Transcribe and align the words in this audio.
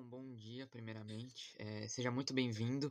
Bom, 0.00 0.18
bom 0.18 0.34
dia, 0.34 0.66
primeiramente. 0.66 1.54
É, 1.58 1.86
seja 1.88 2.10
muito 2.10 2.32
bem-vindo. 2.32 2.90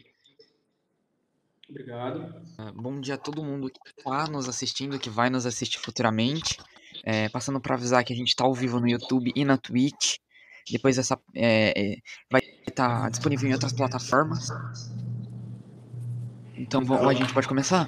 Obrigado. 1.67 2.35
Ah, 2.57 2.71
bom 2.71 2.99
dia 2.99 3.15
a 3.15 3.17
todo 3.17 3.43
mundo 3.43 3.69
que 3.69 3.79
está 3.97 4.27
nos 4.27 4.47
assistindo, 4.47 4.99
que 4.99 5.09
vai 5.09 5.29
nos 5.29 5.45
assistir 5.45 5.79
futuramente. 5.79 6.57
É, 7.03 7.27
passando 7.29 7.59
para 7.59 7.75
avisar 7.75 8.03
que 8.03 8.13
a 8.13 8.15
gente 8.15 8.29
está 8.29 8.43
ao 8.43 8.53
vivo 8.53 8.79
no 8.79 8.87
YouTube 8.87 9.31
e 9.35 9.43
na 9.43 9.57
Twitch. 9.57 10.17
Depois 10.69 10.97
essa 10.97 11.19
é, 11.33 11.73
é, 11.75 11.95
vai 12.29 12.41
estar 12.67 13.01
tá 13.03 13.09
disponível 13.09 13.49
em 13.49 13.53
outras 13.53 13.73
plataformas. 13.73 14.49
Então 16.55 16.81
a 17.07 17.13
gente 17.13 17.33
pode 17.33 17.47
começar? 17.47 17.87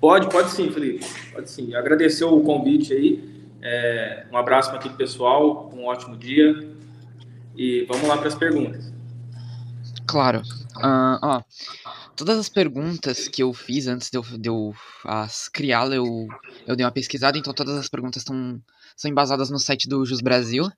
Pode, 0.00 0.30
pode 0.30 0.50
sim, 0.50 0.70
Felipe. 0.70 1.04
Pode 1.32 1.50
sim. 1.50 1.74
Agradecer 1.74 2.24
o 2.24 2.40
convite 2.40 2.92
aí. 2.92 3.48
É, 3.60 4.26
um 4.30 4.36
abraço 4.36 4.70
para 4.70 4.78
aqui 4.78 4.88
pessoal. 4.90 5.70
Um 5.74 5.84
ótimo 5.84 6.16
dia. 6.16 6.67
E 7.58 7.84
vamos 7.86 8.08
lá 8.08 8.16
para 8.16 8.28
as 8.28 8.36
perguntas. 8.36 8.92
Claro. 10.06 10.42
Uh, 10.76 11.18
ó, 11.20 11.42
todas 12.16 12.38
as 12.38 12.48
perguntas 12.48 13.26
que 13.26 13.42
eu 13.42 13.52
fiz 13.52 13.88
antes 13.88 14.10
de 14.10 14.16
eu, 14.16 14.22
de 14.22 14.48
eu 14.48 14.72
as 15.04 15.48
criá-la, 15.48 15.96
eu, 15.96 16.28
eu 16.66 16.76
dei 16.76 16.86
uma 16.86 16.92
pesquisada, 16.92 17.36
então 17.36 17.52
todas 17.52 17.76
as 17.76 17.88
perguntas 17.88 18.22
estão 18.22 18.62
são 18.96 19.10
embasadas 19.10 19.48
no 19.50 19.58
site 19.58 19.88
do 19.88 20.04
Jus 20.04 20.20
Brasil. 20.20 20.68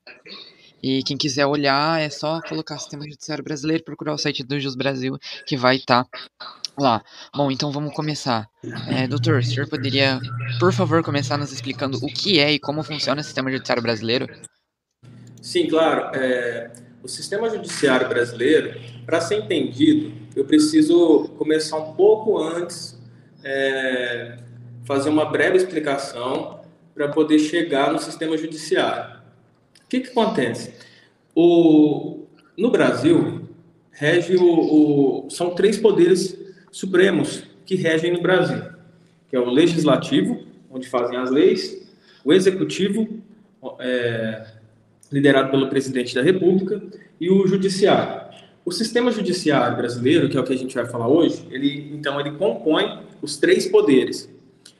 E 0.83 1.03
quem 1.03 1.17
quiser 1.17 1.45
olhar, 1.45 2.01
é 2.01 2.09
só 2.09 2.41
colocar 2.41 2.77
Sistema 2.79 3.03
Judiciário 3.03 3.43
Brasileiro, 3.43 3.83
procurar 3.83 4.13
o 4.13 4.17
site 4.17 4.43
do 4.43 4.59
Jus 4.59 4.75
Brasil, 4.75 5.17
que 5.45 5.55
vai 5.55 5.75
estar 5.75 6.03
tá 6.05 6.09
lá. 6.77 7.03
Bom, 7.35 7.51
então 7.51 7.71
vamos 7.71 7.93
começar. 7.93 8.47
É, 8.87 9.07
doutor, 9.07 9.39
o 9.39 9.43
senhor 9.43 9.67
poderia, 9.67 10.19
por 10.59 10.73
favor, 10.73 11.03
começar 11.03 11.37
nos 11.37 11.51
explicando 11.51 11.97
o 11.97 12.07
que 12.07 12.39
é 12.39 12.51
e 12.51 12.59
como 12.59 12.83
funciona 12.83 13.21
o 13.21 13.23
Sistema 13.23 13.51
Judiciário 13.51 13.83
Brasileiro? 13.83 14.27
Sim, 15.41 15.67
claro. 15.67 16.15
É, 16.15 16.69
o 17.03 17.07
sistema 17.07 17.49
judiciário 17.49 18.07
brasileiro, 18.07 18.79
para 19.05 19.19
ser 19.19 19.39
entendido, 19.39 20.13
eu 20.35 20.45
preciso 20.45 21.29
começar 21.37 21.77
um 21.77 21.93
pouco 21.93 22.37
antes, 22.37 22.97
é, 23.43 24.37
fazer 24.85 25.09
uma 25.09 25.25
breve 25.25 25.57
explicação 25.57 26.61
para 26.93 27.07
poder 27.07 27.39
chegar 27.39 27.91
no 27.91 27.99
sistema 27.99 28.37
judiciário. 28.37 29.19
O 29.83 29.89
que, 29.89 30.01
que 30.01 30.11
acontece? 30.11 30.73
O, 31.35 32.25
no 32.55 32.69
Brasil, 32.69 33.49
rege 33.91 34.35
o, 34.35 35.25
o, 35.25 35.29
são 35.29 35.55
três 35.55 35.77
poderes 35.77 36.37
supremos 36.71 37.43
que 37.65 37.75
regem 37.75 38.13
no 38.13 38.21
Brasil, 38.21 38.63
que 39.29 39.35
é 39.35 39.39
o 39.39 39.49
legislativo, 39.49 40.43
onde 40.69 40.87
fazem 40.87 41.17
as 41.17 41.31
leis, 41.31 41.89
o 42.23 42.31
executivo, 42.31 43.07
é, 43.79 44.60
liderado 45.11 45.51
pelo 45.51 45.67
presidente 45.67 46.15
da 46.15 46.21
República, 46.21 46.81
e 47.19 47.29
o 47.29 47.45
judiciário. 47.45 48.31
O 48.63 48.71
sistema 48.71 49.11
judiciário 49.11 49.75
brasileiro, 49.75 50.29
que 50.29 50.37
é 50.37 50.39
o 50.39 50.43
que 50.43 50.53
a 50.53 50.57
gente 50.57 50.73
vai 50.75 50.85
falar 50.85 51.07
hoje, 51.07 51.45
ele 51.51 51.91
então 51.93 52.19
ele 52.19 52.31
compõe 52.31 52.99
os 53.21 53.37
três 53.37 53.67
poderes. 53.67 54.29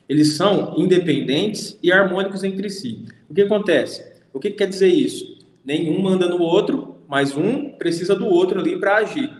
Eles 0.08 0.34
são 0.34 0.74
independentes 0.76 1.78
e 1.82 1.92
harmônicos 1.92 2.44
entre 2.44 2.70
si. 2.70 3.04
O 3.28 3.34
que 3.34 3.42
acontece? 3.42 4.04
O 4.32 4.38
que 4.38 4.50
quer 4.50 4.68
dizer 4.68 4.88
isso? 4.88 5.38
Nenhum 5.64 6.00
manda 6.00 6.28
no 6.28 6.40
outro, 6.40 6.96
mas 7.08 7.36
um 7.36 7.70
precisa 7.70 8.14
do 8.14 8.26
outro 8.26 8.60
ali 8.60 8.78
para 8.78 8.96
agir. 8.96 9.30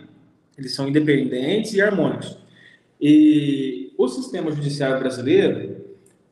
Eles 0.57 0.73
são 0.73 0.87
independentes 0.87 1.73
e 1.73 1.81
harmônicos. 1.81 2.37
E 2.99 3.91
o 3.97 4.07
sistema 4.07 4.51
judiciário 4.51 4.99
brasileiro, 4.99 5.82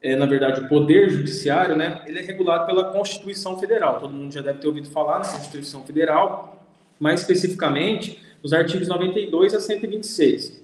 é, 0.02 0.16
na 0.16 0.25
verdade, 0.25 0.61
o 0.61 0.67
poder 0.67 1.09
judiciário, 1.09 1.75
né, 1.75 2.02
ele 2.07 2.19
é 2.19 2.21
regulado 2.21 2.66
pela 2.66 2.85
Constituição 2.85 3.59
Federal. 3.59 3.99
Todo 3.99 4.13
mundo 4.13 4.33
já 4.33 4.41
deve 4.41 4.59
ter 4.59 4.67
ouvido 4.67 4.89
falar 4.89 5.19
na 5.19 5.25
Constituição 5.25 5.83
Federal, 5.83 6.66
mais 6.99 7.21
especificamente 7.21 8.19
os 8.41 8.52
artigos 8.52 8.88
92 8.88 9.53
a 9.53 9.59
126. 9.59 10.63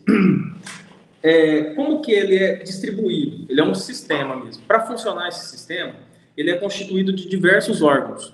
É, 1.23 1.73
como 1.75 2.01
que 2.01 2.11
ele 2.11 2.37
é 2.37 2.57
distribuído? 2.57 3.45
Ele 3.49 3.59
é 3.59 3.63
um 3.63 3.73
sistema 3.73 4.35
mesmo. 4.35 4.63
Para 4.63 4.85
funcionar 4.85 5.27
esse 5.27 5.47
sistema, 5.47 5.93
ele 6.37 6.51
é 6.51 6.55
constituído 6.55 7.11
de 7.11 7.27
diversos 7.27 7.81
órgãos. 7.81 8.33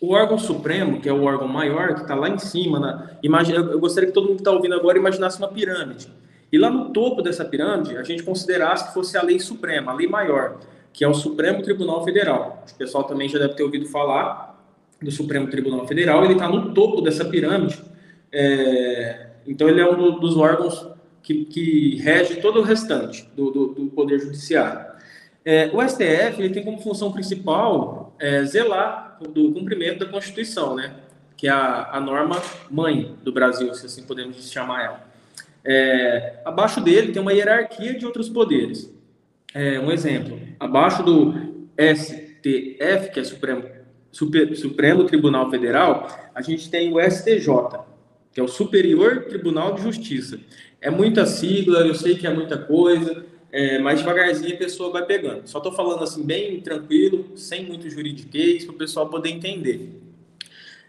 O 0.00 0.12
órgão 0.12 0.36
supremo, 0.36 1.00
que 1.00 1.08
é 1.08 1.12
o 1.12 1.22
órgão 1.22 1.46
maior, 1.46 1.94
que 1.94 2.02
está 2.02 2.16
lá 2.16 2.28
em 2.28 2.38
cima, 2.38 2.80
na, 2.80 3.10
imagina, 3.22 3.58
eu 3.58 3.78
gostaria 3.78 4.08
que 4.08 4.12
todo 4.12 4.24
mundo 4.24 4.36
que 4.36 4.40
está 4.40 4.50
ouvindo 4.50 4.74
agora 4.74 4.98
imaginasse 4.98 5.38
uma 5.38 5.48
pirâmide. 5.48 6.08
E 6.52 6.58
lá 6.58 6.68
no 6.68 6.90
topo 6.90 7.22
dessa 7.22 7.44
pirâmide, 7.44 7.96
a 7.96 8.02
gente 8.02 8.22
considerasse 8.22 8.88
que 8.88 8.94
fosse 8.94 9.16
a 9.16 9.22
lei 9.22 9.40
suprema, 9.40 9.90
a 9.90 9.94
lei 9.94 10.06
maior, 10.06 10.60
que 10.92 11.02
é 11.02 11.08
o 11.08 11.14
Supremo 11.14 11.62
Tribunal 11.62 12.04
Federal. 12.04 12.62
O 12.70 12.74
pessoal 12.76 13.04
também 13.04 13.26
já 13.26 13.38
deve 13.38 13.54
ter 13.54 13.62
ouvido 13.62 13.86
falar 13.86 14.62
do 15.00 15.10
Supremo 15.10 15.48
Tribunal 15.48 15.86
Federal, 15.88 16.24
ele 16.24 16.34
está 16.34 16.48
no 16.48 16.74
topo 16.74 17.00
dessa 17.00 17.24
pirâmide. 17.24 17.82
É, 18.30 19.28
então, 19.46 19.68
ele 19.68 19.80
é 19.80 19.90
um 19.90 20.20
dos 20.20 20.36
órgãos 20.36 20.86
que, 21.22 21.46
que 21.46 21.96
rege 21.96 22.36
todo 22.36 22.60
o 22.60 22.62
restante 22.62 23.26
do, 23.34 23.50
do, 23.50 23.66
do 23.68 23.86
Poder 23.86 24.20
Judiciário. 24.20 24.92
É, 25.44 25.70
o 25.72 25.80
STF 25.88 26.38
ele 26.38 26.50
tem 26.50 26.62
como 26.62 26.78
função 26.80 27.10
principal 27.10 28.14
é, 28.18 28.44
zelar 28.44 29.18
do 29.20 29.52
cumprimento 29.52 30.00
da 30.00 30.06
Constituição, 30.06 30.76
né? 30.76 30.94
que 31.36 31.48
é 31.48 31.50
a, 31.50 31.96
a 31.96 32.00
norma 32.00 32.40
mãe 32.70 33.16
do 33.24 33.32
Brasil, 33.32 33.74
se 33.74 33.86
assim 33.86 34.04
podemos 34.04 34.48
chamar 34.48 34.84
ela. 34.84 35.11
É, 35.64 36.40
abaixo 36.44 36.80
dele 36.80 37.12
tem 37.12 37.22
uma 37.22 37.32
hierarquia 37.32 37.94
de 37.94 38.04
outros 38.04 38.28
poderes. 38.28 38.92
É, 39.54 39.78
um 39.78 39.90
exemplo, 39.90 40.40
abaixo 40.58 41.02
do 41.02 41.34
STF, 41.78 43.10
que 43.12 43.20
é 43.20 43.24
Supremo, 43.24 43.64
Super, 44.10 44.56
Supremo 44.56 45.04
Tribunal 45.04 45.50
Federal, 45.50 46.30
a 46.34 46.42
gente 46.42 46.70
tem 46.70 46.92
o 46.92 47.00
STJ, 47.00 47.46
que 48.32 48.40
é 48.40 48.42
o 48.42 48.48
Superior 48.48 49.24
Tribunal 49.24 49.74
de 49.74 49.82
Justiça. 49.82 50.40
É 50.80 50.90
muita 50.90 51.26
sigla, 51.26 51.86
eu 51.86 51.94
sei 51.94 52.16
que 52.16 52.26
é 52.26 52.32
muita 52.32 52.58
coisa, 52.58 53.24
é, 53.52 53.78
mas 53.78 54.00
devagarzinho 54.00 54.54
a 54.54 54.58
pessoa 54.58 54.90
vai 54.90 55.04
pegando. 55.04 55.46
Só 55.46 55.58
estou 55.58 55.72
falando 55.72 56.02
assim, 56.02 56.24
bem 56.24 56.60
tranquilo, 56.60 57.36
sem 57.36 57.66
muito 57.66 57.88
juridiquês, 57.88 58.64
para 58.64 58.74
o 58.74 58.78
pessoal 58.78 59.08
poder 59.08 59.28
entender. 59.28 60.00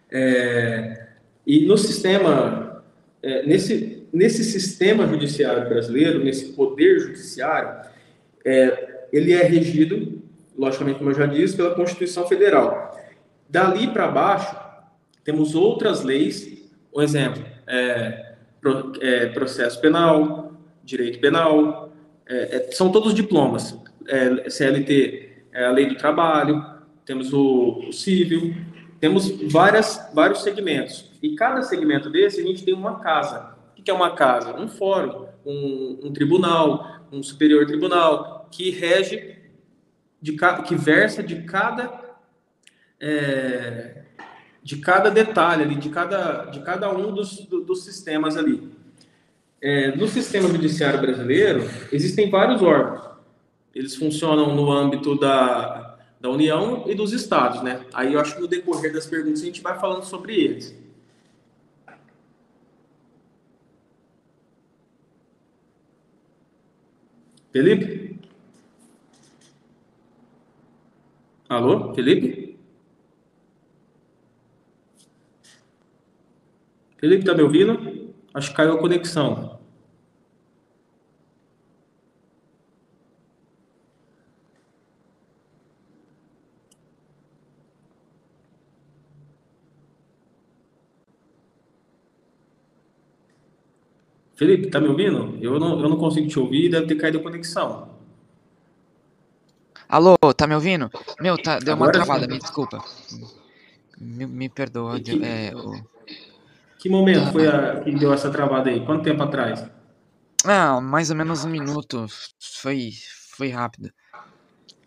É, 0.10 1.08
e 1.46 1.66
no 1.66 1.78
sistema, 1.78 2.84
é, 3.22 3.46
nesse 3.46 4.03
nesse 4.14 4.44
sistema 4.44 5.08
judiciário 5.08 5.68
brasileiro, 5.68 6.24
nesse 6.24 6.54
poder 6.54 7.00
judiciário, 7.00 7.90
é, 8.46 9.08
ele 9.12 9.34
é 9.34 9.44
regido, 9.44 10.22
logicamente, 10.58 11.00
como 11.00 11.10
eu 11.10 11.16
já 11.16 11.26
disse, 11.26 11.58
pela 11.58 11.74
Constituição 11.74 12.28
Federal. 12.28 12.96
Dali 13.50 13.88
para 13.88 14.08
baixo, 14.08 14.56
temos 15.24 15.56
outras 15.56 16.04
leis, 16.04 16.70
um 16.96 17.02
exemplo, 17.02 17.44
é, 17.66 18.36
pro, 18.62 18.94
é, 19.02 19.28
processo 19.28 19.82
penal, 19.82 20.54
direito 20.84 21.20
penal, 21.20 21.92
é, 22.28 22.58
é, 22.58 22.72
são 22.72 22.92
todos 22.92 23.14
diplomas. 23.14 23.78
É, 24.08 24.50
CLT 24.50 25.32
a 25.56 25.70
lei 25.70 25.88
do 25.88 25.96
trabalho, 25.96 26.66
temos 27.06 27.32
o, 27.32 27.84
o 27.88 27.94
civil, 27.94 28.56
temos 29.00 29.30
várias, 29.52 30.10
vários 30.14 30.42
segmentos. 30.42 31.12
E 31.22 31.36
cada 31.36 31.62
segmento 31.62 32.10
desse, 32.10 32.42
a 32.42 32.44
gente 32.44 32.64
tem 32.64 32.74
uma 32.74 33.00
casa, 33.00 33.53
que 33.84 33.92
é 33.92 33.94
uma 33.94 34.16
casa? 34.16 34.56
Um 34.56 34.68
fórum, 34.68 35.28
um, 35.46 36.00
um 36.04 36.14
tribunal, 36.14 37.06
um 37.12 37.22
superior 37.22 37.66
tribunal, 37.66 38.48
que 38.50 38.70
rege, 38.72 39.38
de, 40.22 40.36
que 40.66 40.76
versa 40.76 41.22
de 41.22 41.44
cada, 41.44 42.18
é, 43.00 44.04
de 44.64 44.78
cada 44.78 45.10
detalhe 45.10 45.64
ali, 45.64 45.76
de 45.76 45.90
cada, 45.90 46.46
de 46.46 46.62
cada 46.62 46.92
um 46.96 47.14
dos, 47.14 47.46
dos 47.46 47.84
sistemas 47.84 48.38
ali. 48.38 48.72
É, 49.62 49.96
no 49.96 50.08
sistema 50.08 50.50
judiciário 50.50 51.00
brasileiro, 51.00 51.70
existem 51.92 52.30
vários 52.30 52.62
órgãos. 52.62 53.14
Eles 53.74 53.96
funcionam 53.96 54.56
no 54.56 54.72
âmbito 54.72 55.18
da, 55.18 55.98
da 56.20 56.30
União 56.30 56.86
e 56.88 56.96
dos 56.96 57.12
estados, 57.12 57.62
né? 57.64 57.86
Aí 57.94 58.14
eu 58.14 58.20
acho 58.20 58.36
que 58.36 58.42
no 58.42 58.48
decorrer 58.48 58.94
das 58.94 59.06
perguntas 59.06 59.42
a 59.42 59.46
gente 59.46 59.62
vai 59.62 59.80
falando 59.80 60.04
sobre 60.04 60.36
eles. 60.36 60.83
Felipe? 67.54 68.20
Alô, 71.48 71.94
Felipe? 71.94 72.58
Felipe, 76.98 77.24
tá 77.24 77.36
me 77.36 77.44
ouvindo? 77.44 78.16
Acho 78.34 78.50
que 78.50 78.56
caiu 78.56 78.74
a 78.74 78.80
conexão. 78.80 79.53
Felipe, 94.44 94.68
tá 94.68 94.78
me 94.82 94.90
ouvindo? 94.90 95.38
Eu 95.42 95.58
não, 95.58 95.80
eu 95.80 95.88
não 95.88 95.96
consigo 95.96 96.28
te 96.28 96.38
ouvir, 96.38 96.70
deve 96.70 96.86
ter 96.86 96.96
caído 96.96 97.18
a 97.18 97.24
conexão. 97.24 97.88
Alô, 99.88 100.18
tá 100.36 100.46
me 100.46 100.54
ouvindo? 100.54 100.92
Meu, 101.22 101.42
tá, 101.42 101.60
deu 101.60 101.76
uma 101.76 101.86
Agora 101.86 102.04
travada, 102.04 102.26
sim. 102.26 102.32
me 102.32 102.40
desculpa. 102.40 102.84
Me, 103.98 104.26
me 104.26 104.50
perdoa. 104.50 105.00
Que, 105.00 105.24
é, 105.24 105.56
o... 105.56 105.82
que 106.78 106.90
momento 106.90 107.32
foi 107.32 107.48
a, 107.48 107.80
que 107.80 107.92
deu 107.96 108.12
essa 108.12 108.30
travada 108.30 108.70
aí? 108.70 108.86
Quanto 108.86 109.04
tempo 109.04 109.24
atrás? 109.24 109.66
Ah, 110.44 110.82
mais 110.82 111.10
ou 111.10 111.16
menos 111.16 111.46
um 111.46 111.50
minuto. 111.50 112.06
Foi, 112.62 112.92
foi 113.30 113.48
rápido. 113.48 113.92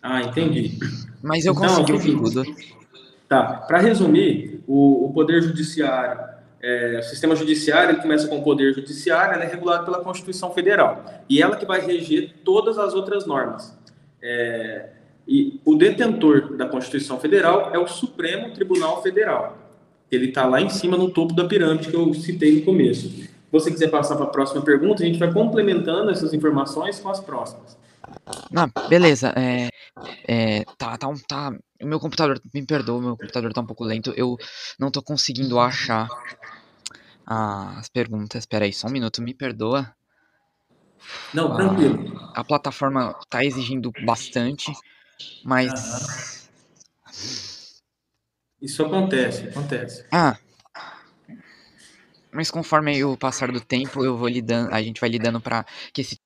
Ah, 0.03 0.21
entendi. 0.21 0.77
Mas 1.23 1.45
eu 1.45 1.53
então, 1.53 1.67
consegui 1.67 1.93
ouvir 1.93 2.15
tudo. 2.15 2.43
Tá. 3.27 3.65
Para 3.67 3.79
resumir, 3.79 4.61
o, 4.67 5.07
o 5.07 5.13
Poder 5.13 5.41
Judiciário, 5.41 6.36
é, 6.67 6.99
o 6.99 7.03
sistema 7.03 7.33
judiciário 7.33 7.91
ele 7.91 8.01
começa 8.01 8.27
com 8.27 8.39
o 8.39 8.43
Poder 8.43 8.73
Judiciário, 8.73 9.41
é 9.41 9.47
regulado 9.47 9.85
pela 9.85 10.03
Constituição 10.03 10.53
Federal. 10.53 11.05
E 11.29 11.41
ela 11.41 11.55
que 11.55 11.65
vai 11.65 11.79
reger 11.79 12.33
todas 12.43 12.77
as 12.77 12.93
outras 12.93 13.25
normas. 13.25 13.73
É, 14.21 14.89
e 15.25 15.61
o 15.63 15.75
detentor 15.75 16.57
da 16.57 16.67
Constituição 16.67 17.21
Federal 17.21 17.73
é 17.73 17.79
o 17.79 17.87
Supremo 17.87 18.51
Tribunal 18.51 19.01
Federal. 19.01 19.57
Ele 20.11 20.27
está 20.27 20.45
lá 20.45 20.59
em 20.59 20.69
cima, 20.69 20.97
no 20.97 21.09
topo 21.09 21.33
da 21.33 21.45
pirâmide 21.45 21.87
que 21.89 21.95
eu 21.95 22.13
citei 22.13 22.55
no 22.55 22.61
começo. 22.63 23.07
Se 23.11 23.29
você 23.49 23.71
quiser 23.71 23.89
passar 23.89 24.17
para 24.17 24.25
a 24.25 24.29
próxima 24.29 24.61
pergunta, 24.61 25.03
a 25.03 25.05
gente 25.05 25.19
vai 25.19 25.31
complementando 25.31 26.11
essas 26.11 26.33
informações 26.33 26.99
com 26.99 27.07
as 27.07 27.21
próximas. 27.21 27.77
Beleza. 28.89 29.33
É, 29.37 29.69
é, 30.27 30.65
tá, 30.77 30.97
tá, 30.97 31.07
tá. 31.27 31.53
O 31.81 31.85
meu 31.85 31.99
computador, 31.99 32.41
me 32.53 32.65
perdoa, 32.65 33.01
meu 33.01 33.15
computador 33.15 33.53
tá 33.53 33.61
um 33.61 33.65
pouco 33.65 33.85
lento. 33.85 34.13
Eu 34.17 34.35
não 34.77 34.91
tô 34.91 35.01
conseguindo 35.01 35.59
achar 35.59 36.09
as 37.27 37.89
perguntas. 37.89 38.43
Espera 38.43 38.65
aí, 38.65 38.71
só 38.71 38.87
um 38.87 38.91
minuto, 38.91 39.21
me 39.21 39.33
perdoa. 39.33 39.93
Não, 41.33 41.55
tranquilo. 41.55 42.17
A, 42.33 42.41
a 42.41 42.43
plataforma 42.43 43.13
tá 43.29 43.43
exigindo 43.43 43.91
bastante. 44.05 44.71
Mas. 45.43 46.49
Isso 48.61 48.83
acontece, 48.83 49.49
acontece. 49.49 50.05
Ah. 50.11 50.37
Mas 52.31 52.49
conforme 52.49 53.03
o 53.03 53.17
passar 53.17 53.51
do 53.51 53.59
tempo, 53.59 54.03
eu 54.03 54.15
vou 54.15 54.27
lidando, 54.27 54.73
a 54.73 54.81
gente 54.81 55.01
vai 55.01 55.09
lidando 55.09 55.41
para 55.41 55.65
que 55.91 56.01
esse 56.01 56.19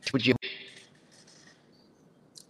tipo 0.00 0.18
de 0.18 0.34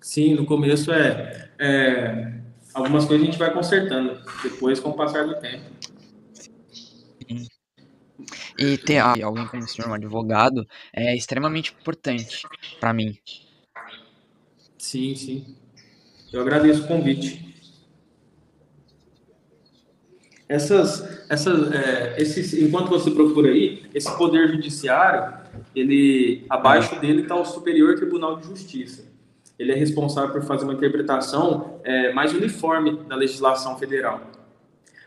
Sim, 0.00 0.34
no 0.34 0.44
começo 0.44 0.92
é, 0.92 1.50
é, 1.58 2.34
algumas 2.74 3.06
coisas 3.06 3.26
a 3.26 3.30
gente 3.30 3.38
vai 3.38 3.52
consertando, 3.52 4.22
depois 4.42 4.78
com 4.78 4.90
o 4.90 4.94
passar 4.94 5.26
do 5.26 5.40
tempo. 5.40 5.64
E 8.62 8.78
ter 8.78 8.98
alguém 8.98 9.46
como 9.48 9.64
o 9.64 9.66
senhor, 9.66 9.90
um 9.90 9.94
advogado, 9.94 10.64
é 10.92 11.16
extremamente 11.16 11.74
importante 11.78 12.46
para 12.78 12.92
mim. 12.92 13.18
Sim, 14.78 15.16
sim. 15.16 15.56
Eu 16.32 16.40
agradeço 16.40 16.84
o 16.84 16.86
convite. 16.86 17.52
Essas, 20.48 21.26
essas, 21.28 21.72
é, 21.72 22.14
esses, 22.18 22.52
enquanto 22.54 22.88
você 22.88 23.10
procura 23.10 23.50
aí, 23.50 23.82
esse 23.92 24.16
poder 24.16 24.48
judiciário, 24.48 25.34
ele 25.74 26.44
abaixo 26.48 27.00
dele 27.00 27.22
está 27.22 27.34
o 27.34 27.44
Superior 27.44 27.96
Tribunal 27.96 28.36
de 28.36 28.46
Justiça. 28.46 29.04
Ele 29.58 29.72
é 29.72 29.74
responsável 29.74 30.30
por 30.30 30.42
fazer 30.42 30.64
uma 30.64 30.74
interpretação 30.74 31.80
é, 31.82 32.12
mais 32.12 32.32
uniforme 32.32 32.96
da 33.08 33.16
legislação 33.16 33.78
federal. 33.78 34.20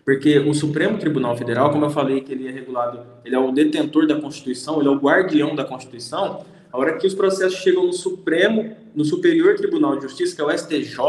Porque 0.06 0.38
o 0.38 0.54
Supremo 0.54 1.00
Tribunal 1.00 1.36
Federal, 1.36 1.72
como 1.72 1.86
eu 1.86 1.90
falei 1.90 2.22
que 2.22 2.32
ele 2.32 2.48
é 2.48 2.52
regulado, 2.52 3.00
ele 3.26 3.36
é 3.36 3.40
o 3.40 3.52
detentor 3.52 4.06
da 4.06 4.22
Constituição, 4.22 4.80
ele 4.80 4.88
é 4.88 4.92
o 4.92 5.00
guardião 5.00 5.56
da 5.56 5.66
Constituição, 5.66 6.46
a 6.72 6.78
hora 6.78 6.98
que 6.98 7.08
os 7.08 7.16
processos 7.16 7.60
chegam 7.60 7.88
no 7.88 7.94
Supremo, 7.94 8.76
no 8.94 9.04
Superior 9.04 9.56
Tribunal 9.56 9.96
de 9.96 10.04
Justiça, 10.04 10.36
que 10.36 10.42
é 10.42 10.46
o 10.46 10.56
STJ, 10.56 11.00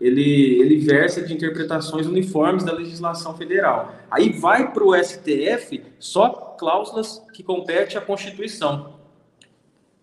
ele, 0.00 0.60
ele 0.60 0.78
versa 0.78 1.22
de 1.22 1.32
interpretações 1.32 2.06
uniformes 2.06 2.64
da 2.64 2.72
legislação 2.72 3.36
federal. 3.36 3.94
Aí 4.10 4.30
vai 4.30 4.72
para 4.72 4.84
o 4.84 4.94
STF 4.94 5.82
só 5.98 6.28
cláusulas 6.58 7.22
que 7.32 7.42
competem 7.42 7.96
à 7.96 8.00
Constituição, 8.00 8.94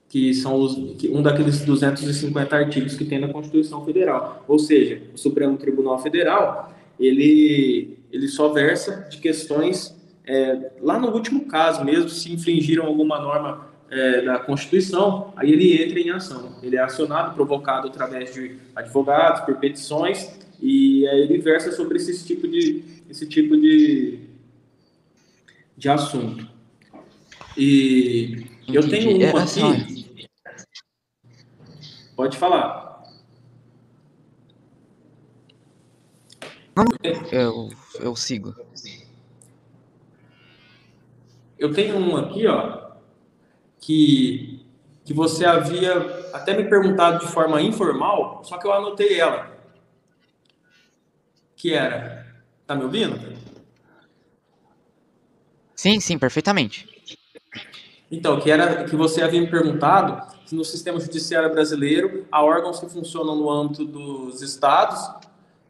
que 0.10 0.34
são 0.34 0.56
os, 0.60 0.76
um 1.10 1.22
daqueles 1.22 1.62
250 1.62 2.56
artigos 2.56 2.96
que 2.96 3.06
tem 3.06 3.20
na 3.20 3.30
Constituição 3.30 3.86
Federal. 3.86 4.44
Ou 4.48 4.60
seja, 4.60 5.02
o 5.14 5.18
Supremo 5.18 5.58
Tribunal 5.58 6.00
Federal, 6.00 6.74
ele, 7.00 7.98
ele 8.12 8.28
só 8.28 8.50
versa 8.50 9.08
de 9.10 9.18
questões, 9.18 9.96
é, 10.26 10.72
lá 10.82 11.00
no 11.00 11.10
último 11.12 11.46
caso 11.48 11.84
mesmo, 11.84 12.10
se 12.10 12.32
infringiram 12.32 12.86
alguma 12.86 13.20
norma 13.20 13.68
é, 13.90 14.22
da 14.22 14.40
Constituição, 14.40 15.34
aí 15.36 15.52
ele 15.52 15.84
entra 15.84 16.00
em 16.00 16.10
ação. 16.12 16.58
Ele 16.62 16.76
é 16.76 16.80
acionado, 16.80 17.34
provocado 17.34 17.88
através 17.88 18.34
de 18.34 18.58
advogados, 18.76 19.42
por 19.42 19.58
petições, 19.58 20.40
e 20.62 21.08
aí 21.08 21.22
ele 21.22 21.40
versa 21.40 21.72
sobre 21.72 21.98
esse 21.98 22.26
tipo 22.26 22.48
de, 22.48 22.84
esse 23.10 23.28
tipo 23.28 23.58
de, 23.58 24.20
de 25.78 25.90
assunto. 25.90 26.48
E 27.58 28.46
Entendi. 28.68 28.78
eu 28.78 28.90
tenho 28.90 29.18
uma 29.18 29.42
é, 29.42 29.74
aqui. 29.74 30.30
Pode 32.16 32.38
falar. 32.38 32.91
Eu, 37.32 37.70
eu 38.00 38.16
sigo. 38.16 38.56
Eu 41.58 41.74
tenho 41.74 41.98
uma 41.98 42.22
aqui, 42.22 42.48
ó, 42.48 42.92
que, 43.80 44.66
que 45.04 45.14
você 45.14 45.46
havia 45.46 45.94
até 46.34 46.56
me 46.56 46.68
perguntado 46.70 47.26
de 47.26 47.32
forma 47.32 47.62
informal, 47.62 48.44
só 48.44 48.58
que 48.58 48.66
eu 48.66 48.74
anotei 48.74 49.20
ela. 49.20 49.52
Que 51.56 51.74
era. 51.74 52.26
Tá 52.66 52.76
me 52.76 52.84
ouvindo? 52.84 53.20
Sim, 55.76 56.00
sim, 56.00 56.18
perfeitamente. 56.18 56.88
Então, 58.10 58.40
que 58.40 58.52
era 58.52 58.84
que 58.86 58.96
você 58.96 59.22
havia 59.22 59.42
me 59.42 59.50
perguntado 59.50 60.32
se 60.46 60.56
no 60.56 60.66
sistema 60.66 61.00
judiciário 61.00 61.52
brasileiro 61.52 62.28
há 62.32 62.44
órgãos 62.44 62.80
que 62.80 62.90
funcionam 62.90 63.36
no 63.36 63.50
âmbito 63.50 63.86
dos 63.86 64.42
estados, 64.42 65.00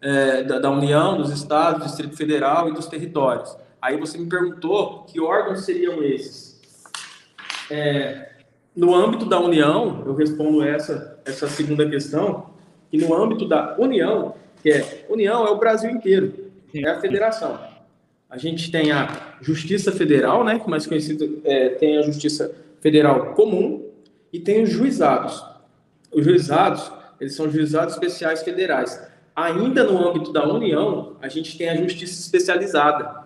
é, 0.01 0.44
da, 0.44 0.59
da, 0.59 0.71
União, 0.71 1.18
dos 1.18 1.31
estados, 1.31 1.81
do 1.81 1.86
Distrito 1.88 2.18
Federal 2.18 2.69
e 2.69 2.74
dos 2.74 2.88
territórios. 2.88 3.56
Aí 3.81 3.98
você 3.98 4.18
me 4.18 4.27
perguntou 4.27 5.03
que 5.03 5.19
órgãos 5.19 5.65
seriam 5.65 6.03
esses. 6.03 6.59
É, 7.69 8.30
no 8.75 8.95
âmbito 8.95 9.25
da 9.25 9.39
União, 9.39 10.03
eu 10.06 10.15
respondo 10.15 10.63
essa, 10.63 11.19
essa 11.25 11.48
segunda 11.48 11.88
questão, 11.88 12.50
que 12.89 12.98
no 12.98 13.13
âmbito 13.13 13.48
da 13.48 13.75
União, 13.77 14.36
que 14.62 14.71
é 14.71 15.06
União 15.09 15.45
é 15.45 15.50
o 15.50 15.57
Brasil 15.57 15.89
inteiro, 15.89 16.51
é 16.74 16.89
a 16.89 17.00
federação. 17.00 17.59
A 18.30 18.38
gente 18.38 18.71
tem 18.71 18.92
a 18.92 19.36
Justiça 19.41 19.91
Federal, 19.91 20.43
né, 20.43 20.58
que 20.58 20.70
mais 20.70 20.88
conhecido 20.88 21.41
é, 21.43 21.70
tem 21.70 21.98
a 21.98 22.01
Justiça 22.01 22.53
Federal 22.79 23.34
Comum 23.34 23.89
e 24.31 24.39
tem 24.39 24.63
os 24.63 24.70
juizados. 24.70 25.43
Os 26.13 26.24
juizados, 26.24 26.91
eles 27.20 27.36
são 27.36 27.50
juizados 27.50 27.93
especiais 27.93 28.41
federais. 28.41 29.11
Ainda 29.35 29.83
no 29.83 30.07
âmbito 30.07 30.31
da 30.31 30.45
União, 30.45 31.15
a 31.21 31.27
gente 31.27 31.57
tem 31.57 31.69
a 31.69 31.75
Justiça 31.75 32.19
Especializada, 32.19 33.23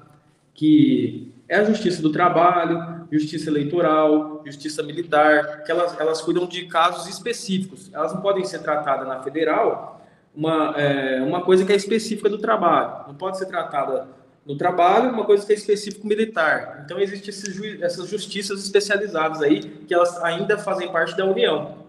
que 0.53 1.33
é 1.50 1.57
a 1.57 1.63
Justiça 1.63 2.01
do 2.01 2.12
Trabalho, 2.12 2.95
justiça 3.12 3.50
eleitoral, 3.50 4.41
justiça 4.45 4.83
militar, 4.83 5.63
que 5.63 5.71
elas, 5.71 6.00
elas 6.00 6.21
cuidam 6.21 6.47
de 6.47 6.65
casos 6.65 7.07
específicos. 7.07 7.89
Elas 7.93 8.13
não 8.13 8.21
podem 8.21 8.43
ser 8.43 8.59
tratadas 8.59 9.07
na 9.07 9.21
federal 9.21 10.01
uma, 10.35 10.74
é, 10.77 11.21
uma 11.21 11.41
coisa 11.41 11.65
que 11.65 11.71
é 11.71 11.75
específica 11.75 12.29
do 12.29 12.38
trabalho. 12.38 13.07
Não 13.07 13.15
pode 13.15 13.38
ser 13.38 13.45
tratada 13.45 14.07
no 14.45 14.55
trabalho 14.55 15.12
uma 15.12 15.25
coisa 15.25 15.45
que 15.45 15.53
é 15.53 15.55
específico 15.55 16.05
militar. 16.05 16.83
Então, 16.85 17.00
existem 17.00 17.33
essas 17.81 18.07
justiças 18.07 18.63
especializadas 18.63 19.41
aí, 19.41 19.62
que 19.62 19.93
elas 19.93 20.21
ainda 20.24 20.57
fazem 20.57 20.91
parte 20.91 21.15
da 21.17 21.25
União. 21.25 21.85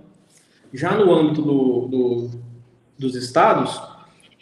Já 0.73 0.92
no 0.92 1.12
âmbito 1.12 1.42
do, 1.42 1.87
do 1.87 2.46
dos 2.99 3.14
estados, 3.14 3.78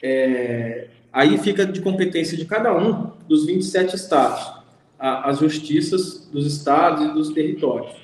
é, 0.06 0.88
aí 1.10 1.38
fica 1.38 1.64
de 1.64 1.80
competência 1.80 2.36
de 2.36 2.44
cada 2.44 2.76
um 2.76 3.16
dos 3.26 3.46
27 3.46 3.96
estados 3.96 4.62
a, 4.98 5.30
as 5.30 5.38
justiças 5.38 6.26
dos 6.26 6.46
estados 6.46 7.06
e 7.06 7.14
dos 7.14 7.32
territórios. 7.32 7.96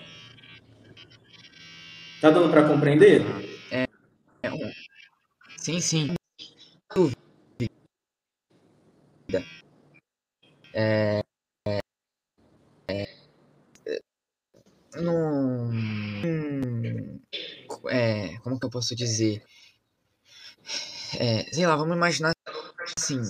Tá 2.22 2.30
dando 2.30 2.50
para 2.50 2.66
compreender? 2.66 3.22
É, 3.70 3.86
é, 4.42 4.72
sim, 5.58 5.78
sim. 5.78 6.14
É, 10.72 11.22
é, 11.68 11.82
é, 12.88 13.08
não, 14.96 15.70
é, 17.90 18.38
como 18.38 18.58
que 18.58 18.64
eu 18.64 18.70
posso 18.70 18.96
dizer? 18.96 19.42
É, 21.18 21.46
sei 21.52 21.66
lá, 21.66 21.76
vamos 21.76 21.96
imaginar 21.96 22.32
assim, 22.96 23.20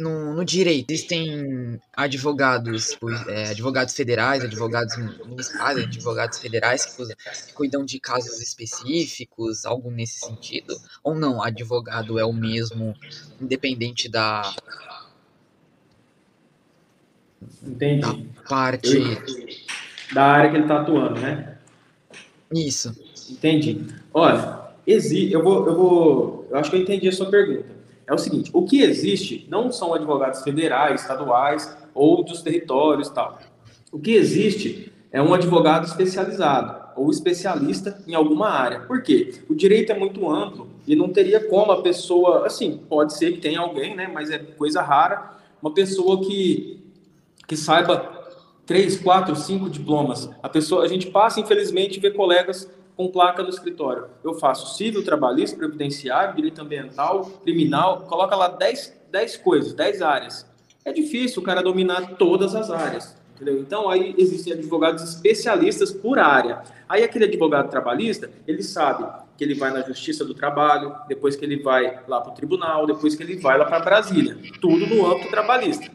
no, 0.00 0.34
no 0.34 0.44
direito 0.44 0.90
existem 0.90 1.78
advogados, 1.94 2.96
é, 3.28 3.50
advogados 3.50 3.94
federais, 3.94 4.42
advogados 4.42 4.96
municipais, 5.26 5.78
advogados 5.78 6.38
federais 6.38 6.86
que, 6.86 7.52
cuidam 7.52 7.84
de 7.84 8.00
casos 8.00 8.40
específicos, 8.40 9.64
algo 9.64 9.90
nesse 9.90 10.20
sentido? 10.20 10.74
Ou 11.04 11.14
não, 11.14 11.42
advogado 11.42 12.18
é 12.18 12.24
o 12.24 12.32
mesmo, 12.32 12.94
independente 13.40 14.08
da. 14.08 14.42
Entendi. 17.62 18.00
Da 18.00 18.42
parte. 18.48 18.96
Eu, 18.96 20.14
da 20.14 20.24
área 20.24 20.50
que 20.50 20.56
ele 20.56 20.64
está 20.64 20.80
atuando, 20.80 21.20
né? 21.20 21.58
Isso. 22.52 22.94
Entendi. 23.30 23.86
Olha, 24.12 24.69
exi 24.86 25.32
eu 25.32 25.42
vou, 25.42 25.66
eu 25.66 25.76
vou. 25.76 26.46
Eu 26.50 26.56
acho 26.56 26.70
que 26.70 26.76
eu 26.76 26.80
entendi 26.80 27.08
a 27.08 27.12
sua 27.12 27.30
pergunta 27.30 27.80
é 28.10 28.14
o 28.14 28.18
seguinte: 28.18 28.50
o 28.52 28.64
que 28.64 28.82
existe 28.82 29.46
não 29.48 29.70
são 29.70 29.94
advogados 29.94 30.42
federais, 30.42 31.02
estaduais 31.02 31.76
ou 31.94 32.24
dos 32.24 32.42
territórios 32.42 33.08
tal. 33.08 33.38
O 33.92 33.98
que 33.98 34.10
existe 34.10 34.92
é 35.12 35.22
um 35.22 35.32
advogado 35.32 35.86
especializado 35.86 36.80
ou 36.96 37.10
especialista 37.10 38.02
em 38.06 38.14
alguma 38.14 38.50
área. 38.50 38.80
Por 38.80 39.02
quê? 39.02 39.34
O 39.48 39.54
direito 39.54 39.92
é 39.92 39.98
muito 39.98 40.28
amplo 40.28 40.68
e 40.86 40.96
não 40.96 41.08
teria 41.08 41.40
como 41.40 41.70
a 41.70 41.82
pessoa, 41.82 42.46
assim, 42.46 42.80
pode 42.88 43.16
ser 43.16 43.32
que 43.32 43.38
tenha 43.38 43.60
alguém, 43.60 43.94
né, 43.94 44.10
mas 44.12 44.30
é 44.30 44.38
coisa 44.38 44.82
rara, 44.82 45.36
uma 45.62 45.72
pessoa 45.72 46.20
que 46.20 46.78
que 47.46 47.56
saiba 47.56 48.20
três, 48.64 48.96
quatro, 48.96 49.34
cinco 49.34 49.68
diplomas. 49.68 50.30
A 50.40 50.48
pessoa, 50.48 50.84
a 50.84 50.88
gente 50.88 51.10
passa, 51.10 51.40
infelizmente, 51.40 51.98
ver 51.98 52.14
colegas 52.14 52.70
com 53.00 53.08
placa 53.08 53.42
no 53.42 53.48
escritório. 53.48 54.08
Eu 54.22 54.34
faço 54.34 54.76
civil, 54.76 55.02
trabalhista, 55.02 55.56
previdenciário, 55.56 56.36
direito 56.36 56.60
ambiental, 56.60 57.24
criminal, 57.42 58.00
coloca 58.02 58.36
lá 58.36 58.48
10, 58.48 58.94
10 59.10 59.38
coisas, 59.38 59.72
10 59.72 60.02
áreas. 60.02 60.46
É 60.84 60.92
difícil 60.92 61.40
o 61.40 61.44
cara 61.44 61.62
dominar 61.62 62.16
todas 62.18 62.54
as 62.54 62.70
áreas. 62.70 63.16
Entendeu? 63.34 63.58
Então, 63.58 63.88
aí 63.88 64.14
existem 64.18 64.52
advogados 64.52 65.02
especialistas 65.02 65.90
por 65.90 66.18
área. 66.18 66.62
Aí, 66.86 67.02
aquele 67.02 67.24
advogado 67.24 67.70
trabalhista, 67.70 68.30
ele 68.46 68.62
sabe 68.62 69.06
que 69.38 69.42
ele 69.42 69.54
vai 69.54 69.70
na 69.72 69.80
Justiça 69.80 70.22
do 70.22 70.34
Trabalho, 70.34 70.94
depois 71.08 71.36
que 71.36 71.44
ele 71.46 71.62
vai 71.62 72.00
lá 72.06 72.20
para 72.20 72.32
o 72.32 72.34
tribunal, 72.34 72.86
depois 72.86 73.14
que 73.14 73.22
ele 73.22 73.38
vai 73.38 73.56
lá 73.56 73.64
para 73.64 73.80
Brasília. 73.80 74.36
Tudo 74.60 74.86
no 74.86 75.10
âmbito 75.10 75.30
trabalhista 75.30 75.90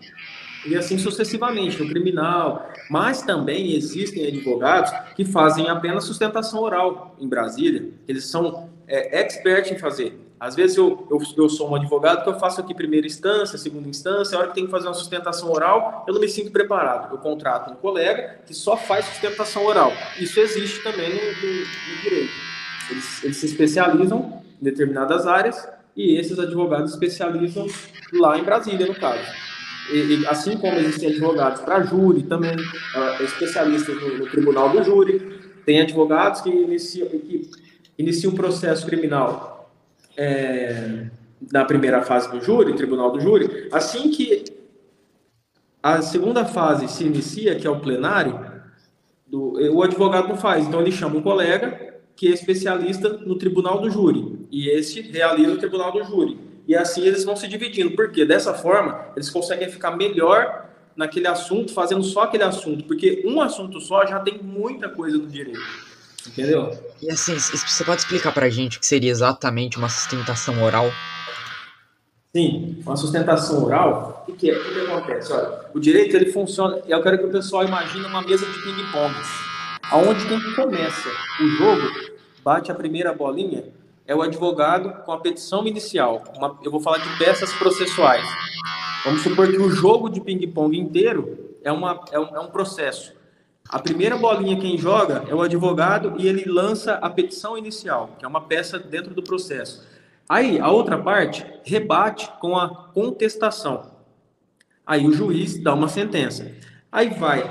e 0.66 0.76
assim 0.76 0.98
sucessivamente, 0.98 1.82
no 1.82 1.90
criminal. 1.90 2.70
Mas 2.90 3.22
também 3.22 3.76
existem 3.76 4.28
advogados 4.28 4.92
que 5.16 5.26
fazem 5.26 5.70
apenas 5.70 6.04
sustentação 6.04 6.62
oral 6.62 7.16
em 7.20 7.28
Brasília. 7.28 7.90
Eles 8.08 8.26
são 8.26 8.70
é, 8.88 9.22
expert 9.22 9.72
em 9.72 9.78
fazer. 9.78 10.20
Às 10.40 10.56
vezes 10.56 10.76
eu, 10.76 11.08
eu, 11.10 11.20
eu, 11.38 11.50
sou 11.50 11.72
um 11.72 11.76
advogado 11.76 12.24
que 12.24 12.30
eu 12.30 12.38
faço 12.38 12.60
aqui 12.60 12.74
primeira 12.74 13.08
instância, 13.08 13.58
segunda 13.58 13.88
instância, 13.88 14.38
a 14.38 14.40
hora 14.40 14.50
que 14.50 14.56
tem 14.56 14.66
que 14.66 14.72
fazer 14.72 14.88
uma 14.88 14.94
sustentação 14.94 15.50
oral, 15.50 16.04
eu 16.08 16.14
não 16.14 16.20
me 16.20 16.28
sinto 16.28 16.52
preparado. 16.52 17.14
Eu 17.14 17.18
contrato 17.20 17.72
um 17.72 17.76
colega 17.76 18.42
que 18.46 18.54
só 18.54 18.76
faz 18.76 19.06
sustentação 19.06 19.66
oral. 19.66 19.94
Isso 20.20 20.40
existe 20.40 20.84
também 20.84 21.10
no, 21.10 21.16
no, 21.16 21.60
no 21.60 22.02
direito. 22.02 22.34
Eles, 22.92 23.24
eles 23.24 23.38
se 23.38 23.46
especializam 23.46 24.44
em 24.62 24.64
determinadas 24.64 25.26
áreas 25.26 25.68
e 25.96 26.18
esses 26.18 26.38
advogados 26.38 26.92
especializam 26.92 27.66
lá 28.14 28.38
em 28.38 28.44
Brasília, 28.44 28.86
no 28.86 28.94
caso. 28.94 29.24
E, 29.92 30.26
assim 30.28 30.58
como 30.58 30.78
existem 30.78 31.10
advogados 31.10 31.62
para 31.62 31.84
júri, 31.84 32.24
também 32.24 32.56
uh, 32.56 33.24
especialistas 33.24 33.96
no, 33.96 34.18
no, 34.18 34.26
tribunal 34.26 34.70
do 34.70 34.84
júri, 34.84 35.40
tem 35.66 35.82
advogados 35.82 36.42
que 36.42 36.50
iniciam, 36.50 37.08
que 37.08 37.50
iniciam 37.98 38.34
um 38.34 38.36
processo 38.36 38.86
criminal 38.86 39.72
é, 40.18 41.06
na 41.52 41.66
primeira 41.66 42.02
fase 42.02 42.32
do 42.32 42.42
júri, 42.42 42.74
tribunal 42.76 43.12
do 43.12 43.20
júri, 43.20 43.68
assim 43.72 44.10
que 44.10 44.46
a 45.84 46.02
segunda 46.02 46.46
fase 46.46 46.88
se 46.88 47.04
inicia, 47.04 47.56
que 47.56 47.68
é 47.68 47.70
o 47.70 47.80
plenário, 47.80 48.54
do, 49.28 49.54
o 49.72 49.84
advogado 49.84 50.28
não 50.28 50.38
faz, 50.38 50.66
então 50.66 50.82
ele 50.82 50.92
chama 50.92 51.18
um 51.18 51.22
colega 51.22 51.94
que 52.16 52.28
é 52.28 52.32
especialista 52.32 53.10
no 53.10 53.38
tribunal 53.38 53.82
do 53.82 53.90
júri, 53.90 54.48
e 54.52 54.68
esse 54.70 55.02
realiza 55.02 55.52
o 55.52 55.58
tribunal 55.58 55.92
do 55.92 56.04
júri 56.04 56.45
e 56.68 56.76
assim 56.76 57.04
eles 57.04 57.24
vão 57.24 57.36
se 57.36 57.48
dividindo, 57.48 57.92
porque 57.92 58.26
dessa 58.26 58.54
forma 58.54 59.08
eles 59.16 59.30
conseguem 59.30 59.70
ficar 59.70 59.92
melhor 59.92 60.66
naquele 60.96 61.28
assunto, 61.28 61.74
fazendo 61.74 62.04
só 62.04 62.24
aquele 62.24 62.44
assunto, 62.44 62.86
porque 62.86 63.24
um 63.26 63.42
assunto 63.42 63.80
só 63.82 64.06
já 64.06 64.20
tem 64.20 64.40
muita 64.42 64.90
coisa 64.90 65.18
no 65.18 65.28
direito. 65.28 65.60
Entendeu? 66.28 66.72
E 67.02 67.12
assim, 67.12 67.38
você 67.38 67.84
pode 67.84 68.02
explicar 68.02 68.34
pra 68.34 68.50
gente 68.50 68.78
o 68.78 68.80
que 68.80 68.88
seria 68.88 69.12
exatamente 69.12 69.78
uma 69.78 69.90
sustentação 69.90 70.64
oral? 70.64 70.90
Sim, 72.36 72.82
uma 72.86 72.98
sustentação 72.98 73.64
oral, 73.64 74.26
o 74.28 74.34
que, 74.34 74.50
é? 74.50 74.58
o 74.58 74.64
que 74.64 74.80
acontece? 74.82 75.32
Olha, 75.32 75.62
o 75.74 75.80
direito 75.80 76.16
ele 76.16 76.32
funciona, 76.32 76.82
eu 76.88 77.02
quero 77.02 77.20
que 77.20 77.26
o 77.26 77.32
pessoal 77.32 77.64
imagine 77.64 78.06
uma 78.06 78.22
mesa 78.22 78.46
de 78.46 78.62
ping-pong, 78.62 79.16
aonde 79.90 80.26
quem 80.28 80.54
começa 80.54 81.10
o 81.42 81.48
jogo 81.48 82.16
bate 82.44 82.72
a 82.72 82.76
primeira 82.76 83.14
bolinha 83.14 83.64
é 84.08 84.16
o 84.16 84.22
advogado 84.22 85.04
com 85.04 85.12
a 85.12 85.20
petição 85.20 85.66
inicial. 85.68 86.24
Uma, 86.36 86.58
eu 86.64 86.72
vou 86.72 86.80
falar 86.80 87.00
de 87.00 87.18
peças 87.18 87.54
processuais. 87.54 88.26
Vamos 89.04 89.22
supor 89.22 89.48
que 89.48 89.58
o 89.58 89.70
jogo 89.70 90.10
de 90.10 90.22
ping-pong 90.22 90.78
inteiro 90.78 91.58
é, 91.64 91.72
uma, 91.72 92.04
é, 92.12 92.20
um, 92.20 92.36
é 92.36 92.40
um 92.40 92.48
processo. 92.48 93.14
A 93.68 93.80
primeira 93.80 94.16
bolinha 94.16 94.60
quem 94.60 94.78
joga 94.78 95.26
é 95.28 95.34
o 95.34 95.42
advogado 95.42 96.14
e 96.18 96.28
ele 96.28 96.46
lança 96.46 96.94
a 96.96 97.10
petição 97.10 97.58
inicial, 97.58 98.12
que 98.20 98.26
é 98.26 98.28
uma 98.28 98.42
peça 98.42 98.78
dentro 98.78 99.14
do 99.14 99.24
processo. 99.24 99.88
Aí, 100.30 100.60
a 100.60 100.70
outra 100.70 100.98
parte 100.98 101.46
rebate 101.64 102.30
com 102.40 102.58
a 102.58 102.70
contestação. 102.94 103.92
Aí 104.86 105.08
o 105.08 105.12
juiz 105.12 105.58
dá 105.62 105.74
uma 105.74 105.88
sentença. 105.88 106.52
Aí 106.92 107.10
vai, 107.10 107.44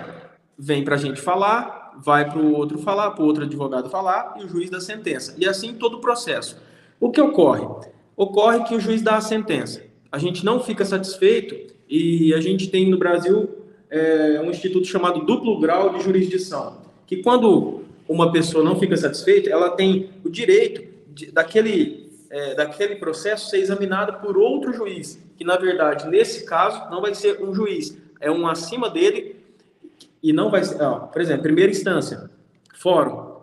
vem 0.57 0.85
para 0.85 0.95
a 0.95 0.99
gente 0.99 1.21
falar, 1.21 1.84
vai 2.03 2.29
para 2.29 2.39
o 2.39 2.53
outro 2.53 2.79
falar, 2.79 3.11
para 3.13 3.23
o 3.23 3.27
outro 3.27 3.45
advogado 3.45 3.89
falar 3.89 4.35
e 4.39 4.45
o 4.45 4.49
juiz 4.49 4.71
dá 4.71 4.81
sentença. 4.81 5.35
E 5.39 5.47
assim 5.47 5.75
todo 5.75 5.99
o 5.99 6.01
processo. 6.01 6.57
O 7.01 7.11
que 7.11 7.21
ocorre? 7.21 7.67
Ocorre 8.17 8.65
que 8.65 8.75
o 8.75 8.81
juiz 8.81 9.03
dá 9.03 9.17
a 9.17 9.21
sentença. 9.21 9.83
A 10.11 10.19
gente 10.19 10.45
não 10.45 10.61
fica 10.61 10.85
satisfeito 10.85 11.75
e 11.89 12.33
a 12.35 12.41
gente 12.41 12.69
tem 12.69 12.89
no 12.89 12.97
Brasil 12.97 13.49
é, 13.91 14.41
um 14.41 14.51
instituto 14.51 14.87
chamado 14.87 15.25
duplo 15.25 15.59
grau 15.61 15.91
de 15.91 16.03
jurisdição, 16.03 16.79
que 17.07 17.19
quando 17.19 17.83
uma 18.09 18.33
pessoa 18.33 18.65
não 18.65 18.79
fica 18.79 18.97
satisfeita, 18.97 19.51
ela 19.51 19.71
tem 19.71 20.11
o 20.25 20.29
direito 20.29 20.83
de, 21.09 21.31
daquele, 21.31 22.11
é, 22.31 22.55
daquele 22.55 22.97
processo 22.97 23.51
ser 23.51 23.59
examinado 23.59 24.21
por 24.25 24.37
outro 24.37 24.73
juiz, 24.73 25.19
que 25.37 25.45
na 25.45 25.57
verdade, 25.57 26.09
nesse 26.09 26.45
caso, 26.45 26.91
não 26.91 27.01
vai 27.01 27.15
ser 27.15 27.43
um 27.43 27.55
juiz, 27.55 27.97
é 28.21 28.31
um 28.31 28.47
acima 28.47 28.91
dele 28.91 29.34
e 30.25 30.33
não 30.33 30.51
vai 30.51 30.65
ser, 30.65 30.81
ó, 30.81 31.01
por 31.01 31.21
exemplo, 31.21 31.43
primeira 31.43 31.71
instância, 31.71 32.31
fórum. 32.75 33.35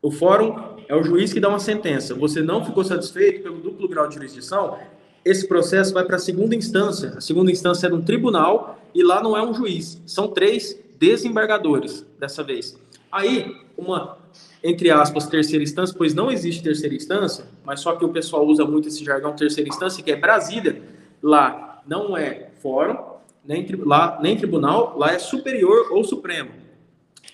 O 0.00 0.10
fórum 0.10 0.56
é 0.88 0.96
o 0.96 1.02
juiz 1.02 1.34
que 1.34 1.38
dá 1.38 1.50
uma 1.50 1.58
sentença. 1.58 2.14
Você 2.14 2.40
não 2.40 2.64
ficou 2.64 2.82
satisfeito 2.82 3.42
pelo 3.42 3.58
duplo 3.58 3.86
grau 3.86 4.08
de 4.08 4.14
jurisdição, 4.14 4.78
esse 5.22 5.46
processo 5.46 5.92
vai 5.92 6.02
para 6.06 6.16
a 6.16 6.18
segunda 6.18 6.56
instância. 6.56 7.10
A 7.10 7.20
segunda 7.20 7.52
instância 7.52 7.88
é 7.88 7.92
um 7.92 8.00
tribunal 8.00 8.80
e 8.94 9.02
lá 9.02 9.22
não 9.22 9.36
é 9.36 9.42
um 9.44 9.52
juiz, 9.52 10.00
são 10.06 10.28
três 10.28 10.80
desembargadores 10.98 12.06
dessa 12.18 12.42
vez. 12.42 12.78
Aí, 13.12 13.54
uma, 13.76 14.16
entre 14.64 14.90
aspas, 14.90 15.26
terceira 15.26 15.62
instância, 15.62 15.94
pois 15.96 16.14
não 16.14 16.30
existe 16.30 16.62
terceira 16.62 16.94
instância, 16.94 17.44
mas 17.66 17.80
só 17.80 17.96
que 17.96 18.04
o 18.04 18.08
pessoal 18.08 18.46
usa 18.46 18.64
muito 18.64 18.88
esse 18.88 19.04
jargão 19.04 19.36
terceira 19.36 19.68
instância, 19.68 20.02
que 20.02 20.10
é 20.10 20.16
Brasília. 20.16 20.80
Lá 21.22 21.82
não 21.86 22.16
é 22.16 22.48
fórum, 22.62 23.09
nem, 23.50 23.66
lá, 23.84 24.20
nem 24.22 24.36
tribunal, 24.36 24.96
lá 24.96 25.12
é 25.12 25.18
superior 25.18 25.88
ou 25.90 26.04
supremo. 26.04 26.50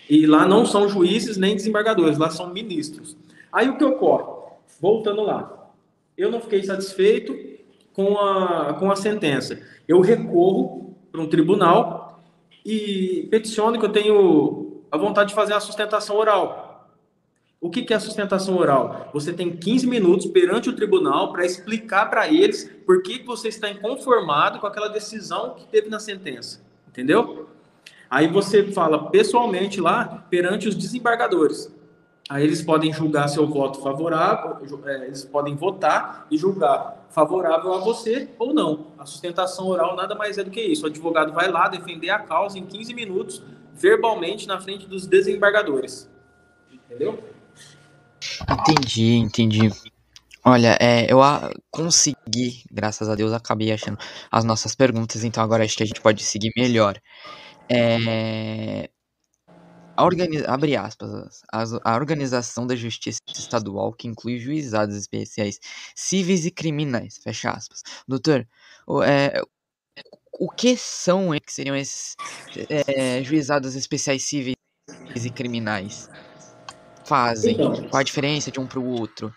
E 0.08 0.26
lá 0.26 0.48
não 0.48 0.64
são 0.64 0.88
juízes 0.88 1.36
nem 1.36 1.54
desembargadores, 1.54 2.16
lá 2.16 2.30
são 2.30 2.54
ministros. 2.54 3.14
Aí 3.52 3.68
o 3.68 3.76
que 3.76 3.84
ocorre? 3.84 4.24
Voltando 4.80 5.22
lá, 5.22 5.70
eu 6.16 6.30
não 6.30 6.40
fiquei 6.40 6.62
satisfeito 6.62 7.36
com 7.92 8.16
a, 8.18 8.74
com 8.78 8.90
a 8.90 8.96
sentença. 8.96 9.60
Eu 9.86 10.00
recorro 10.00 10.96
para 11.12 11.20
um 11.20 11.28
tribunal 11.28 12.22
e 12.64 13.28
peticiono 13.30 13.78
que 13.78 13.84
eu 13.84 13.92
tenho 13.92 14.80
a 14.90 14.96
vontade 14.96 15.30
de 15.30 15.34
fazer 15.34 15.52
a 15.52 15.60
sustentação 15.60 16.16
oral. 16.16 16.65
O 17.66 17.70
que 17.70 17.92
é 17.92 17.96
a 17.96 18.00
sustentação 18.00 18.56
oral? 18.56 19.10
Você 19.12 19.32
tem 19.32 19.56
15 19.56 19.88
minutos 19.88 20.26
perante 20.26 20.70
o 20.70 20.72
tribunal 20.72 21.32
para 21.32 21.44
explicar 21.44 22.08
para 22.08 22.28
eles 22.28 22.70
por 22.86 23.02
que 23.02 23.24
você 23.24 23.48
está 23.48 23.68
inconformado 23.68 24.60
com 24.60 24.68
aquela 24.68 24.86
decisão 24.86 25.56
que 25.56 25.66
teve 25.66 25.88
na 25.88 25.98
sentença. 25.98 26.64
Entendeu? 26.86 27.48
Aí 28.08 28.28
você 28.28 28.70
fala 28.70 29.10
pessoalmente 29.10 29.80
lá 29.80 30.24
perante 30.30 30.68
os 30.68 30.76
desembargadores. 30.76 31.68
Aí 32.30 32.44
eles 32.44 32.62
podem 32.62 32.92
julgar 32.92 33.26
seu 33.26 33.48
voto 33.48 33.80
favorável, 33.80 34.58
é, 34.86 35.06
eles 35.06 35.24
podem 35.24 35.56
votar 35.56 36.24
e 36.30 36.38
julgar 36.38 37.04
favorável 37.10 37.74
a 37.74 37.78
você 37.78 38.28
ou 38.38 38.54
não. 38.54 38.92
A 38.96 39.04
sustentação 39.04 39.66
oral 39.66 39.96
nada 39.96 40.14
mais 40.14 40.38
é 40.38 40.44
do 40.44 40.52
que 40.52 40.60
isso. 40.62 40.84
O 40.84 40.86
advogado 40.86 41.32
vai 41.32 41.50
lá 41.50 41.66
defender 41.66 42.10
a 42.10 42.20
causa 42.20 42.60
em 42.60 42.64
15 42.64 42.94
minutos, 42.94 43.42
verbalmente, 43.74 44.46
na 44.46 44.60
frente 44.60 44.86
dos 44.86 45.04
desembargadores. 45.04 46.08
Entendeu? 46.72 47.35
Entendi, 48.50 49.14
entendi. 49.14 49.70
Olha, 50.44 50.78
é, 50.80 51.12
eu 51.12 51.18
consegui, 51.70 52.62
graças 52.70 53.08
a 53.08 53.14
Deus, 53.14 53.32
acabei 53.32 53.72
achando 53.72 53.98
as 54.30 54.44
nossas 54.44 54.74
perguntas, 54.74 55.24
então 55.24 55.42
agora 55.42 55.64
acho 55.64 55.76
que 55.76 55.82
a 55.82 55.86
gente 55.86 56.00
pode 56.00 56.22
seguir 56.22 56.52
melhor. 56.56 57.00
É, 57.70 58.88
a 59.96 60.04
abre 60.52 60.76
aspas, 60.76 61.42
a, 61.52 61.64
a 61.92 61.96
organização 61.96 62.66
da 62.66 62.76
justiça 62.76 63.18
estadual 63.36 63.92
que 63.92 64.06
inclui 64.06 64.38
juizados 64.38 64.94
especiais 64.94 65.58
cíveis 65.94 66.44
e 66.44 66.50
criminais, 66.50 67.18
fecha 67.18 67.50
aspas. 67.50 67.82
Doutor, 68.06 68.46
o, 68.86 69.02
é, 69.02 69.40
o 70.38 70.50
que 70.50 70.76
são 70.76 71.30
que 71.40 71.52
seriam 71.52 71.74
esses 71.76 72.14
é, 72.68 73.22
juizados 73.22 73.74
especiais 73.74 74.22
cíveis 74.24 74.56
e 75.16 75.30
criminais? 75.30 76.08
Fazem? 77.06 77.54
Então, 77.54 77.72
Qual 77.88 78.00
a 78.00 78.02
diferença 78.02 78.50
de 78.50 78.58
um 78.58 78.66
para 78.66 78.80
o 78.80 78.86
outro? 78.86 79.32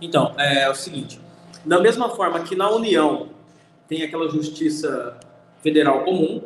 Então, 0.00 0.34
é, 0.38 0.68
o 0.68 0.74
seguinte: 0.74 1.18
da 1.64 1.80
mesma 1.80 2.10
forma 2.10 2.40
que 2.40 2.54
na 2.54 2.70
União 2.70 3.30
tem 3.88 4.02
aquela 4.02 4.28
justiça 4.28 5.18
federal 5.62 6.04
comum, 6.04 6.42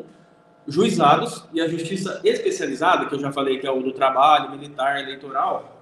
juizados 0.66 1.44
e 1.52 1.60
a 1.60 1.68
justiça 1.68 2.20
especializada, 2.22 3.06
que 3.06 3.14
eu 3.14 3.18
já 3.18 3.32
falei 3.32 3.58
que 3.58 3.66
é 3.66 3.70
o 3.70 3.82
do 3.82 3.92
trabalho, 3.92 4.50
militar, 4.50 5.00
eleitoral, 5.00 5.76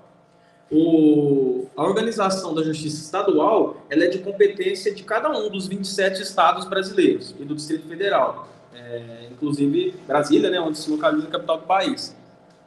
o, 0.70 1.66
a 1.76 1.82
organização 1.82 2.54
da 2.54 2.62
justiça 2.62 3.02
estadual 3.02 3.86
ela 3.88 4.04
é 4.04 4.08
de 4.08 4.18
competência 4.18 4.94
de 4.94 5.02
cada 5.02 5.30
um 5.30 5.50
dos 5.50 5.66
27 5.66 6.22
estados 6.22 6.66
brasileiros 6.66 7.34
e 7.38 7.44
do 7.44 7.54
Distrito 7.54 7.88
Federal, 7.88 8.48
é, 8.74 9.28
inclusive 9.30 9.94
Brasília, 10.06 10.50
né, 10.50 10.60
onde 10.60 10.78
se 10.78 10.90
localiza 10.90 11.26
a 11.26 11.30
capital 11.30 11.58
do 11.58 11.66
país. 11.66 12.14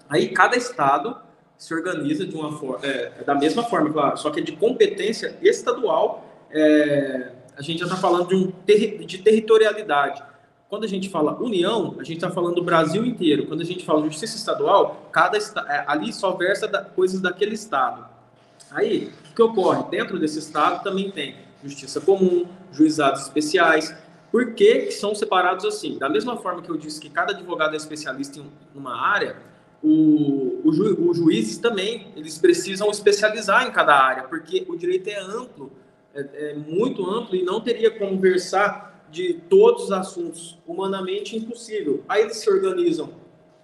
Aí 0.09 0.29
cada 0.29 0.55
estado 0.55 1.15
se 1.61 1.75
organiza 1.75 2.25
de 2.25 2.35
uma 2.35 2.57
forma, 2.57 2.83
é, 2.83 3.11
é, 3.19 3.23
da 3.23 3.35
mesma 3.35 3.61
forma, 3.61 3.93
claro, 3.93 4.17
só 4.17 4.31
que 4.31 4.39
é 4.39 4.43
de 4.43 4.53
competência 4.53 5.37
estadual. 5.43 6.25
É, 6.49 7.33
a 7.55 7.61
gente 7.61 7.77
já 7.77 7.85
está 7.85 7.95
falando 7.95 8.29
de, 8.29 8.35
um 8.35 9.05
de 9.05 9.19
territorialidade. 9.19 10.23
Quando 10.67 10.85
a 10.85 10.87
gente 10.87 11.07
fala 11.07 11.39
União, 11.39 11.97
a 11.99 12.03
gente 12.03 12.15
está 12.15 12.31
falando 12.31 12.55
do 12.55 12.63
Brasil 12.63 13.05
inteiro. 13.05 13.45
Quando 13.45 13.61
a 13.61 13.63
gente 13.63 13.85
fala 13.85 14.01
Justiça 14.01 14.37
Estadual, 14.37 15.07
cada 15.11 15.37
é, 15.37 15.83
ali 15.85 16.11
só 16.11 16.31
versa 16.31 16.67
da, 16.67 16.83
coisas 16.83 17.21
daquele 17.21 17.53
estado. 17.53 18.09
Aí, 18.71 19.13
o 19.29 19.35
que 19.35 19.41
ocorre? 19.43 19.83
Dentro 19.91 20.17
desse 20.17 20.39
estado 20.39 20.83
também 20.83 21.11
tem 21.11 21.35
Justiça 21.63 22.01
Comum, 22.01 22.47
Juizados 22.71 23.21
Especiais. 23.21 23.95
Por 24.31 24.55
que, 24.55 24.87
que 24.87 24.91
são 24.93 25.13
separados 25.13 25.63
assim? 25.63 25.99
Da 25.99 26.09
mesma 26.09 26.37
forma 26.37 26.63
que 26.63 26.71
eu 26.71 26.77
disse 26.77 26.99
que 26.99 27.09
cada 27.09 27.33
advogado 27.33 27.75
é 27.75 27.77
especialista 27.77 28.39
em 28.39 28.49
uma 28.73 28.99
área, 28.99 29.50
o, 29.83 30.61
o 30.63 30.71
ju, 30.71 31.09
os 31.09 31.17
juízes 31.17 31.57
também, 31.57 32.07
eles 32.15 32.37
precisam 32.37 32.89
especializar 32.89 33.67
em 33.67 33.71
cada 33.71 33.95
área, 33.95 34.23
porque 34.23 34.65
o 34.67 34.75
direito 34.75 35.07
é 35.07 35.19
amplo, 35.19 35.71
é, 36.13 36.51
é 36.51 36.55
muito 36.55 37.09
amplo 37.09 37.35
e 37.35 37.43
não 37.43 37.59
teria 37.59 37.89
como 37.89 38.19
versar 38.19 39.05
de 39.11 39.33
todos 39.49 39.85
os 39.85 39.91
assuntos 39.91 40.57
humanamente 40.65 41.35
impossível. 41.35 42.03
Aí 42.07 42.21
eles 42.21 42.37
se 42.37 42.49
organizam 42.49 43.09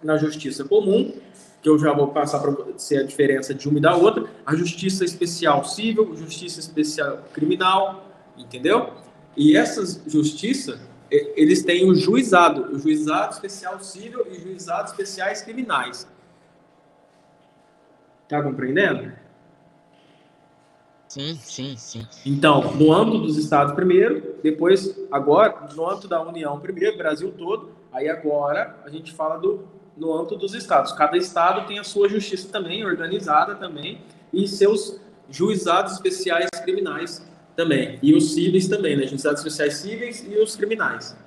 na 0.04 0.18
justiça 0.18 0.64
comum, 0.66 1.14
que 1.62 1.70
eu 1.70 1.78
já 1.80 1.94
vou 1.94 2.10
passar 2.10 2.40
para 2.40 2.54
ser 2.78 2.98
a 2.98 3.04
diferença 3.04 3.54
de 3.54 3.68
uma 3.68 3.78
e 3.78 3.82
da 3.82 3.96
outra, 3.96 4.26
a 4.46 4.56
justiça 4.56 5.06
especial 5.06 5.64
civil, 5.64 6.16
justiça 6.16 6.60
especial 6.60 7.24
criminal, 7.34 8.06
entendeu? 8.38 8.94
E 9.36 9.56
essas 9.56 10.02
justiças 10.08 10.80
eles 11.10 11.64
têm 11.64 11.90
o 11.90 11.96
juizado, 11.96 12.76
o 12.76 12.80
juizado 12.80 13.34
especial 13.34 13.80
civil 13.80 14.26
e 14.30 14.40
juizado 14.40 14.90
especiais 14.90 15.42
criminais. 15.42 16.08
Tá 18.28 18.42
compreendendo? 18.42 19.14
Sim, 21.08 21.36
sim, 21.42 21.76
sim. 21.78 22.08
Então, 22.26 22.74
no 22.76 22.92
âmbito 22.94 23.20
dos 23.20 23.38
estados 23.38 23.74
primeiro, 23.74 24.36
depois, 24.44 25.00
agora, 25.10 25.68
no 25.74 25.90
âmbito 25.90 26.08
da 26.08 26.22
União 26.22 26.60
primeiro, 26.60 26.98
Brasil 26.98 27.32
todo, 27.32 27.72
aí 27.94 28.10
agora 28.10 28.78
a 28.86 28.90
gente 28.90 29.14
fala 29.14 29.38
do, 29.38 29.66
no 29.96 30.14
âmbito 30.14 30.36
dos 30.36 30.54
estados. 30.54 30.92
Cada 30.92 31.18
estado 31.18 31.66
tem 31.66 31.80
a 31.80 31.84
sua 31.84 32.10
justiça 32.10 32.50
também, 32.50 32.86
organizada 32.86 33.56
também, 33.56 34.02
e 34.34 34.48
seus 34.48 35.00
juizados 35.30 35.94
especiais 35.94 36.50
criminais 36.64 37.26
também. 37.58 37.98
E 38.04 38.14
os 38.14 38.36
cíveis 38.36 38.68
também, 38.68 38.96
né? 38.96 39.08
Juizados 39.08 39.40
especiais 39.40 39.78
cíveis 39.78 40.24
e 40.24 40.38
os 40.38 40.56
criminais. 40.56 41.18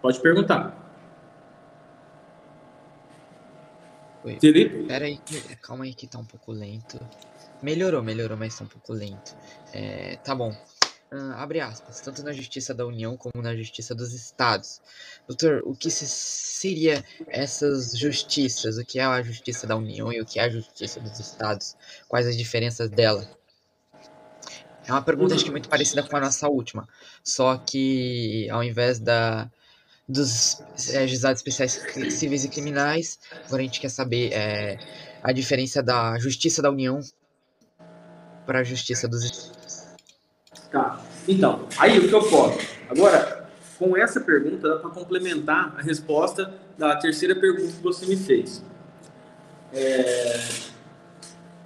Pode 0.00 0.18
perguntar. 0.20 0.74
Oi. 4.24 4.38
Felipe? 4.40 4.86
Pera 4.86 5.04
aí, 5.04 5.20
calma 5.62 5.84
aí 5.84 5.94
que 5.94 6.06
tá 6.06 6.18
um 6.18 6.24
pouco 6.24 6.50
lento. 6.50 6.98
Melhorou, 7.62 8.02
melhorou, 8.02 8.38
mas 8.38 8.58
tá 8.58 8.64
um 8.64 8.68
pouco 8.68 8.94
lento. 8.94 9.36
É, 9.74 10.16
tá 10.16 10.34
bom. 10.34 10.50
Uh, 11.12 11.32
abre 11.34 11.58
aspas, 11.58 12.00
tanto 12.00 12.22
na 12.22 12.32
Justiça 12.32 12.72
da 12.72 12.86
União 12.86 13.16
como 13.16 13.42
na 13.42 13.56
Justiça 13.56 13.96
dos 13.96 14.14
Estados. 14.14 14.80
Doutor, 15.26 15.60
o 15.64 15.74
que 15.74 15.90
seria 15.90 17.04
essas 17.26 17.98
justiças? 17.98 18.78
O 18.78 18.84
que 18.84 19.00
é 19.00 19.04
a 19.04 19.20
Justiça 19.20 19.66
da 19.66 19.76
União 19.76 20.12
e 20.12 20.20
o 20.20 20.24
que 20.24 20.38
é 20.38 20.44
a 20.44 20.48
Justiça 20.48 21.00
dos 21.00 21.18
Estados? 21.18 21.76
Quais 22.08 22.28
as 22.28 22.36
diferenças 22.36 22.88
dela? 22.88 23.28
É 24.86 24.92
uma 24.92 25.02
pergunta 25.02 25.34
acho 25.34 25.44
que 25.44 25.50
muito 25.50 25.68
parecida 25.68 26.02
com 26.02 26.16
a 26.16 26.20
nossa 26.20 26.48
última, 26.48 26.88
só 27.22 27.56
que 27.56 28.48
ao 28.50 28.62
invés 28.62 28.98
da 28.98 29.50
dos 30.08 30.60
é, 30.92 31.04
especiais 31.04 31.72
civis 32.10 32.44
e 32.44 32.48
criminais, 32.48 33.18
agora 33.46 33.62
a 33.62 33.64
gente 33.64 33.80
quer 33.80 33.90
saber 33.90 34.32
é, 34.32 34.78
a 35.22 35.32
diferença 35.32 35.82
da 35.82 36.18
Justiça 36.18 36.60
da 36.60 36.70
União 36.70 37.00
para 38.44 38.60
a 38.60 38.64
Justiça 38.64 39.06
dos 39.06 39.24
Estados. 39.24 39.86
Tá. 40.72 40.99
Então, 41.28 41.66
aí 41.78 41.98
o 41.98 42.08
que 42.08 42.14
eu 42.14 42.22
posso? 42.28 42.58
Agora, 42.88 43.48
com 43.78 43.96
essa 43.96 44.20
pergunta, 44.20 44.68
dá 44.68 44.76
para 44.76 44.90
complementar 44.90 45.74
a 45.78 45.82
resposta 45.82 46.54
da 46.76 46.96
terceira 46.96 47.34
pergunta 47.34 47.72
que 47.72 47.82
você 47.82 48.06
me 48.06 48.16
fez. 48.16 48.64
É... 49.72 50.40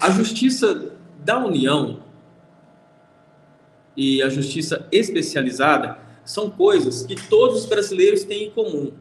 A 0.00 0.10
justiça 0.10 0.92
da 1.18 1.38
União 1.38 2.02
e 3.96 4.22
a 4.22 4.28
justiça 4.28 4.86
especializada 4.92 5.98
são 6.24 6.50
coisas 6.50 7.04
que 7.04 7.14
todos 7.28 7.60
os 7.60 7.66
brasileiros 7.66 8.24
têm 8.24 8.44
em 8.44 8.50
comum, 8.50 8.92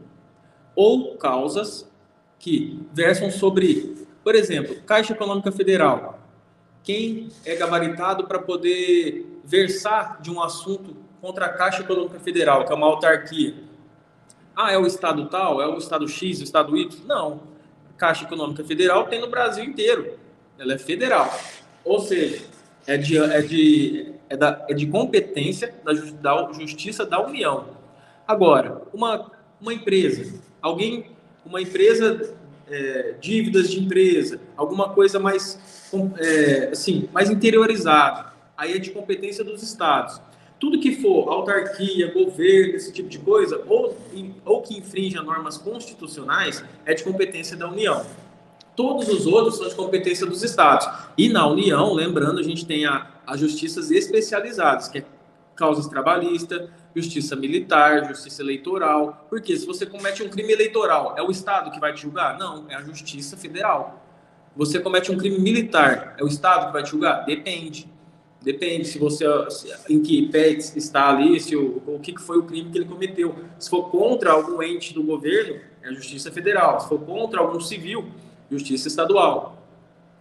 ou 0.74 1.16
causas 1.16 1.88
que 2.38 2.80
versam 2.92 3.30
sobre, 3.30 4.06
por 4.22 4.34
exemplo, 4.34 4.76
Caixa 4.82 5.12
Econômica 5.12 5.50
Federal. 5.50 6.18
Quem 6.82 7.28
é 7.44 7.54
gabaritado 7.54 8.26
para 8.26 8.38
poder 8.38 9.33
versar 9.44 10.20
de 10.20 10.30
um 10.30 10.42
assunto 10.42 10.96
contra 11.20 11.46
a 11.46 11.48
Caixa 11.50 11.82
Econômica 11.82 12.18
Federal, 12.18 12.64
que 12.64 12.72
é 12.72 12.74
uma 12.74 12.86
autarquia. 12.86 13.54
Ah, 14.56 14.72
é 14.72 14.78
o 14.78 14.86
Estado 14.86 15.26
tal? 15.28 15.60
É 15.60 15.66
o 15.66 15.78
Estado 15.78 16.08
X, 16.08 16.40
o 16.40 16.44
Estado 16.44 16.76
Y? 16.76 17.06
Não. 17.06 17.42
A 17.90 17.98
Caixa 17.98 18.24
Econômica 18.24 18.64
Federal 18.64 19.06
tem 19.06 19.20
no 19.20 19.28
Brasil 19.28 19.64
inteiro. 19.64 20.18
Ela 20.58 20.74
é 20.74 20.78
federal. 20.78 21.32
Ou 21.84 22.00
seja, 22.00 22.42
é 22.86 22.96
de, 22.96 23.18
é 23.18 23.42
de, 23.42 24.12
é 24.28 24.36
da, 24.36 24.64
é 24.68 24.74
de 24.74 24.86
competência 24.86 25.74
da, 25.84 25.92
da 25.92 26.52
Justiça 26.52 27.04
da 27.04 27.24
União. 27.24 27.68
Agora, 28.26 28.82
uma, 28.92 29.30
uma 29.60 29.74
empresa, 29.74 30.40
alguém, 30.62 31.10
uma 31.44 31.60
empresa, 31.60 32.34
é, 32.70 33.14
dívidas 33.20 33.70
de 33.70 33.80
empresa, 33.80 34.40
alguma 34.56 34.90
coisa 34.90 35.18
mais, 35.18 35.90
é, 36.18 36.68
assim, 36.70 37.08
mais 37.12 37.28
interiorizada 37.28 38.33
aí 38.56 38.74
é 38.74 38.78
de 38.78 38.90
competência 38.90 39.44
dos 39.44 39.62
estados. 39.62 40.20
Tudo 40.58 40.80
que 40.80 40.96
for 40.96 41.28
autarquia, 41.28 42.12
governo, 42.12 42.74
esse 42.74 42.92
tipo 42.92 43.08
de 43.08 43.18
coisa, 43.18 43.62
ou, 43.66 43.96
ou 44.44 44.62
que 44.62 44.78
infrinja 44.78 45.22
normas 45.22 45.58
constitucionais, 45.58 46.64
é 46.86 46.94
de 46.94 47.02
competência 47.02 47.56
da 47.56 47.68
União. 47.68 48.06
Todos 48.76 49.08
os 49.08 49.26
outros 49.26 49.58
são 49.58 49.68
de 49.68 49.74
competência 49.74 50.26
dos 50.26 50.42
estados. 50.42 50.88
E 51.16 51.28
na 51.28 51.46
União, 51.46 51.92
lembrando, 51.92 52.40
a 52.40 52.42
gente 52.42 52.66
tem 52.66 52.86
a, 52.86 53.06
as 53.26 53.38
justiças 53.38 53.90
especializadas, 53.90 54.88
que 54.88 54.98
é 54.98 55.04
causas 55.54 55.86
trabalhistas, 55.86 56.68
justiça 56.94 57.36
militar, 57.36 58.08
justiça 58.08 58.42
eleitoral. 58.42 59.26
Porque 59.30 59.56
se 59.56 59.66
você 59.66 59.86
comete 59.86 60.22
um 60.22 60.28
crime 60.28 60.52
eleitoral, 60.52 61.14
é 61.16 61.22
o 61.22 61.30
Estado 61.30 61.70
que 61.70 61.78
vai 61.78 61.92
te 61.92 62.02
julgar? 62.02 62.38
Não, 62.38 62.66
é 62.68 62.74
a 62.74 62.82
Justiça 62.82 63.36
Federal. 63.36 64.02
Você 64.56 64.78
comete 64.78 65.10
um 65.10 65.16
crime 65.16 65.38
militar, 65.38 66.14
é 66.18 66.24
o 66.24 66.26
Estado 66.26 66.66
que 66.66 66.72
vai 66.72 66.82
te 66.82 66.90
julgar? 66.90 67.24
Depende. 67.24 67.92
Depende 68.44 68.86
se 68.86 68.98
você 68.98 69.24
em 69.88 70.02
que 70.02 70.28
pé 70.28 70.50
está 70.50 71.08
ali, 71.08 71.40
se 71.40 71.56
o, 71.56 71.82
o 71.86 71.98
que 71.98 72.14
foi 72.20 72.36
o 72.36 72.42
crime 72.42 72.70
que 72.70 72.76
ele 72.76 72.84
cometeu. 72.84 73.34
Se 73.58 73.70
for 73.70 73.90
contra 73.90 74.32
algum 74.32 74.62
ente 74.62 74.92
do 74.92 75.02
governo, 75.02 75.58
é 75.82 75.88
a 75.88 75.92
Justiça 75.92 76.30
Federal. 76.30 76.78
Se 76.78 76.86
for 76.86 77.00
contra 77.00 77.40
algum 77.40 77.58
civil, 77.58 78.04
Justiça 78.50 78.86
Estadual. 78.86 79.66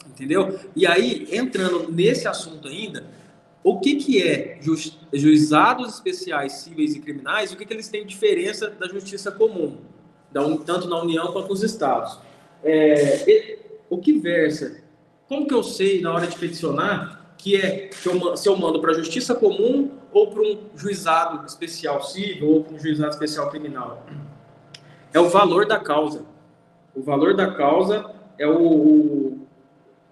Entendeu? 0.07 0.57
E 0.73 0.87
aí, 0.87 1.27
entrando 1.33 1.91
nesse 1.91 2.25
assunto 2.25 2.69
ainda, 2.69 3.05
o 3.61 3.81
que, 3.81 3.97
que 3.97 4.23
é 4.23 4.57
ju, 4.61 4.73
juizados 5.11 5.95
especiais 5.95 6.53
cíveis 6.53 6.95
e 6.95 7.01
criminais? 7.01 7.51
O 7.51 7.57
que, 7.57 7.65
que 7.65 7.73
eles 7.73 7.89
têm 7.89 8.05
diferença 8.05 8.69
da 8.69 8.87
justiça 8.87 9.33
comum, 9.33 9.79
da, 10.31 10.43
tanto 10.59 10.87
na 10.87 11.01
União 11.01 11.33
quanto 11.33 11.49
nos 11.49 11.61
estados? 11.61 12.17
É, 12.63 13.59
o 13.89 13.97
que 13.97 14.13
versa. 14.13 14.81
Como 15.27 15.45
que 15.45 15.53
eu 15.53 15.63
sei 15.63 15.99
na 15.99 16.13
hora 16.13 16.27
de 16.27 16.37
peticionar 16.37 17.22
que 17.43 17.57
é 17.57 17.89
que 17.89 18.07
eu, 18.07 18.37
se 18.37 18.47
eu 18.47 18.55
mando 18.55 18.79
para 18.79 18.91
a 18.91 18.93
justiça 18.93 19.35
comum 19.35 19.91
ou 20.13 20.27
para 20.31 20.41
um 20.41 20.57
juizado 20.77 21.45
especial 21.45 22.01
civil 22.01 22.47
ou 22.49 22.63
para 22.63 22.75
um 22.75 22.79
juizado 22.79 23.11
especial 23.11 23.49
criminal? 23.49 24.05
É 25.13 25.19
o 25.19 25.27
valor 25.27 25.65
da 25.65 25.77
causa. 25.77 26.23
O 26.95 27.01
valor 27.01 27.35
da 27.35 27.53
causa 27.53 28.09
é 28.39 28.47
o, 28.47 28.61
o, 28.61 29.47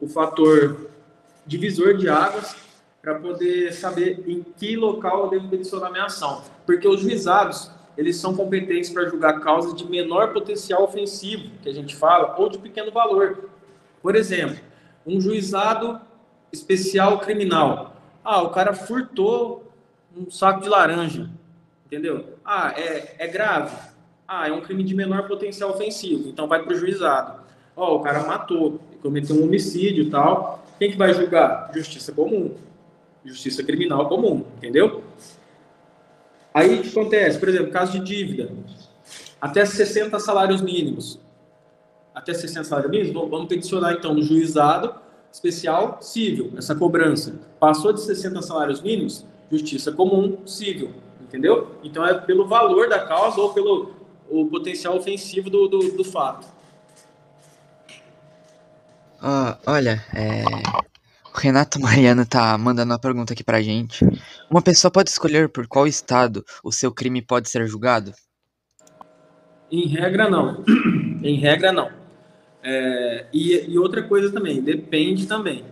o 0.02 0.08
fator 0.10 0.89
divisor 1.46 1.96
de 1.96 2.10
águas 2.10 2.54
para 3.02 3.15
poder 3.15 3.72
saber 3.72 4.22
em 4.28 4.44
que 4.58 4.76
local 4.76 5.24
eu 5.24 5.30
devo 5.30 5.48
peticionar 5.48 5.89
minha 5.89 6.06
ação. 6.06 6.44
Porque 6.65 6.86
os 6.86 7.00
juizados, 7.00 7.72
eles 7.98 8.17
são 8.17 8.36
competentes 8.36 8.89
para 8.89 9.08
julgar 9.08 9.39
causas 9.39 9.74
de 9.74 9.89
menor 9.89 10.34
potencial 10.34 10.84
ofensivo, 10.84 11.50
que 11.63 11.70
a 11.70 11.74
gente 11.74 11.96
fala, 11.96 12.36
ou 12.38 12.50
de 12.50 12.58
pequeno 12.58 12.91
valor. 12.91 13.50
Por 14.02 14.17
exemplo, 14.17 14.58
um 15.08 15.22
juizado 15.22 16.02
especial 16.51 17.19
criminal. 17.19 17.95
Ah, 18.23 18.41
o 18.41 18.49
cara 18.49 18.73
furtou 18.73 19.71
um 20.15 20.29
saco 20.29 20.61
de 20.61 20.69
laranja, 20.69 21.29
entendeu? 21.85 22.37
Ah, 22.45 22.73
é, 22.77 23.15
é 23.17 23.27
grave. 23.27 23.75
Ah, 24.27 24.47
é 24.47 24.51
um 24.51 24.61
crime 24.61 24.83
de 24.83 24.95
menor 24.95 25.27
potencial 25.27 25.71
ofensivo, 25.71 26.29
então 26.29 26.47
vai 26.47 26.63
para 26.63 26.73
o 26.73 26.75
juizado. 26.75 27.41
Ó, 27.75 27.93
oh, 27.93 27.95
o 27.97 27.99
cara 28.01 28.23
matou, 28.23 28.79
cometeu 29.01 29.35
um 29.35 29.43
homicídio 29.43 30.03
e 30.03 30.09
tal. 30.09 30.63
Quem 30.77 30.91
que 30.91 30.97
vai 30.97 31.13
julgar? 31.13 31.71
Justiça 31.73 32.11
comum. 32.11 32.55
Justiça 33.23 33.63
criminal 33.63 34.07
comum, 34.09 34.45
entendeu? 34.57 35.03
Aí 36.53 36.79
o 36.79 36.81
que 36.81 36.89
acontece? 36.89 37.39
Por 37.39 37.49
exemplo, 37.49 37.71
caso 37.71 37.93
de 37.93 38.05
dívida. 38.05 38.51
Até 39.39 39.65
60 39.65 40.19
salários 40.19 40.61
mínimos. 40.61 41.19
Até 42.13 42.33
60 42.33 42.63
salários 42.65 42.91
mínimos, 42.91 43.29
vamos 43.29 43.47
peticionar 43.47 43.93
então 43.93 44.13
no 44.13 44.21
juizado 44.21 44.95
especial 45.32 46.00
civil, 46.02 46.54
essa 46.58 46.76
cobrança. 46.76 47.39
Passou 47.60 47.94
de 47.94 48.02
60 48.02 48.41
salários 48.41 48.82
mínimos, 48.82 49.26
justiça 49.50 49.91
comum 49.91 50.38
civil, 50.46 50.91
entendeu? 51.22 51.76
Então 51.84 52.06
é 52.06 52.13
pelo 52.13 52.48
valor 52.48 52.89
da 52.89 53.00
causa 53.06 53.39
ou 53.39 53.54
pelo 53.54 54.02
o 54.30 54.46
potencial 54.46 54.96
ofensivo 54.96 55.50
do, 55.50 55.67
do, 55.67 55.80
do 55.91 56.04
fato. 56.06 56.48
Oh, 59.22 59.72
olha, 59.72 60.04
é... 60.15 60.44
o 61.26 61.38
Renato 61.38 61.80
Mariano 61.80 62.26
tá 62.26 62.58
mandando 62.58 62.94
uma 62.94 63.00
pergunta 63.00 63.34
aqui 63.34 63.44
pra 63.44 63.62
gente. 63.62 64.06
Uma 64.50 64.62
pessoa 64.62 64.89
pode 64.89 65.10
escolher 65.10 65.50
por 65.50 65.67
qual 65.67 65.86
estado 65.86 66.44
o 66.63 66.72
seu 66.72 66.91
crime 66.91 67.22
pode 67.22 67.50
ser 67.50 67.67
julgado? 67.67 68.13
Em 69.70 69.88
regra, 69.88 70.30
não. 70.30 70.63
em 71.22 71.38
regra, 71.39 71.72
não. 71.72 72.00
É, 72.63 73.26
e, 73.34 73.71
e, 73.71 73.80
outra 73.80 74.04
coisa 74.04 74.32
também, 74.32 74.62
depende 74.62 75.26
também. 75.28 75.63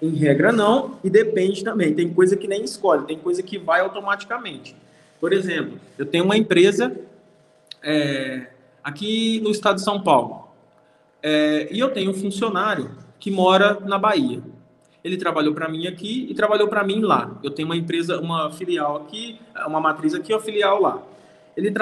Em 0.00 0.10
regra, 0.10 0.52
não, 0.52 0.98
e 1.02 1.10
depende 1.10 1.64
também. 1.64 1.94
Tem 1.94 2.12
coisa 2.12 2.36
que 2.36 2.48
nem 2.48 2.64
escolhe, 2.64 3.06
tem 3.06 3.18
coisa 3.18 3.42
que 3.42 3.58
vai 3.58 3.80
automaticamente. 3.80 4.74
Por 5.20 5.32
exemplo, 5.32 5.78
eu 5.96 6.06
tenho 6.06 6.24
uma 6.24 6.36
empresa 6.36 6.96
é, 7.82 8.46
aqui 8.82 9.40
no 9.40 9.50
estado 9.50 9.76
de 9.76 9.82
São 9.82 10.02
Paulo. 10.02 10.48
É, 11.22 11.68
e 11.70 11.78
eu 11.78 11.90
tenho 11.90 12.10
um 12.10 12.14
funcionário 12.14 12.90
que 13.20 13.30
mora 13.30 13.78
na 13.80 13.98
Bahia. 13.98 14.42
Ele 15.04 15.16
trabalhou 15.16 15.54
para 15.54 15.68
mim 15.68 15.86
aqui 15.86 16.26
e 16.28 16.34
trabalhou 16.34 16.68
para 16.68 16.84
mim 16.84 17.00
lá. 17.00 17.38
Eu 17.42 17.50
tenho 17.50 17.66
uma 17.66 17.76
empresa, 17.76 18.20
uma 18.20 18.50
filial 18.52 18.96
aqui, 18.96 19.40
uma 19.66 19.80
matriz 19.80 20.14
aqui 20.14 20.32
uma 20.32 20.40
filial 20.40 20.80
lá. 20.80 21.02
Ele. 21.56 21.72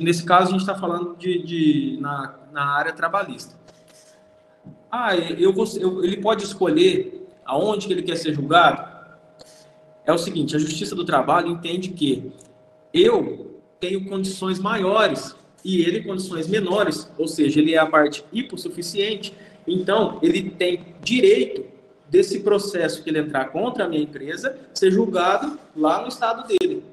Nesse 0.00 0.24
caso, 0.24 0.48
a 0.48 0.50
gente 0.52 0.60
está 0.60 0.74
falando 0.74 1.16
de, 1.16 1.42
de 1.42 1.98
na, 2.00 2.34
na, 2.52 2.64
área 2.64 2.92
trabalhista. 2.92 3.56
Ah, 4.90 5.16
eu 5.16 5.52
eu, 5.80 6.04
ele 6.04 6.18
pode 6.18 6.44
escolher 6.44 7.28
aonde 7.44 7.86
que 7.86 7.92
ele 7.92 8.02
quer 8.02 8.16
ser 8.16 8.32
julgado? 8.34 8.94
É 10.06 10.12
o 10.12 10.18
seguinte, 10.18 10.54
a 10.54 10.58
Justiça 10.58 10.94
do 10.94 11.04
Trabalho 11.04 11.48
entende 11.48 11.88
que 11.88 12.30
eu 12.92 13.60
tenho 13.80 14.04
condições 14.04 14.58
maiores 14.58 15.34
e 15.64 15.80
ele 15.80 16.02
condições 16.02 16.46
menores, 16.46 17.10
ou 17.18 17.26
seja, 17.26 17.60
ele 17.60 17.74
é 17.74 17.78
a 17.78 17.86
parte 17.86 18.24
hipossuficiente, 18.32 19.34
então 19.66 20.18
ele 20.22 20.50
tem 20.50 20.94
direito 21.02 21.64
desse 22.08 22.40
processo 22.40 23.02
que 23.02 23.10
ele 23.10 23.18
entrar 23.18 23.46
contra 23.46 23.86
a 23.86 23.88
minha 23.88 24.02
empresa 24.02 24.56
ser 24.74 24.90
julgado 24.90 25.58
lá 25.74 26.02
no 26.02 26.08
estado 26.08 26.46
dele, 26.46 26.84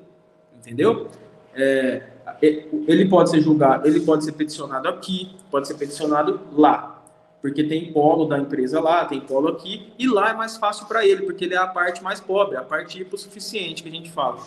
entendeu? 0.57 1.09
É, 1.53 2.11
ele 2.41 3.05
pode 3.07 3.29
ser 3.29 3.41
julgado, 3.41 3.87
ele 3.87 3.99
pode 4.01 4.25
ser 4.25 4.31
peticionado 4.31 4.87
aqui, 4.87 5.35
pode 5.49 5.67
ser 5.67 5.75
peticionado 5.75 6.39
lá, 6.53 7.03
porque 7.41 7.63
tem 7.63 7.91
polo 7.91 8.25
da 8.25 8.39
empresa 8.39 8.79
lá, 8.79 9.05
tem 9.05 9.19
polo 9.19 9.49
aqui, 9.49 9.93
e 9.97 10.07
lá 10.07 10.31
é 10.31 10.33
mais 10.33 10.57
fácil 10.57 10.87
para 10.87 11.05
ele, 11.05 11.23
porque 11.23 11.45
ele 11.45 11.53
é 11.53 11.57
a 11.57 11.67
parte 11.67 12.03
mais 12.03 12.19
pobre, 12.19 12.57
a 12.57 12.63
parte 12.63 13.01
hipossuficiente 13.01 13.83
que 13.83 13.89
a 13.89 13.91
gente 13.91 14.11
fala 14.11 14.39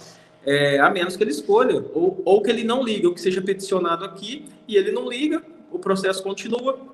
é, 0.47 0.79
a 0.79 0.91
menos 0.91 1.17
que 1.17 1.23
ele 1.23 1.31
escolha, 1.31 1.85
ou, 1.95 2.21
ou 2.25 2.43
que 2.43 2.51
ele 2.51 2.65
não 2.65 2.83
liga, 2.83 3.09
ou 3.09 3.15
que 3.15 3.21
seja 3.21 3.41
peticionado 3.41 4.05
aqui 4.05 4.47
e 4.69 4.77
ele 4.77 4.93
não 4.93 5.09
liga, 5.09 5.43
o 5.71 5.79
processo 5.79 6.23
continua. 6.23 6.94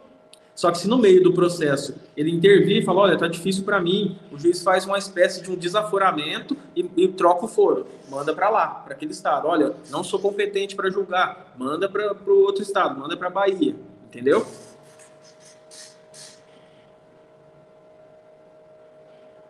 Só 0.60 0.70
que 0.70 0.76
se 0.76 0.86
no 0.86 0.98
meio 0.98 1.22
do 1.22 1.32
processo 1.32 1.94
ele 2.14 2.30
intervir 2.30 2.82
e 2.82 2.84
falar, 2.84 3.00
olha, 3.00 3.16
tá 3.16 3.26
difícil 3.26 3.64
para 3.64 3.80
mim, 3.80 4.18
o 4.30 4.38
juiz 4.38 4.62
faz 4.62 4.84
uma 4.84 4.98
espécie 4.98 5.42
de 5.42 5.50
um 5.50 5.56
desaforamento 5.56 6.54
e, 6.76 6.86
e 6.98 7.08
troca 7.08 7.46
o 7.46 7.48
foro, 7.48 7.86
manda 8.10 8.34
para 8.34 8.50
lá, 8.50 8.66
para 8.66 8.92
aquele 8.92 9.10
estado. 9.10 9.48
Olha, 9.48 9.74
não 9.88 10.04
sou 10.04 10.20
competente 10.20 10.76
para 10.76 10.90
julgar, 10.90 11.54
manda 11.56 11.88
para 11.88 12.12
o 12.26 12.42
outro 12.42 12.62
estado, 12.62 13.00
manda 13.00 13.16
para 13.16 13.30
Bahia, 13.30 13.74
entendeu? 14.04 14.46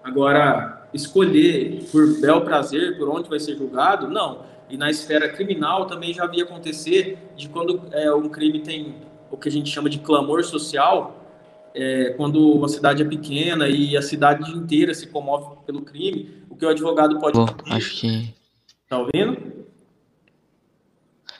Agora, 0.04 0.88
escolher 0.94 1.88
por 1.90 2.20
bel 2.20 2.42
prazer 2.42 2.96
por 2.96 3.08
onde 3.08 3.28
vai 3.28 3.40
ser 3.40 3.56
julgado, 3.56 4.06
não. 4.06 4.44
E 4.68 4.76
na 4.76 4.88
esfera 4.88 5.28
criminal 5.28 5.86
também 5.86 6.14
já 6.14 6.22
havia 6.22 6.44
acontecer 6.44 7.18
de 7.34 7.48
quando 7.48 7.82
é, 7.90 8.14
um 8.14 8.28
crime 8.28 8.60
tem 8.60 9.09
o 9.30 9.36
que 9.36 9.48
a 9.48 9.52
gente 9.52 9.70
chama 9.70 9.88
de 9.88 9.98
clamor 9.98 10.44
social, 10.44 11.16
é, 11.74 12.14
quando 12.16 12.64
a 12.64 12.68
cidade 12.68 13.02
é 13.02 13.04
pequena 13.04 13.68
e 13.68 13.96
a 13.96 14.02
cidade 14.02 14.50
inteira 14.50 14.92
se 14.92 15.06
comove 15.06 15.56
pelo 15.64 15.82
crime, 15.82 16.44
o 16.48 16.56
que 16.56 16.64
o 16.64 16.68
advogado 16.68 17.18
pode 17.18 17.38
Pô, 17.38 17.46
acho 17.66 18.00
que 18.00 18.34
tá 18.88 18.98
ouvindo? 18.98 19.60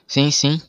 Sim, 0.06 0.30
sim. 0.30 0.60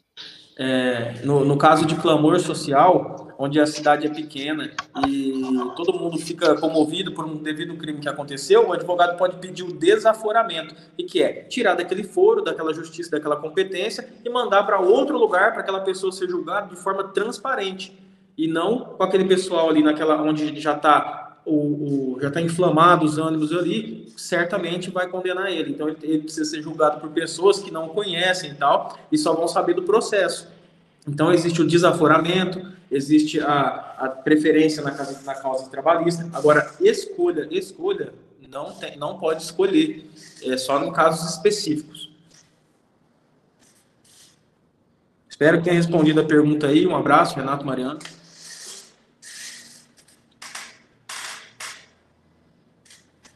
É, 0.57 1.21
no, 1.23 1.45
no 1.45 1.57
caso 1.57 1.86
de 1.86 1.95
clamor 1.95 2.39
social, 2.39 3.20
onde 3.41 3.60
a 3.60 3.65
cidade 3.65 4.06
é 4.06 4.10
pequena 4.10 4.71
e 5.08 5.41
todo 5.75 5.97
mundo 5.97 6.19
fica 6.19 6.56
comovido 6.60 7.12
por 7.12 7.25
um 7.25 7.38
devido 7.38 7.75
crime 7.75 7.99
que 7.99 8.08
aconteceu, 8.08 8.67
o 8.67 8.73
advogado 8.73 9.17
pode 9.17 9.38
pedir 9.38 9.63
o 9.63 9.73
desaforamento, 9.73 10.75
e 10.95 11.04
que 11.04 11.23
é 11.23 11.43
tirar 11.43 11.73
daquele 11.73 12.04
foro, 12.04 12.43
daquela 12.43 12.71
justiça, 12.71 13.10
daquela 13.10 13.36
competência 13.36 14.08
e 14.23 14.30
mandar 14.30 14.63
para 14.63 14.80
outro 14.80 15.17
lugar 15.17 15.54
para 15.54 15.62
aquela 15.62 15.80
pessoa 15.80 16.12
ser 16.12 16.30
julgada 16.30 16.67
de 16.67 16.75
forma 16.75 17.06
transparente 17.06 17.97
e 18.38 18.47
não 18.47 18.80
com 18.80 19.04
aquele 19.04 19.25
pessoal 19.25 19.69
ali 19.69 19.82
naquela 19.82 20.21
onde 20.21 20.60
já 20.60 20.75
está 20.75 21.39
o, 21.43 22.15
o, 22.15 22.17
já 22.21 22.27
está 22.27 22.39
inflamado 22.39 23.04
os 23.04 23.17
ânimos 23.17 23.51
ali, 23.51 24.13
certamente 24.15 24.91
vai 24.91 25.08
condenar 25.08 25.51
ele. 25.51 25.71
Então 25.71 25.89
ele, 25.89 25.97
ele 26.04 26.19
precisa 26.19 26.45
ser 26.45 26.62
julgado 26.62 26.99
por 26.99 27.10
pessoas 27.10 27.60
que 27.60 27.71
não 27.71 27.89
conhecem 27.89 28.51
e 28.51 28.56
tal 28.56 28.95
e 29.12 29.17
só 29.17 29.34
vão 29.34 29.47
saber 29.47 29.73
do 29.73 29.82
processo. 29.82 30.47
Então, 31.07 31.31
existe 31.31 31.61
o 31.61 31.67
desaforamento, 31.67 32.71
existe 32.89 33.39
a, 33.39 33.95
a 33.97 34.09
preferência 34.09 34.83
na, 34.83 34.91
na 34.91 35.35
causa 35.35 35.69
trabalhista. 35.69 36.29
Agora, 36.33 36.75
escolha, 36.79 37.47
escolha, 37.51 38.13
não, 38.51 38.73
tem, 38.73 38.97
não 38.97 39.17
pode 39.17 39.41
escolher, 39.43 40.11
é 40.43 40.57
só 40.57 40.83
em 40.83 40.91
casos 40.91 41.31
específicos. 41.31 42.11
Espero 45.29 45.57
que 45.57 45.63
tenha 45.63 45.75
respondido 45.75 46.21
a 46.21 46.25
pergunta 46.25 46.67
aí. 46.67 46.85
Um 46.85 46.95
abraço, 46.95 47.35
Renato 47.35 47.65
Mariano. 47.65 47.97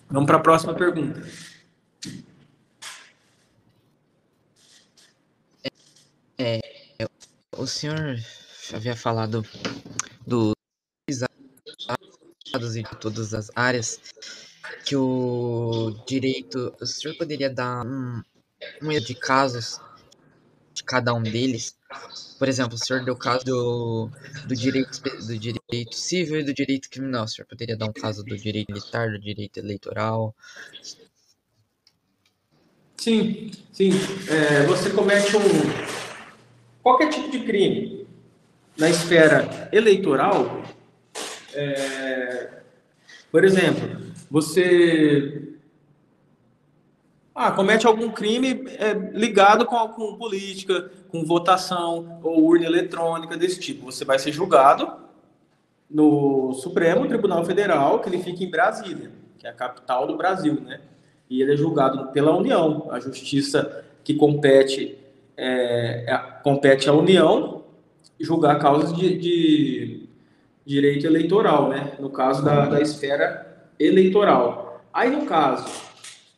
Vamos 0.08 0.28
para 0.28 0.38
a 0.38 0.41
próxima 0.41 0.73
pergunta. 0.75 1.23
É, 6.38 6.75
o 7.58 7.65
senhor 7.65 8.20
havia 8.74 8.96
falado 8.96 9.46
dos 10.26 10.54
dados 12.52 12.76
e 12.76 12.84
de 12.84 12.96
todas 12.98 13.34
as 13.34 13.50
áreas 13.56 14.00
que 14.86 14.96
o 14.96 15.91
direito. 16.08 16.74
O 16.82 16.86
senhor 16.86 17.15
poderia 17.18 17.50
dar 17.50 17.86
um, 17.86 18.22
um 18.82 19.00
de 19.00 19.15
casos 19.15 19.80
de 20.74 20.84
cada 20.84 21.13
um 21.13 21.24
deles? 21.24 21.76
Por 22.38 22.48
exemplo, 22.48 22.76
o 22.76 22.78
senhor 22.78 23.04
deu 23.04 23.15
caso 23.15 23.46
do, 23.46 24.10
do, 24.48 24.56
direito, 24.56 25.02
do 25.02 25.38
direito 25.38 25.96
civil 25.96 26.39
e 26.39 26.44
do 26.44 26.54
direito 26.54 26.89
criminal. 26.89 27.26
O 27.26 27.28
senhor 27.28 27.48
poderia 27.48 27.78
dar 27.78 27.88
um 27.88 27.94
caso 27.94 28.24
do 28.24 28.38
direito 28.38 28.72
militar, 28.72 29.12
do 29.12 29.20
direito 29.20 29.58
eleitoral? 29.58 30.36
Sim, 32.98 33.52
sim. 33.72 33.91
É, 34.30 34.65
você 34.65 34.89
comete 34.89 35.36
um, 35.38 36.14
qualquer 36.86 37.10
tipo 37.10 37.32
de 37.32 37.39
crime 37.39 38.06
na 38.78 38.88
esfera 38.88 39.69
eleitoral, 39.71 40.62
É, 41.58 42.50
por 43.32 43.45
exemplo, 43.45 44.12
você 44.30 45.54
ah, 47.34 47.50
comete 47.50 47.88
algum 47.88 48.12
crime 48.12 48.65
é, 48.78 48.93
ligado 49.13 49.65
com, 49.65 49.88
com 49.88 50.17
política, 50.17 50.91
com 51.08 51.24
votação 51.24 52.19
ou 52.21 52.43
urna 52.43 52.65
eletrônica 52.65 53.38
desse 53.38 53.58
tipo. 53.58 53.86
Você 53.86 54.04
vai 54.04 54.19
ser 54.19 54.34
julgado 54.34 54.91
no 55.89 56.54
Supremo 56.56 57.08
Tribunal 57.08 57.45
Federal, 57.45 58.00
que 58.02 58.10
ele 58.10 58.21
fica 58.21 58.43
em 58.43 58.52
Brasília, 58.52 59.13
que 59.39 59.48
é 59.48 59.50
a 59.50 59.54
capital 59.54 60.06
do 60.06 60.17
Brasil, 60.17 60.60
né? 60.60 60.82
E 61.30 61.41
ele 61.41 61.54
é 61.54 61.58
julgado 61.58 62.12
pela 62.12 62.36
União, 62.36 62.89
a 62.91 63.00
justiça 63.00 63.86
que 64.04 64.13
compete 64.13 65.05
é, 65.38 66.06
é, 66.08 66.17
compete 66.43 66.89
à 66.89 66.93
União 66.93 67.63
julgar 68.19 68.60
causas 68.60 68.93
de, 68.93 69.17
de, 69.17 70.10
direito 70.65 71.06
eleitoral, 71.06 71.69
né? 71.69 71.93
No 72.00 72.10
caso 72.10 72.43
da, 72.43 72.65
da 72.65 72.82
esfera 72.82 73.69
eleitoral. 73.80 74.84
Aí, 74.93 75.10
no 75.12 75.26
caso 75.26 75.69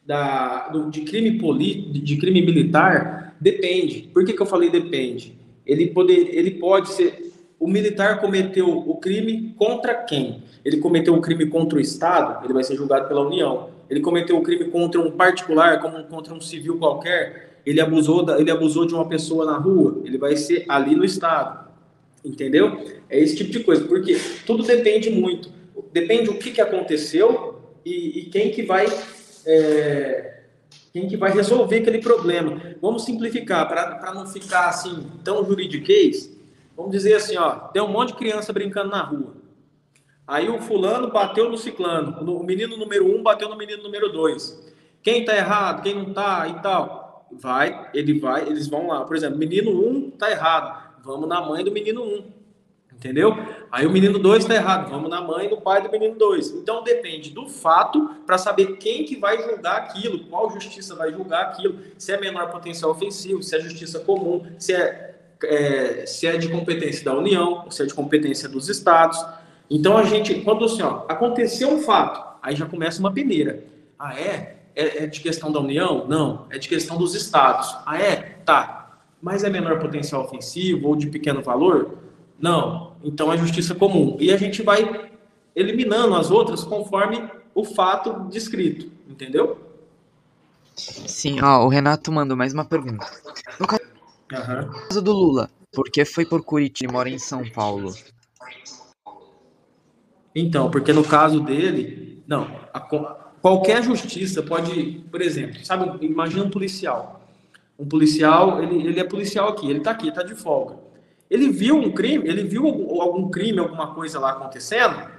da, 0.06 0.70
do, 0.70 0.90
de, 0.90 1.02
crime 1.02 1.38
político, 1.38 1.94
de 1.94 2.18
crime 2.18 2.42
militar, 2.42 3.36
depende. 3.40 4.10
Por 4.14 4.26
que, 4.26 4.34
que 4.34 4.42
eu 4.42 4.46
falei 4.46 4.70
depende? 4.70 5.38
Ele, 5.66 5.88
poder, 5.88 6.36
ele 6.36 6.52
pode 6.52 6.90
ser. 6.90 7.28
O 7.60 7.68
militar 7.68 8.20
cometeu 8.20 8.70
o 8.70 8.98
crime 8.98 9.54
contra 9.58 9.94
quem? 9.96 10.44
Ele 10.64 10.78
cometeu 10.78 11.16
o 11.16 11.22
crime 11.22 11.48
contra 11.48 11.78
o 11.78 11.82
Estado, 11.82 12.44
ele 12.46 12.54
vai 12.54 12.64
ser 12.64 12.76
julgado 12.76 13.08
pela 13.08 13.26
União. 13.26 13.70
Ele 13.90 14.00
cometeu 14.02 14.38
o 14.38 14.44
crime 14.44 14.66
contra 14.66 15.00
um 15.02 15.12
particular, 15.12 15.80
como 15.82 16.04
contra 16.04 16.34
um 16.34 16.42
civil 16.42 16.78
qualquer, 16.78 17.47
ele 17.70 17.82
abusou, 17.82 18.24
da, 18.24 18.40
ele 18.40 18.50
abusou 18.50 18.86
de 18.86 18.94
uma 18.94 19.08
pessoa 19.08 19.46
na 19.46 19.58
rua, 19.58 20.02
ele 20.06 20.18
vai 20.18 20.38
ser 20.38 20.66
ali 20.70 20.96
no 20.96 21.04
Estado. 21.04 21.68
Entendeu? 22.24 22.84
É 23.10 23.20
esse 23.20 23.36
tipo 23.36 23.52
de 23.52 23.60
coisa, 23.62 23.86
porque 23.86 24.18
tudo 24.46 24.64
depende 24.64 25.10
muito. 25.10 25.52
Depende 25.92 26.30
o 26.30 26.38
que, 26.38 26.52
que 26.52 26.62
aconteceu 26.62 27.62
e, 27.86 28.20
e 28.20 28.26
quem 28.26 28.52
que 28.52 28.64
vai 28.64 28.86
é, 29.46 30.44
quem 30.94 31.08
que 31.08 31.18
vai 31.18 31.32
resolver 31.32 31.78
aquele 31.78 32.00
problema. 32.00 32.60
Vamos 32.82 33.04
simplificar, 33.04 33.68
para 33.68 34.14
não 34.14 34.26
ficar 34.26 34.70
assim 34.70 35.06
tão 35.24 35.46
juridiquês, 35.46 36.36
vamos 36.76 36.92
dizer 36.92 37.16
assim, 37.16 37.38
ó, 37.38 37.52
tem 37.52 37.82
um 37.82 37.88
monte 37.88 38.10
de 38.10 38.16
criança 38.16 38.52
brincando 38.52 38.90
na 38.90 39.04
rua. 39.04 39.36
Aí 40.28 40.50
o 40.50 40.60
fulano 40.60 41.12
bateu 41.12 41.50
no 41.50 41.58
ciclano, 41.58 42.20
o 42.22 42.44
menino 42.44 42.76
número 42.76 43.06
um 43.14 43.24
bateu 43.24 43.48
no 43.48 43.58
menino 43.58 43.84
número 43.84 44.12
dois. 44.12 44.62
Quem 45.02 45.24
tá 45.24 45.36
errado, 45.36 45.84
quem 45.84 45.96
não 45.96 46.14
tá 46.14 46.48
e 46.50 46.62
tal. 46.62 47.07
Vai, 47.32 47.90
ele 47.94 48.20
vai, 48.20 48.48
eles 48.48 48.68
vão 48.68 48.88
lá. 48.88 49.04
Por 49.06 49.16
exemplo, 49.16 49.38
menino 49.38 49.72
um 49.72 50.10
tá 50.10 50.32
errado 50.32 50.88
vamos 51.08 51.28
na 51.30 51.42
mãe 51.42 51.64
do 51.64 51.72
menino 51.72 52.04
1. 52.04 52.38
Entendeu? 52.94 53.38
Aí 53.72 53.86
o 53.86 53.92
menino 53.92 54.18
2 54.18 54.44
está 54.44 54.56
errado, 54.56 54.90
vamos 54.90 55.10
na 55.10 55.22
mãe 55.22 55.48
do 55.48 55.58
pai 55.58 55.82
do 55.84 55.90
menino 55.90 56.16
2. 56.16 56.50
Então 56.52 56.84
depende 56.84 57.30
do 57.30 57.48
fato 57.48 58.10
para 58.26 58.40
saber 58.40 58.78
quem 58.78 59.06
que 59.06 59.16
vai 59.16 59.42
julgar 59.42 59.78
aquilo, 59.78 60.26
qual 60.26 60.50
justiça 60.50 60.96
vai 60.96 61.12
julgar 61.14 61.44
aquilo, 61.44 61.80
se 61.98 62.12
é 62.12 62.20
menor 62.20 62.52
potencial 62.52 62.92
ofensivo, 62.92 63.44
se 63.44 63.56
é 63.56 63.60
justiça 63.60 64.00
comum, 64.00 64.48
se 64.58 64.74
é, 64.74 65.16
é 65.44 66.06
se 66.08 66.26
é 66.26 66.38
de 66.38 66.50
competência 66.50 67.06
da 67.06 67.16
União, 67.16 67.70
se 67.70 67.84
é 67.84 67.86
de 67.86 67.94
competência 67.94 68.50
dos 68.50 68.68
estados. 68.68 69.24
Então 69.70 69.96
a 69.96 70.04
gente, 70.04 70.42
quando 70.42 70.66
assim, 70.66 70.82
ó, 70.82 71.06
aconteceu 71.08 71.70
um 71.70 71.82
fato, 71.84 72.40
aí 72.42 72.56
já 72.56 72.66
começa 72.66 73.00
uma 73.00 73.14
peneira. 73.14 73.64
Ah, 74.00 74.20
é? 74.20 74.57
É? 74.78 75.04
É 75.04 75.08
de 75.08 75.20
questão 75.20 75.52
da 75.52 75.60
União? 75.60 76.06
Não, 76.08 76.46
é 76.50 76.58
de 76.58 76.70
questão 76.70 76.98
dos 76.98 77.16
estados. 77.16 77.76
Ah, 77.86 78.00
é? 78.00 78.38
Tá 78.46 78.78
mas 79.22 79.44
é 79.44 79.50
menor 79.50 79.80
potencial 79.80 80.24
ofensivo 80.24 80.88
ou 80.88 80.96
de 80.96 81.08
pequeno 81.08 81.42
valor? 81.42 81.98
Não. 82.40 82.96
Então 83.04 83.32
é 83.32 83.38
justiça 83.38 83.74
comum. 83.76 84.18
E 84.20 84.32
a 84.32 84.38
gente 84.38 84.62
vai 84.62 85.12
eliminando 85.56 86.16
as 86.16 86.30
outras 86.30 86.64
conforme 86.64 87.30
o 87.54 87.64
fato 87.64 88.30
descrito, 88.30 88.92
entendeu? 89.08 89.60
Sim, 90.76 91.42
ó, 91.42 91.66
o 91.66 91.70
Renato 91.70 92.12
mandou 92.12 92.38
mais 92.38 92.54
uma 92.54 92.64
pergunta. 92.64 93.06
No 93.60 93.66
caso 93.66 93.82
uhum. 95.00 95.04
do 95.04 95.12
Lula, 95.12 95.50
por 95.72 95.90
que 95.90 96.06
foi 96.06 96.26
por 96.26 96.44
Curitiba 96.44 96.92
e 96.92 96.94
mora 96.94 97.10
em 97.10 97.18
São 97.18 97.44
Paulo? 97.50 97.96
Então, 100.36 100.70
porque 100.70 100.94
no 100.94 101.04
caso 101.04 101.40
dele, 101.40 102.24
não, 102.28 102.44
a, 102.72 102.80
qualquer 103.42 103.84
justiça 103.84 104.42
pode, 104.44 105.04
por 105.12 105.22
exemplo, 105.22 105.64
sabe, 105.64 106.06
imagina 106.06 106.44
um 106.44 106.50
policial 106.50 107.18
um 107.80 107.86
policial, 107.86 108.62
ele, 108.64 108.88
ele 108.88 109.00
é 109.00 109.04
policial 109.04 109.50
aqui, 109.50 109.70
ele 109.70 109.80
está 109.80 109.92
aqui, 109.92 110.08
está 110.08 110.24
de 110.24 110.34
folga. 110.34 110.78
Ele 111.30 111.50
viu 111.50 111.76
um 111.78 111.92
crime, 111.92 112.28
ele 112.28 112.44
viu 112.44 112.66
algum, 112.66 113.02
algum 113.02 113.30
crime, 113.30 113.60
alguma 113.60 113.94
coisa 113.94 114.20
lá 114.20 114.32
acontecendo, 114.32 115.10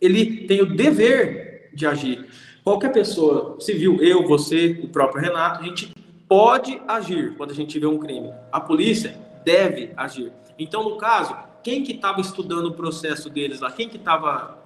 ele 0.00 0.46
tem 0.46 0.62
o 0.62 0.74
dever 0.74 1.70
de 1.72 1.86
agir. 1.86 2.26
Qualquer 2.64 2.92
pessoa 2.92 3.56
civil, 3.60 4.02
eu, 4.02 4.26
você, 4.26 4.80
o 4.82 4.88
próprio 4.88 5.22
Renato, 5.22 5.62
a 5.62 5.66
gente 5.66 5.94
pode 6.26 6.80
agir 6.88 7.34
quando 7.36 7.50
a 7.52 7.54
gente 7.54 7.78
vê 7.78 7.86
um 7.86 7.98
crime. 7.98 8.32
A 8.50 8.60
polícia 8.60 9.16
deve 9.44 9.92
agir. 9.96 10.32
Então, 10.58 10.82
no 10.82 10.96
caso, 10.96 11.34
quem 11.62 11.82
que 11.82 11.92
estava 11.92 12.20
estudando 12.20 12.66
o 12.66 12.74
processo 12.74 13.30
deles 13.30 13.60
lá? 13.60 13.70
Quem 13.70 13.88
que 13.88 13.96
estava 13.96 14.57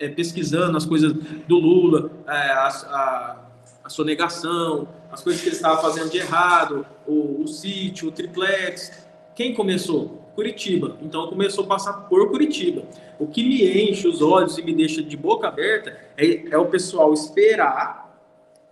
é, 0.00 0.08
pesquisando 0.08 0.76
as 0.76 0.84
coisas 0.84 1.12
do 1.12 1.58
Lula, 1.58 2.10
é, 2.26 2.32
a, 2.32 2.66
a 2.66 3.50
a 3.82 3.88
sonegação, 3.88 4.88
as 5.10 5.22
coisas 5.22 5.42
que 5.42 5.48
ele 5.48 5.56
estava 5.56 5.82
fazendo 5.82 6.10
de 6.10 6.18
errado, 6.18 6.86
o, 7.06 7.42
o 7.42 7.48
sítio, 7.48 8.08
o 8.08 8.12
triplex. 8.12 9.04
Quem 9.34 9.52
começou? 9.52 10.20
Curitiba. 10.34 10.96
Então 11.02 11.26
começou 11.26 11.64
a 11.64 11.66
passar 11.66 11.92
por 12.08 12.30
Curitiba. 12.30 12.84
O 13.18 13.26
que 13.26 13.42
me 13.42 13.90
enche 13.90 14.06
os 14.06 14.22
olhos 14.22 14.56
e 14.58 14.62
me 14.62 14.72
deixa 14.72 15.02
de 15.02 15.16
boca 15.16 15.48
aberta 15.48 15.98
é, 16.16 16.48
é 16.50 16.56
o 16.56 16.66
pessoal 16.66 17.12
esperar 17.12 18.08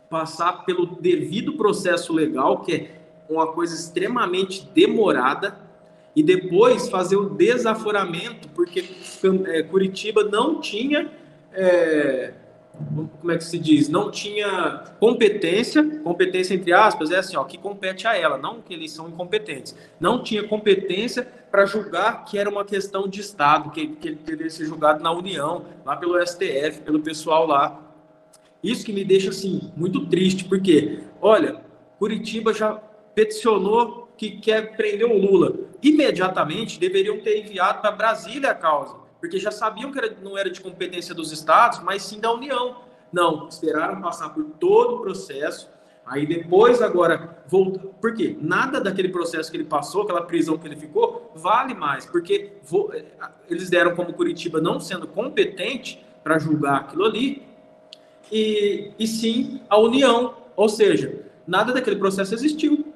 passar 0.09 0.65
pelo 0.65 0.87
devido 0.87 1.55
processo 1.55 2.13
legal, 2.13 2.63
que 2.63 2.73
é 2.73 2.91
uma 3.29 3.49
coisa 3.49 3.75
extremamente 3.75 4.67
demorada, 4.73 5.59
e 6.15 6.23
depois 6.23 6.89
fazer 6.89 7.17
o 7.17 7.29
desaforamento, 7.29 8.49
porque 8.51 8.85
é, 9.47 9.63
Curitiba 9.63 10.25
não 10.25 10.61
tinha 10.61 11.11
é, 11.53 12.33
como 13.21 13.33
é 13.33 13.37
que 13.37 13.45
se 13.45 13.59
diz, 13.59 13.89
não 13.89 14.11
tinha 14.11 14.85
competência, 15.01 15.83
competência 16.01 16.55
entre 16.55 16.73
aspas, 16.73 17.11
é 17.11 17.19
assim, 17.19 17.37
ó, 17.37 17.45
que 17.45 17.59
compete 17.59 18.07
a 18.07 18.17
ela, 18.17 18.39
não 18.39 18.61
que 18.61 18.73
eles 18.73 18.93
são 18.93 19.09
incompetentes. 19.09 19.75
Não 19.99 20.23
tinha 20.23 20.47
competência 20.47 21.27
para 21.51 21.67
julgar 21.67 22.25
que 22.25 22.39
era 22.39 22.49
uma 22.49 22.65
questão 22.65 23.09
de 23.09 23.21
Estado, 23.21 23.71
que, 23.71 23.89
que 23.89 24.09
ele 24.09 24.17
deveria 24.17 24.51
ser 24.51 24.67
julgado 24.67 25.03
na 25.03 25.11
União, 25.11 25.65
lá 25.85 25.97
pelo 25.97 26.25
STF, 26.25 26.83
pelo 26.85 27.01
pessoal 27.01 27.47
lá. 27.47 27.83
Isso 28.63 28.85
que 28.85 28.93
me 28.93 29.05
deixa, 29.05 29.31
assim, 29.31 29.73
muito 29.77 30.07
triste, 30.07 30.45
porque, 30.45 31.01
olha, 31.21 31.61
Curitiba 31.99 32.53
já 32.53 32.75
peticionou 33.15 34.08
que 34.19 34.33
quer 34.33 34.77
prender 34.77 35.07
o 35.07 35.17
Lula. 35.17 35.55
Imediatamente 35.83 36.79
deveriam 36.79 37.21
ter 37.21 37.39
enviado 37.39 37.81
para 37.81 37.93
Brasília 37.93 38.51
a 38.51 38.55
causa 38.55 39.09
porque 39.21 39.39
já 39.39 39.51
sabiam 39.51 39.91
que 39.91 39.99
era, 39.99 40.17
não 40.23 40.37
era 40.37 40.51
de 40.51 40.61
competência 40.61 41.15
dos 41.15 41.33
estados, 41.33 41.81
mas 41.81 42.03
sim 42.03 42.21
da 42.21 42.33
União. 42.33 42.83
Não, 43.13 43.49
esperaram 43.49 44.01
passar 44.01 44.31
por 44.31 44.45
todo 44.61 44.97
o 44.97 45.01
processo, 45.01 45.69
aí 46.07 46.27
depois 46.27 46.81
agora 46.81 47.43
volta. 47.49 47.79
Por 47.79 48.15
quê? 48.15 48.37
Nada 48.41 48.81
daquele 48.81 49.09
processo 49.09 49.51
que 49.51 49.57
ele 49.57 49.65
passou, 49.65 50.03
aquela 50.03 50.23
prisão 50.23 50.59
que 50.59 50.67
ele 50.67 50.77
ficou, 50.77 51.33
vale 51.35 51.75
mais, 51.75 52.07
porque 52.07 52.53
eh, 52.93 53.05
eles 53.49 53.71
deram 53.71 53.95
como 53.95 54.13
Curitiba 54.13 54.61
não 54.61 54.79
sendo 54.79 55.07
competente 55.07 56.05
para 56.23 56.39
julgar 56.39 56.83
aquilo 56.83 57.05
ali, 57.05 57.43
e, 58.31 58.93
e 58.99 59.07
sim 59.07 59.63
a 59.71 59.79
União, 59.79 60.35
ou 60.55 60.69
seja, 60.69 61.25
nada 61.47 61.73
daquele 61.73 61.97
processo 61.97 62.35
existiu. 62.35 62.88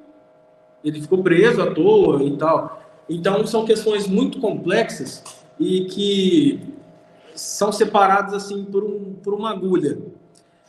Ele 0.84 1.00
ficou 1.00 1.22
preso 1.22 1.62
à 1.62 1.72
toa 1.72 2.22
e 2.22 2.36
tal. 2.36 2.82
Então 3.08 3.46
são 3.46 3.64
questões 3.64 4.06
muito 4.06 4.40
complexas 4.40 5.22
e 5.58 5.84
que 5.86 6.60
são 7.34 7.72
separados 7.72 8.34
assim 8.34 8.64
por, 8.64 8.84
um, 8.84 9.14
por 9.22 9.34
uma 9.34 9.50
agulha. 9.50 9.98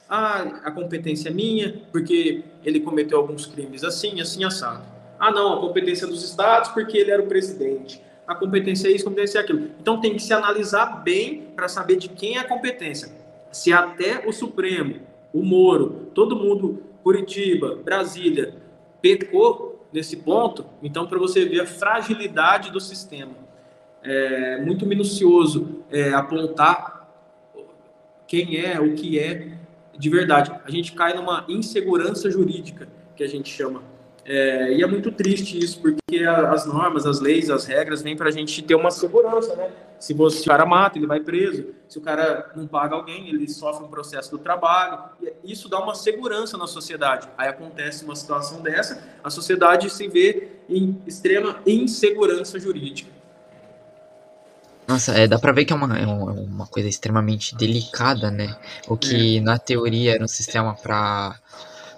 Ah, 0.09 0.61
a 0.63 0.71
competência 0.71 1.29
é 1.29 1.33
minha, 1.33 1.81
porque 1.91 2.43
ele 2.63 2.79
cometeu 2.79 3.17
alguns 3.17 3.45
crimes 3.45 3.83
assim, 3.83 4.21
assim, 4.21 4.43
assado. 4.43 4.83
Ah, 5.19 5.31
não, 5.31 5.53
a 5.53 5.59
competência 5.59 6.05
é 6.05 6.07
dos 6.07 6.23
estados, 6.23 6.69
porque 6.69 6.97
ele 6.97 7.11
era 7.11 7.21
o 7.21 7.27
presidente. 7.27 8.01
A 8.27 8.35
competência 8.35 8.87
é 8.87 8.91
isso, 8.91 9.05
a 9.05 9.09
competência 9.09 9.39
é 9.39 9.41
aquilo. 9.41 9.69
Então 9.81 9.99
tem 9.99 10.13
que 10.15 10.21
se 10.21 10.33
analisar 10.33 11.03
bem 11.03 11.47
para 11.55 11.67
saber 11.67 11.95
de 11.95 12.09
quem 12.09 12.37
é 12.37 12.39
a 12.39 12.47
competência. 12.47 13.09
Se 13.51 13.71
até 13.71 14.27
o 14.27 14.31
Supremo, 14.31 14.95
o 15.33 15.41
Moro, 15.41 16.09
todo 16.13 16.35
mundo, 16.35 16.83
Curitiba, 17.03 17.79
Brasília, 17.83 18.55
pecou 19.03 19.85
nesse 19.91 20.15
ponto, 20.15 20.65
então 20.81 21.05
para 21.05 21.19
você 21.19 21.43
ver 21.43 21.59
a 21.59 21.67
fragilidade 21.67 22.71
do 22.71 22.79
sistema 22.79 23.33
é, 24.01 24.61
muito 24.61 24.85
minucioso 24.85 25.83
é, 25.91 26.13
apontar 26.13 27.05
quem 28.25 28.57
é, 28.57 28.79
o 28.79 28.95
que 28.95 29.19
é 29.19 29.57
de 29.97 30.09
verdade. 30.09 30.51
A 30.65 30.71
gente 30.71 30.93
cai 30.93 31.13
numa 31.13 31.45
insegurança 31.49 32.31
jurídica, 32.31 32.87
que 33.15 33.23
a 33.23 33.27
gente 33.27 33.49
chama. 33.49 33.83
É, 34.25 34.73
e 34.73 34.81
é 34.81 34.87
muito 34.87 35.11
triste 35.11 35.57
isso, 35.57 35.81
porque 35.81 36.23
as 36.23 36.65
normas, 36.65 37.05
as 37.05 37.19
leis, 37.19 37.49
as 37.49 37.65
regras 37.65 38.01
vêm 38.01 38.15
para 38.15 38.29
a 38.29 38.31
gente 38.31 38.61
ter 38.61 38.75
uma 38.75 38.89
segurança, 38.89 39.55
né? 39.55 39.69
Se, 39.99 40.13
você, 40.13 40.37
se 40.37 40.43
o 40.43 40.47
cara 40.47 40.65
mata, 40.65 40.97
ele 40.97 41.07
vai 41.07 41.19
preso. 41.19 41.67
Se 41.87 41.97
o 41.97 42.01
cara 42.01 42.51
não 42.55 42.67
paga 42.67 42.95
alguém, 42.95 43.29
ele 43.29 43.47
sofre 43.49 43.85
um 43.85 43.89
processo 43.89 44.31
do 44.31 44.37
trabalho. 44.37 44.99
Isso 45.43 45.69
dá 45.69 45.79
uma 45.79 45.95
segurança 45.95 46.57
na 46.57 46.67
sociedade. 46.67 47.27
Aí 47.37 47.47
acontece 47.47 48.03
uma 48.03 48.15
situação 48.15 48.61
dessa, 48.61 49.01
a 49.23 49.29
sociedade 49.29 49.89
se 49.89 50.07
vê 50.07 50.51
em 50.69 51.01
extrema 51.05 51.59
insegurança 51.65 52.59
jurídica. 52.59 53.11
Nossa, 54.87 55.13
é, 55.13 55.27
dá 55.27 55.39
pra 55.39 55.53
ver 55.53 55.65
que 55.65 55.71
é 55.71 55.75
uma, 55.75 55.97
é 55.97 56.05
uma 56.05 56.67
coisa 56.67 56.89
extremamente 56.89 57.55
delicada, 57.55 58.29
né? 58.29 58.55
O 58.87 58.97
que 58.97 59.37
é. 59.37 59.41
na 59.41 59.57
teoria 59.57 60.15
era 60.15 60.23
um 60.23 60.27
sistema 60.27 60.75
para 60.75 61.39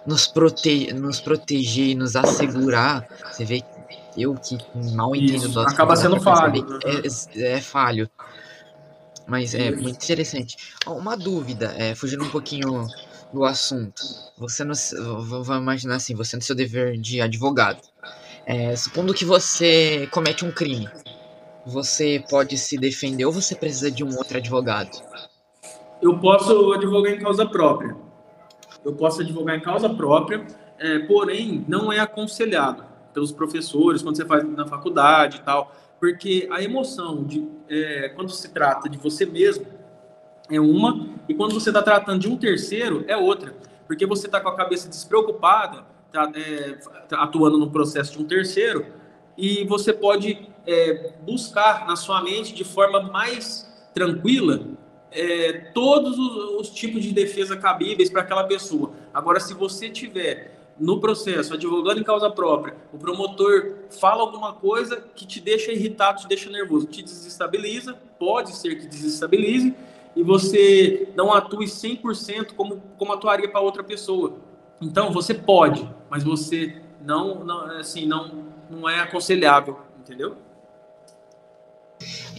nos, 0.05 0.27
prote 0.27 0.93
nos 0.93 1.19
proteger 1.19 1.89
e 1.89 1.95
nos 1.95 2.15
assegurar. 2.15 3.07
Você 3.31 3.45
vê 3.45 3.63
eu 4.17 4.33
que 4.35 4.57
mal 4.93 5.15
entendo 5.15 5.47
Isso, 5.47 5.59
acaba 5.59 5.95
sendo 5.95 6.19
falho. 6.19 6.65
Né? 6.65 6.79
É, 7.35 7.53
é, 7.53 7.61
falho. 7.61 8.09
Mas 9.27 9.55
é 9.55 9.71
muito 9.71 10.03
interessante. 10.03 10.55
Uma 10.85 11.17
dúvida, 11.17 11.73
é, 11.77 11.95
fugindo 11.95 12.23
um 12.23 12.29
pouquinho 12.29 12.87
do 13.33 13.43
assunto. 13.43 14.01
Você 14.37 14.63
não, 14.63 14.73
vamos 15.23 15.49
imaginar 15.49 15.95
assim, 15.95 16.15
você 16.15 16.35
no 16.35 16.41
seu 16.41 16.55
dever 16.55 16.97
de 16.97 17.19
advogado. 17.19 17.81
É, 18.45 18.75
supondo 18.75 19.13
que 19.13 19.25
você 19.25 20.07
comete 20.11 20.45
um 20.45 20.51
crime, 20.51 20.87
você 21.65 22.23
pode 22.29 22.57
se 22.57 22.77
defender 22.77 23.25
ou 23.25 23.31
você 23.31 23.55
precisa 23.55 23.89
de 23.89 24.03
um 24.03 24.15
outro 24.15 24.37
advogado? 24.37 24.91
Eu 25.99 26.19
posso 26.19 26.71
advogar 26.73 27.13
em 27.13 27.19
causa 27.19 27.45
própria. 27.47 28.04
Eu 28.85 28.93
posso 28.93 29.21
advogar 29.21 29.57
em 29.57 29.59
causa 29.59 29.89
própria, 29.89 30.45
é, 30.77 30.99
porém 30.99 31.65
não 31.67 31.91
é 31.91 31.99
aconselhado 31.99 32.83
pelos 33.11 33.31
professores 33.31 34.03
quando 34.03 34.15
você 34.15 34.25
faz 34.25 34.47
na 34.47 34.67
faculdade 34.67 35.37
e 35.37 35.41
tal, 35.41 35.73
porque 35.99 36.47
a 36.51 36.61
emoção 36.61 37.23
de 37.23 37.47
é, 37.67 38.09
quando 38.09 38.29
se 38.29 38.49
trata 38.49 38.87
de 38.87 38.97
você 38.99 39.25
mesmo 39.25 39.65
é 40.51 40.59
uma 40.59 41.07
e 41.27 41.33
quando 41.33 41.53
você 41.53 41.71
está 41.71 41.81
tratando 41.81 42.19
de 42.19 42.29
um 42.29 42.37
terceiro 42.37 43.03
é 43.07 43.17
outra, 43.17 43.55
porque 43.87 44.05
você 44.05 44.27
está 44.27 44.39
com 44.39 44.49
a 44.49 44.55
cabeça 44.55 44.87
despreocupada, 44.87 45.83
tá, 46.11 46.31
é, 46.35 46.77
atuando 47.13 47.57
no 47.57 47.71
processo 47.71 48.11
de 48.11 48.23
um 48.23 48.27
terceiro 48.27 48.85
e 49.35 49.65
você 49.65 49.91
pode 49.91 50.47
é, 50.67 51.13
buscar 51.25 51.87
na 51.87 51.95
sua 51.95 52.21
mente 52.21 52.53
de 52.53 52.63
forma 52.63 53.01
mais 53.01 53.67
tranquila 53.95 54.61
é, 55.15 55.53
todos 55.73 56.19
os, 56.19 56.59
os, 56.59 56.69
tipos 56.69 57.01
de 57.01 57.13
defesa 57.13 57.55
cabíveis 57.55 58.09
para 58.09 58.21
aquela 58.21 58.43
pessoa. 58.43 58.91
Agora, 59.13 59.39
se 59.39 59.53
você 59.53 59.89
tiver 59.89 60.53
no 60.77 60.99
processo 60.99 61.53
advogando 61.53 62.01
em 62.01 62.03
causa 62.03 62.29
própria, 62.29 62.75
o 62.91 62.97
promotor 62.97 63.75
fala 63.89 64.21
alguma 64.21 64.53
coisa 64.53 65.01
que 65.15 65.25
te 65.25 65.39
deixa 65.39 65.71
irritado, 65.71 66.21
te 66.21 66.27
deixa 66.27 66.49
nervoso, 66.49 66.85
te 66.87 67.01
desestabiliza, 67.01 67.97
pode 68.19 68.53
ser 68.55 68.75
que 68.75 68.85
desestabilize, 68.85 69.73
e 70.15 70.21
você 70.21 71.09
não 71.15 71.33
atue 71.33 71.65
100% 71.65 72.53
como, 72.53 72.81
como 72.97 73.13
atuaria 73.13 73.49
para 73.49 73.61
outra 73.61 73.83
pessoa. 73.83 74.33
Então, 74.81 75.11
você 75.11 75.33
pode, 75.33 75.89
mas 76.09 76.23
você 76.23 76.81
não, 77.01 77.43
não 77.43 77.61
assim, 77.77 78.05
não, 78.05 78.45
não 78.69 78.89
é 78.89 78.99
aconselhável, 78.99 79.79
entendeu? 79.99 80.35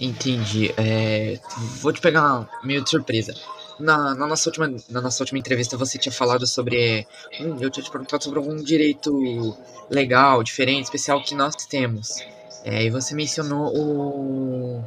Entendi. 0.01 0.73
É, 0.77 1.39
vou 1.81 1.93
te 1.93 2.01
pegar 2.01 2.49
meio 2.63 2.83
de 2.83 2.91
surpresa. 2.91 3.35
Na, 3.79 4.15
na, 4.15 4.27
nossa 4.27 4.49
última, 4.49 4.73
na 4.89 5.01
nossa 5.01 5.23
última 5.23 5.39
entrevista 5.39 5.77
você 5.77 5.99
tinha 5.99 6.13
falado 6.13 6.47
sobre. 6.47 7.07
Hum, 7.41 7.59
eu 7.61 7.71
tinha 7.71 7.85
te 7.85 7.91
perguntado 7.91 8.25
sobre 8.25 8.39
algum 8.39 8.57
direito 8.57 9.57
legal, 9.91 10.43
diferente, 10.43 10.85
especial 10.85 11.23
que 11.23 11.35
nós 11.35 11.55
temos. 11.55 12.17
É, 12.65 12.85
e 12.85 12.91
você 12.91 13.15
mencionou 13.15 13.73
o, 13.77 14.85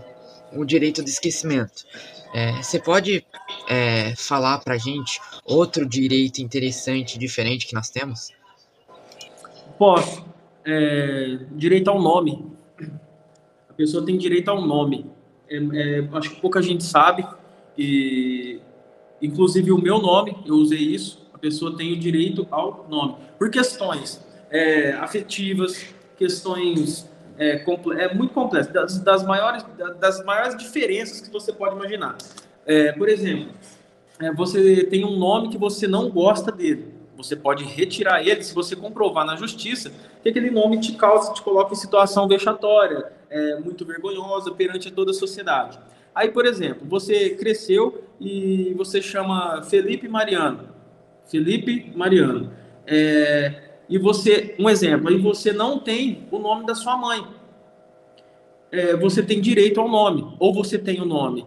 o 0.54 0.66
direito 0.66 1.04
do 1.04 1.10
esquecimento. 1.10 1.86
É, 2.34 2.52
você 2.62 2.80
pode 2.80 3.26
é, 3.68 4.16
falar 4.16 4.60
pra 4.60 4.78
gente 4.78 5.20
outro 5.46 5.88
direito 5.88 6.40
interessante, 6.40 7.18
diferente 7.18 7.66
que 7.68 7.74
nós 7.74 7.90
temos? 7.90 8.32
Posso. 9.78 10.26
É, 10.66 11.40
direito 11.52 11.90
ao 11.90 12.02
nome 12.02 12.59
pessoa 13.80 14.06
tem 14.06 14.18
direito 14.18 14.52
ao 14.52 14.62
nome. 14.62 15.10
É, 15.50 15.56
é, 15.56 16.10
acho 16.12 16.32
que 16.32 16.42
pouca 16.42 16.62
gente 16.62 16.84
sabe, 16.84 17.26
e 17.78 18.60
inclusive 19.22 19.72
o 19.72 19.82
meu 19.82 20.00
nome, 20.00 20.36
eu 20.46 20.56
usei 20.56 20.80
isso, 20.80 21.26
a 21.34 21.38
pessoa 21.38 21.76
tem 21.78 21.94
o 21.94 21.98
direito 21.98 22.46
ao 22.52 22.86
nome. 22.90 23.16
Por 23.38 23.50
questões 23.50 24.22
é, 24.52 24.92
afetivas, 24.92 25.96
questões 26.18 27.10
é, 27.38 27.64
é 27.98 28.14
muito 28.14 28.34
complexas, 28.34 28.74
das, 28.74 29.00
das, 29.00 29.26
maiores, 29.26 29.66
das 29.98 30.26
maiores 30.26 30.58
diferenças 30.58 31.22
que 31.22 31.32
você 31.32 31.54
pode 31.54 31.76
imaginar. 31.78 32.18
É, 32.66 32.92
por 32.92 33.08
exemplo, 33.08 33.48
é, 34.20 34.30
você 34.34 34.84
tem 34.84 35.06
um 35.06 35.18
nome 35.18 35.48
que 35.48 35.58
você 35.58 35.88
não 35.88 36.10
gosta 36.10 36.52
dele. 36.52 36.99
Você 37.20 37.36
pode 37.36 37.66
retirar 37.66 38.26
ele 38.26 38.42
se 38.42 38.56
você 38.56 38.78
comprovar 38.78 39.26
na 39.26 39.36
justiça 39.36 39.92
que 40.24 40.30
aquele 40.30 40.50
nome 40.50 40.80
te 40.80 40.94
causa, 40.94 41.34
te 41.34 41.42
coloca 41.42 41.74
em 41.74 41.76
situação 41.76 42.30
vexatória, 42.30 43.12
é, 43.30 43.60
muito 43.60 43.86
vergonhosa 43.86 44.52
perante 44.52 44.90
toda 44.90 45.12
a 45.12 45.14
sociedade. 45.14 45.78
Aí, 46.16 46.30
por 46.30 46.46
exemplo, 46.46 46.88
você 46.88 47.32
cresceu 47.32 48.06
e 48.22 48.74
você 48.78 49.02
chama 49.02 49.62
Felipe 49.64 50.08
Mariano. 50.08 50.70
Felipe 51.26 51.92
Mariano. 51.94 52.54
É, 52.88 53.64
e 53.90 53.98
você, 53.98 54.56
um 54.58 54.70
exemplo, 54.70 55.10
aí 55.10 55.18
você 55.18 55.52
não 55.52 55.78
tem 55.78 56.26
o 56.32 56.40
nome 56.40 56.66
da 56.66 56.74
sua 56.74 56.96
mãe. 56.96 57.28
É, 58.72 58.96
você 58.96 59.22
tem 59.22 59.42
direito 59.42 59.82
ao 59.82 59.90
nome, 59.90 60.38
ou 60.40 60.54
você 60.54 60.80
tem 60.80 61.02
o 61.02 61.06
nome 61.06 61.46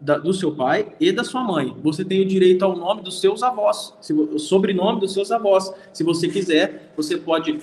da, 0.00 0.16
do 0.18 0.32
seu 0.32 0.54
pai 0.54 0.92
e 1.00 1.10
da 1.10 1.24
sua 1.24 1.42
mãe. 1.42 1.76
Você 1.82 2.04
tem 2.04 2.20
o 2.20 2.24
direito 2.24 2.64
ao 2.64 2.76
nome 2.76 3.02
dos 3.02 3.20
seus 3.20 3.42
avós, 3.42 3.94
se, 4.00 4.12
o 4.12 4.38
sobrenome 4.38 5.00
dos 5.00 5.12
seus 5.12 5.30
avós. 5.32 5.72
Se 5.92 6.04
você 6.04 6.28
quiser, 6.28 6.92
você 6.96 7.16
pode 7.16 7.60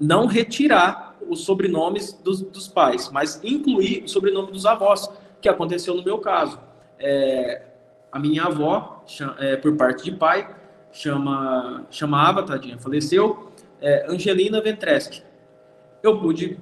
não 0.00 0.26
retirar 0.26 1.16
os 1.28 1.44
sobrenomes 1.44 2.12
dos, 2.12 2.40
dos 2.40 2.68
pais, 2.68 3.10
mas 3.12 3.40
incluir 3.44 4.04
o 4.04 4.08
sobrenome 4.08 4.50
dos 4.50 4.66
avós, 4.66 5.10
que 5.40 5.48
aconteceu 5.48 5.94
no 5.94 6.02
meu 6.02 6.18
caso. 6.18 6.58
É, 6.98 7.62
a 8.10 8.18
minha 8.18 8.44
avó, 8.44 9.04
é, 9.38 9.56
por 9.56 9.76
parte 9.76 10.04
de 10.04 10.12
pai, 10.12 10.54
chama, 10.90 11.86
chamava, 11.90 12.42
tadinha, 12.42 12.78
faleceu, 12.78 13.52
é, 13.80 14.06
Angelina 14.10 14.60
Ventreschi. 14.60 15.22
Eu 16.02 16.18
pude, 16.18 16.58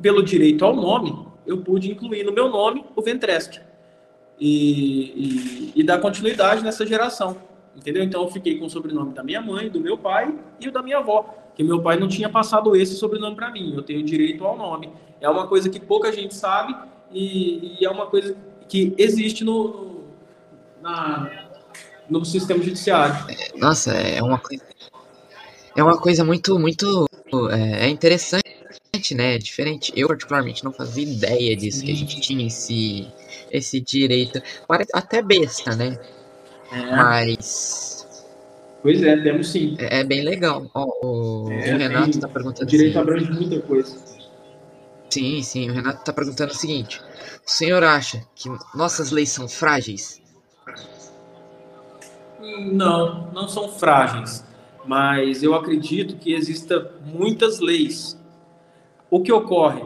pelo 0.00 0.22
direito 0.22 0.64
ao 0.64 0.74
nome, 0.74 1.26
eu 1.46 1.58
pude 1.58 1.90
incluir 1.90 2.24
no 2.24 2.32
meu 2.32 2.48
nome 2.48 2.84
o 2.96 3.02
Ventreschi 3.02 3.60
e, 4.38 5.72
e, 5.74 5.80
e 5.80 5.84
dar 5.84 5.98
continuidade 5.98 6.62
nessa 6.62 6.86
geração. 6.86 7.36
Entendeu? 7.76 8.02
Então 8.02 8.22
eu 8.22 8.30
fiquei 8.30 8.58
com 8.58 8.66
o 8.66 8.70
sobrenome 8.70 9.14
da 9.14 9.22
minha 9.22 9.40
mãe, 9.40 9.68
do 9.68 9.80
meu 9.80 9.96
pai 9.96 10.34
e 10.60 10.68
o 10.68 10.72
da 10.72 10.82
minha 10.82 10.98
avó, 10.98 11.34
que 11.54 11.64
meu 11.64 11.80
pai 11.80 11.98
não 11.98 12.06
tinha 12.06 12.28
passado 12.28 12.76
esse 12.76 12.94
sobrenome 12.96 13.34
para 13.34 13.50
mim. 13.50 13.72
Eu 13.74 13.82
tenho 13.82 14.02
direito 14.02 14.44
ao 14.44 14.56
nome. 14.56 14.90
É 15.20 15.28
uma 15.28 15.46
coisa 15.46 15.70
que 15.70 15.80
pouca 15.80 16.12
gente 16.12 16.34
sabe 16.34 16.74
e, 17.10 17.78
e 17.80 17.84
é 17.84 17.90
uma 17.90 18.06
coisa 18.06 18.36
que 18.68 18.94
existe 18.98 19.42
no, 19.42 20.02
na, 20.82 21.48
no 22.08 22.24
sistema 22.24 22.62
judiciário. 22.62 23.14
Nossa, 23.56 23.92
é 23.92 24.22
uma 24.22 24.38
coisa 24.38 24.62
é 25.74 25.82
uma 25.82 25.98
coisa 25.98 26.22
muito 26.22 26.58
muito 26.58 27.08
é, 27.50 27.86
é 27.86 27.88
interessante, 27.88 28.44
né? 29.14 29.36
É 29.36 29.38
diferente. 29.38 29.92
Eu 29.96 30.08
particularmente 30.08 30.62
não 30.62 30.72
fazia 30.72 31.04
ideia 31.04 31.56
disso 31.56 31.80
Sim. 31.80 31.86
que 31.86 31.92
a 31.92 31.96
gente 31.96 32.20
tinha 32.20 32.46
esse 32.46 33.06
esse 33.52 33.80
direito. 33.80 34.42
Parece 34.66 34.90
até 34.94 35.22
besta, 35.22 35.76
né? 35.76 35.98
É. 36.72 36.96
Mas. 36.96 38.24
Pois 38.82 39.00
é, 39.02 39.16
temos 39.22 39.52
sim. 39.52 39.76
É, 39.78 40.00
é 40.00 40.04
bem 40.04 40.22
legal. 40.22 40.68
o, 40.74 41.48
é, 41.50 41.74
o 41.74 41.78
Renato 41.78 42.10
está 42.10 42.26
perguntando. 42.26 42.64
O 42.64 42.66
direito 42.66 42.98
assim, 42.98 43.00
abrange 43.00 43.30
muita 43.30 43.60
coisa. 43.60 43.96
Sim, 45.10 45.42
sim. 45.42 45.70
O 45.70 45.74
Renato 45.74 46.00
está 46.00 46.12
perguntando 46.12 46.52
o 46.52 46.56
seguinte: 46.56 47.00
o 47.46 47.50
senhor 47.50 47.84
acha 47.84 48.24
que 48.34 48.48
nossas 48.74 49.10
leis 49.10 49.28
são 49.28 49.46
frágeis? 49.46 50.20
Não, 52.40 53.30
não 53.32 53.46
são 53.46 53.68
frágeis. 53.68 54.44
Mas 54.84 55.44
eu 55.44 55.54
acredito 55.54 56.16
que 56.16 56.32
exista 56.32 56.92
muitas 57.04 57.60
leis. 57.60 58.18
O 59.08 59.22
que 59.22 59.30
ocorre? 59.30 59.84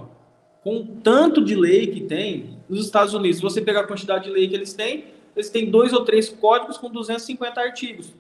Com 0.62 0.87
tanto 1.02 1.44
de 1.44 1.55
lei 1.55 1.88
que 1.88 2.00
tem, 2.00 2.55
nos 2.68 2.84
Estados 2.84 3.14
Unidos, 3.14 3.40
você 3.40 3.60
pegar 3.60 3.80
a 3.80 3.86
quantidade 3.86 4.24
de 4.24 4.30
lei 4.30 4.48
que 4.48 4.54
eles 4.54 4.74
têm, 4.74 5.06
eles 5.34 5.50
têm 5.50 5.70
dois 5.70 5.92
ou 5.92 6.04
três 6.04 6.28
códigos 6.28 6.78
com 6.78 6.90
250 6.90 7.60
artigos. 7.60 8.14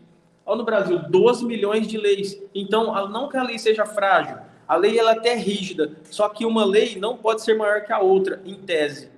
Ao 0.44 0.54
no 0.54 0.64
Brasil, 0.64 0.98
12 1.08 1.44
milhões 1.44 1.88
de 1.88 1.96
leis. 1.96 2.40
Então, 2.54 3.08
não 3.08 3.28
que 3.28 3.36
a 3.36 3.42
lei 3.42 3.58
seja 3.58 3.84
frágil, 3.84 4.38
a 4.68 4.76
lei 4.76 4.98
ela 4.98 5.12
é 5.12 5.18
até 5.18 5.34
rígida, 5.34 5.96
só 6.10 6.28
que 6.28 6.44
uma 6.44 6.64
lei 6.64 6.96
não 6.96 7.16
pode 7.16 7.42
ser 7.42 7.54
maior 7.54 7.82
que 7.82 7.92
a 7.92 7.98
outra, 7.98 8.40
em 8.44 8.54
tese. 8.54 9.08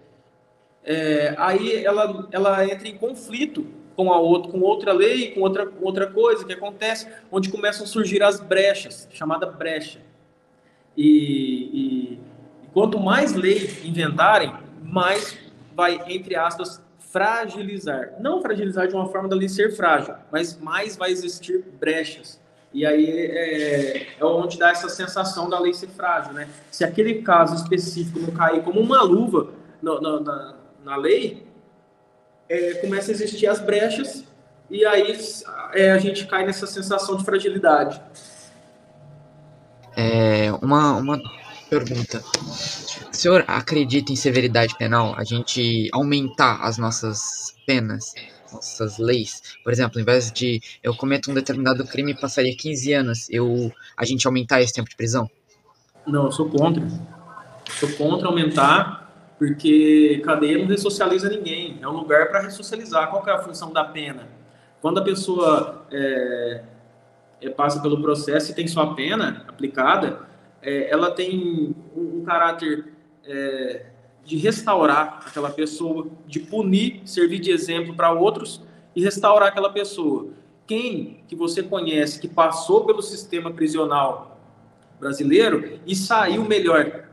É, 0.84 1.34
aí 1.36 1.84
ela, 1.84 2.28
ela 2.30 2.64
entra 2.64 2.88
em 2.88 2.96
conflito 2.96 3.66
com 3.96 4.12
a 4.12 4.18
outra, 4.18 4.52
com 4.52 4.60
outra 4.60 4.92
lei, 4.92 5.32
com 5.32 5.40
outra, 5.40 5.70
outra 5.82 6.06
coisa 6.06 6.44
que 6.44 6.52
acontece, 6.52 7.08
onde 7.32 7.50
começam 7.50 7.84
a 7.84 7.86
surgir 7.86 8.22
as 8.22 8.40
brechas, 8.40 9.08
chamada 9.10 9.44
brecha. 9.44 10.00
E, 10.96 11.04
e, 11.04 12.12
e 12.64 12.66
quanto 12.72 13.00
mais 13.00 13.34
lei 13.34 13.70
inventarem, 13.84 14.52
mais 14.88 15.36
vai, 15.74 16.00
entre 16.08 16.34
aspas, 16.34 16.82
fragilizar. 16.98 18.14
Não 18.20 18.42
fragilizar 18.42 18.88
de 18.88 18.94
uma 18.94 19.06
forma 19.06 19.28
da 19.28 19.36
lei 19.36 19.48
ser 19.48 19.74
frágil, 19.74 20.14
mas 20.32 20.58
mais 20.58 20.96
vai 20.96 21.10
existir 21.10 21.64
brechas. 21.78 22.40
E 22.72 22.84
aí 22.84 23.08
é, 23.08 24.06
é, 24.18 24.24
onde 24.24 24.58
dá 24.58 24.70
essa 24.70 24.88
sensação 24.88 25.48
da 25.48 25.58
lei 25.58 25.72
ser 25.72 25.88
frágil, 25.88 26.32
né? 26.32 26.48
Se 26.70 26.84
aquele 26.84 27.22
caso 27.22 27.54
específico 27.54 28.18
não 28.18 28.30
cair 28.30 28.62
como 28.62 28.80
uma 28.80 29.02
luva 29.02 29.50
no, 29.80 30.00
no, 30.00 30.20
na, 30.20 30.54
na 30.84 30.96
lei, 30.96 31.46
é, 32.48 32.74
começa 32.74 33.10
a 33.10 33.14
existir 33.14 33.46
as 33.46 33.60
brechas 33.60 34.24
e 34.70 34.84
aí 34.84 35.18
é, 35.72 35.92
a 35.92 35.98
gente 35.98 36.26
cai 36.26 36.44
nessa 36.44 36.66
sensação 36.66 37.16
de 37.16 37.24
fragilidade. 37.24 38.00
É, 39.96 40.52
uma, 40.62 40.96
uma 40.96 41.18
pergunta. 41.70 42.22
O 43.18 43.20
senhor 43.20 43.44
acredita 43.48 44.12
em 44.12 44.14
severidade 44.14 44.76
penal? 44.76 45.12
A 45.16 45.24
gente 45.24 45.88
aumentar 45.92 46.60
as 46.62 46.78
nossas 46.78 47.52
penas? 47.66 48.14
nossas 48.52 48.96
leis. 48.96 49.42
Por 49.64 49.72
exemplo, 49.72 49.98
ao 49.98 50.02
invés 50.02 50.30
de 50.30 50.62
eu 50.84 50.94
cometo 50.94 51.28
um 51.28 51.34
determinado 51.34 51.84
crime 51.84 52.12
e 52.12 52.14
passaria 52.14 52.56
15 52.56 52.92
anos, 52.92 53.28
eu 53.28 53.72
a 53.96 54.04
gente 54.04 54.24
aumentar 54.24 54.62
esse 54.62 54.72
tempo 54.72 54.88
de 54.88 54.94
prisão? 54.94 55.28
Não, 56.06 56.26
eu 56.26 56.32
sou 56.32 56.48
contra. 56.48 56.86
Sou 57.68 57.88
contra 57.94 58.28
aumentar, 58.28 59.12
porque 59.36 60.22
cadeia 60.24 60.56
não 60.56 60.66
ressocializa 60.66 61.28
ninguém. 61.28 61.76
É 61.82 61.88
um 61.88 61.94
lugar 61.94 62.28
para 62.28 62.42
ressocializar. 62.42 63.10
Qual 63.10 63.26
é 63.26 63.32
a 63.32 63.40
função 63.40 63.72
da 63.72 63.82
pena? 63.82 64.28
Quando 64.80 64.98
a 64.98 65.02
pessoa 65.02 65.84
é, 65.90 66.62
é, 67.40 67.50
passa 67.50 67.82
pelo 67.82 68.00
processo 68.00 68.52
e 68.52 68.54
tem 68.54 68.68
sua 68.68 68.94
pena 68.94 69.44
aplicada, 69.48 70.20
é, 70.62 70.88
ela 70.88 71.10
tem 71.10 71.74
um, 71.96 72.20
um 72.20 72.24
caráter 72.24 72.96
é, 73.28 73.86
de 74.24 74.36
restaurar 74.36 75.22
aquela 75.26 75.50
pessoa, 75.50 76.08
de 76.26 76.40
punir, 76.40 77.02
servir 77.04 77.38
de 77.38 77.50
exemplo 77.50 77.94
para 77.94 78.12
outros 78.12 78.62
e 78.96 79.02
restaurar 79.02 79.48
aquela 79.48 79.70
pessoa. 79.70 80.28
Quem 80.66 81.22
que 81.28 81.36
você 81.36 81.62
conhece 81.62 82.20
que 82.20 82.28
passou 82.28 82.84
pelo 82.84 83.00
sistema 83.00 83.50
prisional 83.50 84.40
brasileiro 84.98 85.78
e 85.86 85.94
saiu 85.94 86.44
melhor? 86.44 87.08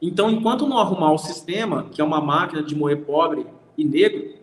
Então, 0.00 0.30
enquanto 0.30 0.66
não 0.66 0.78
arrumar 0.78 1.12
o 1.12 1.18
sistema, 1.18 1.88
que 1.90 2.00
é 2.00 2.04
uma 2.04 2.20
máquina 2.20 2.62
de 2.62 2.74
moer 2.74 3.04
pobre 3.04 3.46
e 3.76 3.84
negro, 3.84 4.37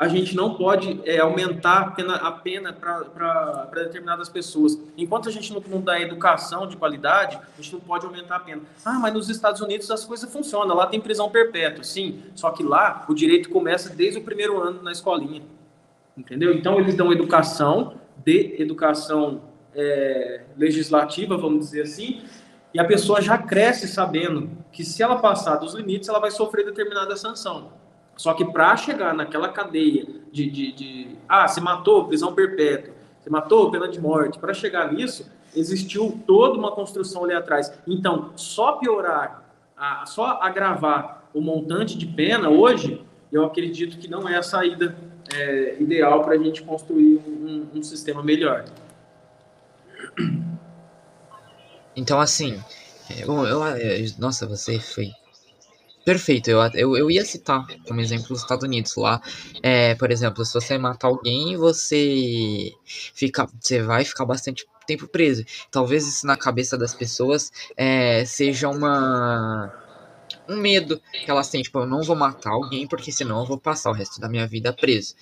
a 0.00 0.08
gente 0.08 0.34
não 0.34 0.54
pode 0.54 0.98
é, 1.04 1.18
aumentar 1.18 1.80
a 1.80 1.90
pena, 1.90 2.32
pena 2.32 2.72
para 2.72 3.68
determinadas 3.74 4.30
pessoas. 4.30 4.80
Enquanto 4.96 5.28
a 5.28 5.32
gente 5.32 5.52
não, 5.52 5.62
não 5.68 5.82
dá 5.82 6.00
educação 6.00 6.66
de 6.66 6.74
qualidade, 6.74 7.36
a 7.36 7.60
gente 7.60 7.74
não 7.74 7.80
pode 7.80 8.06
aumentar 8.06 8.36
a 8.36 8.40
pena. 8.40 8.62
Ah, 8.82 8.98
mas 8.98 9.12
nos 9.12 9.28
Estados 9.28 9.60
Unidos 9.60 9.90
as 9.90 10.02
coisas 10.06 10.32
funcionam, 10.32 10.74
lá 10.74 10.86
tem 10.86 10.98
prisão 10.98 11.28
perpétua, 11.28 11.84
sim. 11.84 12.22
Só 12.34 12.50
que 12.50 12.62
lá 12.62 13.04
o 13.10 13.14
direito 13.14 13.50
começa 13.50 13.90
desde 13.90 14.18
o 14.18 14.22
primeiro 14.22 14.58
ano 14.58 14.82
na 14.82 14.90
escolinha. 14.90 15.42
Entendeu? 16.16 16.54
Então 16.54 16.80
eles 16.80 16.94
dão 16.94 17.12
educação, 17.12 18.00
de 18.24 18.56
educação 18.58 19.42
é, 19.74 20.44
legislativa, 20.56 21.36
vamos 21.36 21.66
dizer 21.66 21.82
assim, 21.82 22.22
e 22.72 22.80
a 22.80 22.86
pessoa 22.86 23.20
já 23.20 23.36
cresce 23.36 23.86
sabendo 23.86 24.48
que 24.72 24.82
se 24.82 25.02
ela 25.02 25.18
passar 25.18 25.56
dos 25.56 25.74
limites, 25.74 26.08
ela 26.08 26.20
vai 26.20 26.30
sofrer 26.30 26.64
determinada 26.64 27.14
sanção. 27.18 27.79
Só 28.20 28.34
que 28.34 28.44
para 28.44 28.76
chegar 28.76 29.14
naquela 29.14 29.48
cadeia 29.48 30.06
de, 30.30 30.50
de, 30.50 30.72
de, 30.72 31.08
ah, 31.26 31.48
se 31.48 31.58
matou, 31.58 32.04
prisão 32.04 32.34
perpétua, 32.34 32.92
se 33.18 33.30
matou, 33.30 33.70
pena 33.70 33.88
de 33.88 33.98
morte, 33.98 34.38
para 34.38 34.52
chegar 34.52 34.92
nisso, 34.92 35.26
existiu 35.56 36.20
toda 36.26 36.58
uma 36.58 36.70
construção 36.70 37.24
ali 37.24 37.32
atrás. 37.32 37.72
Então, 37.86 38.32
só 38.36 38.72
piorar, 38.72 39.42
a, 39.74 40.04
só 40.04 40.38
agravar 40.42 41.24
o 41.32 41.40
montante 41.40 41.96
de 41.96 42.04
pena 42.04 42.50
hoje, 42.50 43.02
eu 43.32 43.42
acredito 43.42 43.96
que 43.96 44.06
não 44.06 44.28
é 44.28 44.36
a 44.36 44.42
saída 44.42 44.94
é, 45.34 45.80
ideal 45.80 46.22
para 46.22 46.34
a 46.34 46.38
gente 46.38 46.62
construir 46.62 47.16
um, 47.26 47.68
um 47.72 47.82
sistema 47.82 48.22
melhor. 48.22 48.66
Então, 51.96 52.20
assim, 52.20 52.62
eu, 53.18 53.46
eu, 53.46 53.60
nossa, 54.18 54.46
você 54.46 54.78
foi 54.78 55.10
Perfeito, 56.04 56.50
eu, 56.50 56.60
eu, 56.74 56.96
eu 56.96 57.10
ia 57.10 57.24
citar 57.24 57.66
como 57.86 58.00
exemplo 58.00 58.32
os 58.32 58.40
Estados 58.40 58.64
Unidos 58.64 58.96
lá. 58.96 59.20
É, 59.62 59.94
por 59.94 60.10
exemplo, 60.10 60.44
se 60.44 60.54
você 60.54 60.78
matar 60.78 61.08
alguém, 61.08 61.56
você 61.56 62.72
fica, 62.86 63.46
você 63.60 63.82
vai 63.82 64.04
ficar 64.04 64.24
bastante 64.24 64.66
tempo 64.86 65.06
preso. 65.06 65.44
Talvez 65.70 66.08
isso 66.08 66.26
na 66.26 66.36
cabeça 66.36 66.76
das 66.76 66.94
pessoas 66.94 67.52
é, 67.76 68.24
seja 68.24 68.68
uma 68.68 69.72
um 70.48 70.56
medo 70.56 71.00
que 71.12 71.30
elas 71.30 71.48
têm, 71.48 71.62
tipo, 71.62 71.78
eu 71.78 71.86
não 71.86 72.02
vou 72.02 72.16
matar 72.16 72.50
alguém 72.50 72.86
porque 72.86 73.12
senão 73.12 73.40
eu 73.40 73.46
vou 73.46 73.58
passar 73.58 73.90
o 73.90 73.94
resto 73.94 74.20
da 74.20 74.28
minha 74.28 74.46
vida 74.46 74.72
preso. 74.72 75.14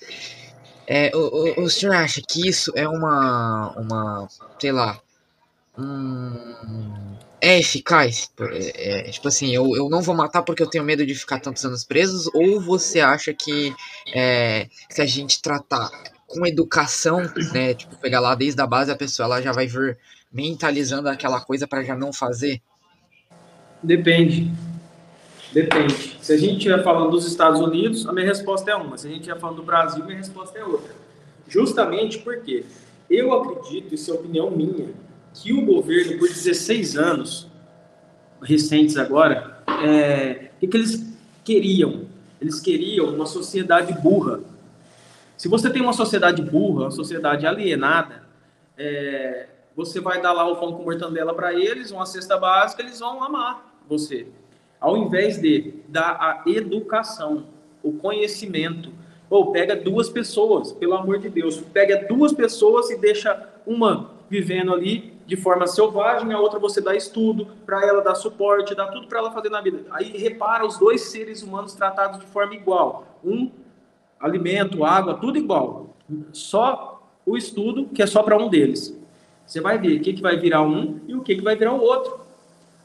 É, 0.87 1.11
o, 1.15 1.61
o, 1.61 1.63
o 1.65 1.69
senhor 1.69 1.95
acha 1.95 2.21
que 2.27 2.47
isso 2.47 2.71
é 2.75 2.87
uma, 2.87 3.71
uma 3.77 4.27
sei 4.59 4.71
lá, 4.71 4.99
um 5.77 7.15
é 7.41 7.59
eficaz? 7.59 8.31
É, 8.39 9.07
é, 9.07 9.11
tipo 9.11 9.27
assim, 9.27 9.53
eu, 9.53 9.75
eu 9.75 9.89
não 9.89 10.01
vou 10.01 10.15
matar 10.15 10.41
porque 10.43 10.61
eu 10.61 10.69
tenho 10.69 10.83
medo 10.83 11.05
de 11.05 11.15
ficar 11.15 11.39
tantos 11.39 11.63
anos 11.65 11.83
presos? 11.83 12.29
Ou 12.33 12.59
você 12.59 12.99
acha 12.99 13.33
que 13.33 13.73
é, 14.13 14.67
se 14.89 15.01
a 15.01 15.05
gente 15.05 15.41
tratar 15.41 15.89
com 16.27 16.45
educação, 16.45 17.21
né, 17.53 17.73
tipo, 17.73 17.95
pegar 17.97 18.19
lá 18.19 18.35
desde 18.35 18.61
a 18.61 18.67
base, 18.67 18.91
a 18.91 18.95
pessoa 18.95 19.25
ela 19.25 19.41
já 19.41 19.51
vai 19.51 19.67
vir 19.67 19.97
mentalizando 20.31 21.09
aquela 21.09 21.41
coisa 21.41 21.67
para 21.67 21.83
já 21.83 21.95
não 21.95 22.13
fazer? 22.13 22.61
Depende. 23.81 24.51
Depende. 25.51 26.17
Se 26.21 26.33
a 26.33 26.37
gente 26.37 26.57
estiver 26.57 26.83
falando 26.83 27.09
dos 27.09 27.25
Estados 27.25 27.59
Unidos, 27.59 28.07
a 28.07 28.13
minha 28.13 28.27
resposta 28.27 28.69
é 28.69 28.75
uma. 28.75 28.97
Se 28.97 29.07
a 29.07 29.09
gente 29.09 29.21
estiver 29.21 29.39
falando 29.39 29.57
do 29.57 29.63
Brasil, 29.63 30.05
minha 30.05 30.17
resposta 30.17 30.59
é 30.59 30.63
outra. 30.63 30.93
Justamente 31.47 32.19
porque 32.19 32.63
eu 33.09 33.33
acredito, 33.33 33.95
isso 33.95 34.11
é 34.11 34.13
opinião 34.13 34.51
minha, 34.51 34.89
que 35.33 35.53
o 35.53 35.65
governo, 35.65 36.17
por 36.17 36.27
16 36.27 36.97
anos, 36.97 37.47
recentes 38.41 38.97
agora, 38.97 39.63
é, 39.83 40.51
o 40.55 40.59
que, 40.59 40.67
que 40.67 40.77
eles 40.77 41.13
queriam? 41.43 42.05
Eles 42.41 42.59
queriam 42.59 43.13
uma 43.13 43.25
sociedade 43.25 43.93
burra. 44.01 44.39
Se 45.37 45.47
você 45.47 45.69
tem 45.69 45.81
uma 45.81 45.93
sociedade 45.93 46.41
burra, 46.41 46.85
uma 46.85 46.91
sociedade 46.91 47.45
alienada, 47.45 48.23
é, 48.77 49.47
você 49.75 49.99
vai 49.99 50.21
dar 50.21 50.33
lá 50.33 50.45
o 50.45 50.57
pão 50.57 50.73
com 50.73 50.83
mortandela 50.83 51.33
para 51.33 51.53
eles, 51.53 51.91
uma 51.91 52.05
cesta 52.05 52.37
básica, 52.37 52.81
eles 52.81 52.99
vão 52.99 53.23
amar 53.23 53.81
você. 53.87 54.27
Ao 54.79 54.95
invés 54.97 55.41
de 55.41 55.73
dar 55.87 56.11
a 56.11 56.43
educação, 56.49 57.45
o 57.83 57.93
conhecimento, 57.93 58.91
ou 59.29 59.51
pega 59.51 59.75
duas 59.75 60.09
pessoas, 60.09 60.71
pelo 60.71 60.95
amor 60.95 61.19
de 61.19 61.29
Deus, 61.29 61.57
pega 61.57 62.05
duas 62.07 62.33
pessoas 62.33 62.89
e 62.89 62.97
deixa 62.97 63.47
uma 63.65 64.11
vivendo 64.29 64.73
ali 64.73 65.13
de 65.29 65.37
forma 65.37 65.67
selvagem, 65.67 66.33
a 66.33 66.39
outra 66.39 66.57
você 66.57 66.81
dá 66.81 66.95
estudo 66.95 67.45
para 67.63 67.85
ela, 67.85 68.01
dá 68.01 68.15
suporte, 68.15 68.73
dá 68.73 68.87
tudo 68.87 69.05
para 69.05 69.19
ela 69.19 69.31
fazer 69.31 69.49
na 69.49 69.61
vida. 69.61 69.85
Aí 69.91 70.17
repara 70.17 70.65
os 70.65 70.79
dois 70.79 71.01
seres 71.01 71.43
humanos 71.43 71.75
tratados 71.75 72.19
de 72.19 72.25
forma 72.25 72.55
igual. 72.55 73.05
Um, 73.23 73.51
alimento, 74.19 74.83
água, 74.83 75.13
tudo 75.13 75.37
igual. 75.37 75.95
Só 76.33 77.07
o 77.23 77.37
estudo 77.37 77.85
que 77.85 78.01
é 78.01 78.07
só 78.07 78.23
para 78.23 78.39
um 78.39 78.49
deles. 78.49 78.99
Você 79.45 79.61
vai 79.61 79.77
ver 79.77 79.99
o 79.99 80.01
que, 80.01 80.13
que 80.13 80.21
vai 80.21 80.35
virar 80.35 80.63
um 80.63 80.99
e 81.07 81.13
o 81.13 81.21
que, 81.21 81.35
que 81.35 81.43
vai 81.43 81.55
virar 81.55 81.73
o 81.73 81.81
outro. 81.81 82.21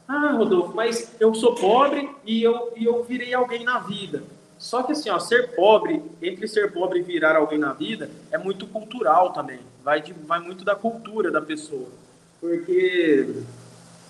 Ah, 0.07 0.33
Rodolfo, 0.33 0.75
mas 0.75 1.15
eu 1.19 1.33
sou 1.33 1.55
pobre 1.55 2.07
e 2.23 2.43
eu, 2.43 2.73
e 2.75 2.85
eu 2.85 3.03
virei 3.03 3.33
alguém 3.33 3.63
na 3.63 3.79
vida. 3.79 4.21
Só 4.55 4.83
que 4.83 4.91
assim, 4.91 5.09
ó, 5.09 5.17
ser 5.17 5.55
pobre, 5.55 5.99
entre 6.21 6.47
ser 6.47 6.71
pobre 6.71 6.99
e 6.99 7.01
virar 7.01 7.35
alguém 7.37 7.57
na 7.57 7.73
vida, 7.73 8.07
é 8.31 8.37
muito 8.37 8.67
cultural 8.67 9.33
também. 9.33 9.61
Vai, 9.83 9.99
de, 9.99 10.13
vai 10.13 10.39
muito 10.39 10.63
da 10.63 10.75
cultura 10.75 11.31
da 11.31 11.41
pessoa 11.41 12.05
porque 12.39 13.43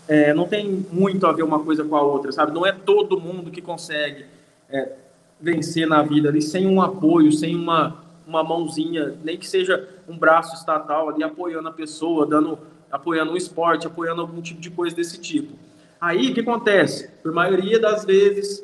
é, 0.07 0.33
não 0.33 0.47
tem 0.47 0.85
muito 0.91 1.25
a 1.25 1.31
ver 1.31 1.43
uma 1.43 1.59
coisa 1.59 1.83
com 1.83 1.95
a 1.95 2.01
outra, 2.01 2.31
sabe? 2.31 2.53
Não 2.53 2.65
é 2.65 2.71
todo 2.71 3.19
mundo 3.19 3.51
que 3.51 3.61
consegue 3.61 4.25
é, 4.69 4.93
vencer 5.39 5.87
na 5.87 6.01
vida 6.03 6.29
ali 6.29 6.41
sem 6.41 6.67
um 6.67 6.81
apoio, 6.81 7.31
sem 7.31 7.55
uma, 7.55 8.03
uma 8.27 8.43
mãozinha, 8.43 9.15
nem 9.23 9.37
que 9.37 9.47
seja 9.47 9.87
um 10.07 10.17
braço 10.17 10.55
estatal 10.55 11.09
ali 11.09 11.23
apoiando 11.23 11.67
a 11.67 11.71
pessoa, 11.71 12.25
dando, 12.25 12.57
apoiando 12.91 13.33
o 13.33 13.37
esporte, 13.37 13.87
apoiando 13.87 14.21
algum 14.21 14.41
tipo 14.41 14.61
de 14.61 14.69
coisa 14.69 14.95
desse 14.95 15.19
tipo. 15.19 15.53
Aí, 15.99 16.31
o 16.31 16.33
que 16.33 16.41
acontece? 16.41 17.09
Por 17.23 17.31
maioria 17.31 17.79
das 17.79 18.05
vezes, 18.05 18.63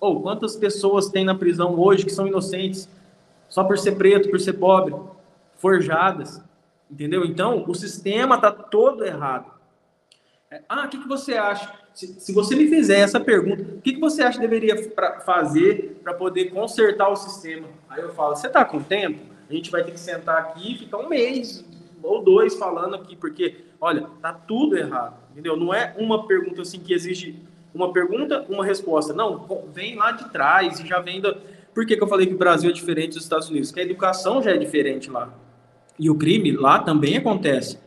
ou 0.00 0.16
oh, 0.16 0.20
quantas 0.20 0.56
pessoas 0.56 1.08
tem 1.08 1.24
na 1.24 1.34
prisão 1.34 1.78
hoje 1.78 2.04
que 2.04 2.12
são 2.12 2.26
inocentes 2.26 2.88
só 3.48 3.62
por 3.62 3.78
ser 3.78 3.92
preto, 3.92 4.30
por 4.30 4.40
ser 4.40 4.54
pobre, 4.54 4.94
forjadas, 5.58 6.42
Entendeu? 6.92 7.24
Então, 7.24 7.64
o 7.66 7.74
sistema 7.74 8.34
está 8.34 8.52
todo 8.52 9.02
errado. 9.02 9.50
É, 10.50 10.60
ah, 10.68 10.84
o 10.84 10.88
que, 10.90 10.98
que 10.98 11.08
você 11.08 11.32
acha? 11.32 11.72
Se, 11.94 12.20
se, 12.20 12.32
você 12.34 12.54
me 12.54 12.68
fizer 12.68 12.98
essa 12.98 13.18
pergunta, 13.18 13.62
o 13.62 13.80
que, 13.80 13.94
que 13.94 14.00
você 14.00 14.22
acha 14.22 14.38
que 14.38 14.46
deveria 14.46 14.90
pra, 14.90 15.20
fazer 15.20 15.98
para 16.04 16.12
poder 16.12 16.50
consertar 16.50 17.08
o 17.08 17.16
sistema? 17.16 17.66
Aí 17.88 18.02
eu 18.02 18.10
falo, 18.10 18.36
você 18.36 18.46
está 18.46 18.62
com 18.62 18.82
tempo? 18.82 19.20
A 19.48 19.52
gente 19.54 19.70
vai 19.70 19.82
ter 19.82 19.92
que 19.92 20.00
sentar 20.00 20.36
aqui 20.36 20.74
e 20.74 20.78
ficar 20.78 20.98
um 20.98 21.08
mês 21.08 21.64
ou 22.02 22.22
dois 22.22 22.54
falando 22.56 22.96
aqui, 22.96 23.16
porque, 23.16 23.64
olha, 23.80 24.06
tá 24.20 24.34
tudo 24.34 24.76
errado, 24.76 25.16
entendeu? 25.30 25.56
Não 25.56 25.72
é 25.72 25.94
uma 25.96 26.26
pergunta 26.26 26.60
assim 26.60 26.78
que 26.78 26.92
exige 26.92 27.42
uma 27.74 27.90
pergunta, 27.90 28.44
uma 28.50 28.64
resposta. 28.64 29.14
Não, 29.14 29.46
vem 29.72 29.96
lá 29.96 30.12
de 30.12 30.30
trás 30.30 30.78
e 30.78 30.86
já 30.86 31.00
vem 31.00 31.22
da... 31.22 31.34
Por 31.72 31.86
que, 31.86 31.96
que 31.96 32.02
eu 32.02 32.08
falei 32.08 32.26
que 32.26 32.34
o 32.34 32.38
Brasil 32.38 32.68
é 32.68 32.72
diferente 32.74 33.14
dos 33.14 33.22
Estados 33.22 33.48
Unidos? 33.48 33.70
Porque 33.70 33.80
a 33.80 33.84
educação 33.84 34.42
já 34.42 34.50
é 34.50 34.58
diferente 34.58 35.10
lá. 35.10 35.32
E 35.98 36.10
o 36.10 36.14
crime 36.14 36.52
lá 36.52 36.78
também 36.78 37.16
acontece. 37.16 37.78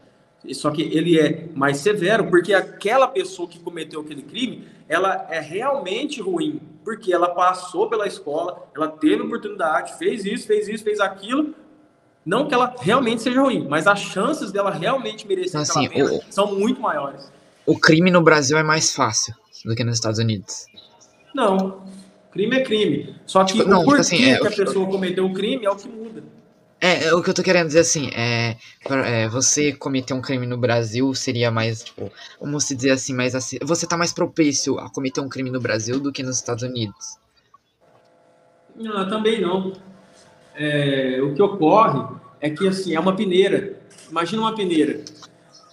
Só 0.53 0.69
que 0.69 0.83
ele 0.83 1.19
é 1.19 1.47
mais 1.55 1.77
severo, 1.77 2.29
porque 2.29 2.53
aquela 2.53 3.07
pessoa 3.07 3.47
que 3.47 3.59
cometeu 3.59 4.01
aquele 4.01 4.21
crime, 4.21 4.67
ela 4.87 5.25
é 5.29 5.39
realmente 5.39 6.21
ruim, 6.21 6.61
porque 6.83 7.11
ela 7.11 7.29
passou 7.29 7.89
pela 7.89 8.07
escola, 8.07 8.67
ela 8.75 8.87
teve 8.87 9.23
oportunidade, 9.23 9.97
fez 9.97 10.23
isso, 10.25 10.45
fez 10.45 10.67
isso, 10.67 10.83
fez 10.83 10.99
aquilo. 10.99 11.55
Não 12.25 12.47
que 12.47 12.53
ela 12.53 12.75
realmente 12.79 13.21
seja 13.21 13.41
ruim, 13.41 13.67
mas 13.67 13.85
as 13.85 13.99
chances 13.99 14.51
dela 14.51 14.71
realmente 14.71 15.27
merecer 15.27 15.59
assim, 15.59 15.87
o, 15.87 16.21
são 16.29 16.55
muito 16.55 16.81
maiores. 16.81 17.31
O 17.65 17.79
crime 17.79 18.09
no 18.09 18.21
Brasil 18.21 18.57
é 18.57 18.63
mais 18.63 18.93
fácil 18.93 19.33
do 19.63 19.75
que 19.75 19.83
nos 19.83 19.95
Estados 19.95 20.19
Unidos. 20.19 20.65
Não, 21.33 21.83
crime 22.31 22.57
é 22.57 22.63
crime. 22.63 23.15
Só 23.25 23.43
que 23.43 23.53
tipo, 23.53 23.69
não, 23.69 23.81
o 23.81 23.83
tipo 23.83 23.95
porquê 23.95 24.03
tipo 24.03 24.15
assim, 24.15 24.31
é, 24.31 24.39
que 24.39 24.47
a 24.47 24.65
pessoa 24.65 24.87
cometeu 24.87 25.25
o 25.25 25.33
crime 25.33 25.65
é 25.65 25.69
o 25.69 25.75
que 25.75 25.87
muda. 25.87 26.23
É, 26.79 27.13
o 27.13 27.23
que 27.23 27.29
eu 27.29 27.33
tô 27.33 27.41
querendo 27.41 27.67
dizer 27.67 27.79
assim, 27.79 28.09
é, 28.13 28.57
é, 29.05 29.27
você 29.29 29.71
cometer 29.71 30.13
um 30.13 30.21
crime 30.21 30.45
no 30.45 30.57
Brasil 30.57 31.13
seria 31.15 31.49
mais, 31.49 31.83
tipo, 31.83 32.11
como 32.37 32.59
se 32.59 32.75
dizer 32.75 32.91
assim, 32.91 33.13
mais 33.13 33.33
assim, 33.33 33.57
você 33.63 33.87
tá 33.87 33.97
mais 33.97 34.11
propício 34.11 34.77
a 34.77 34.89
cometer 34.89 35.21
um 35.21 35.29
crime 35.29 35.49
no 35.49 35.59
Brasil 35.59 35.99
do 35.99 36.11
que 36.11 36.21
nos 36.21 36.35
Estados 36.35 36.63
Unidos? 36.63 37.17
Não, 38.75 39.07
também 39.09 39.41
não. 39.41 39.73
É, 40.53 41.19
o 41.21 41.33
que 41.33 41.41
ocorre 41.41 42.15
é 42.41 42.49
que, 42.49 42.67
assim, 42.67 42.93
é 42.93 42.99
uma 42.99 43.15
peneira. 43.15 43.79
Imagina 44.09 44.41
uma 44.41 44.55
peneira. 44.55 45.01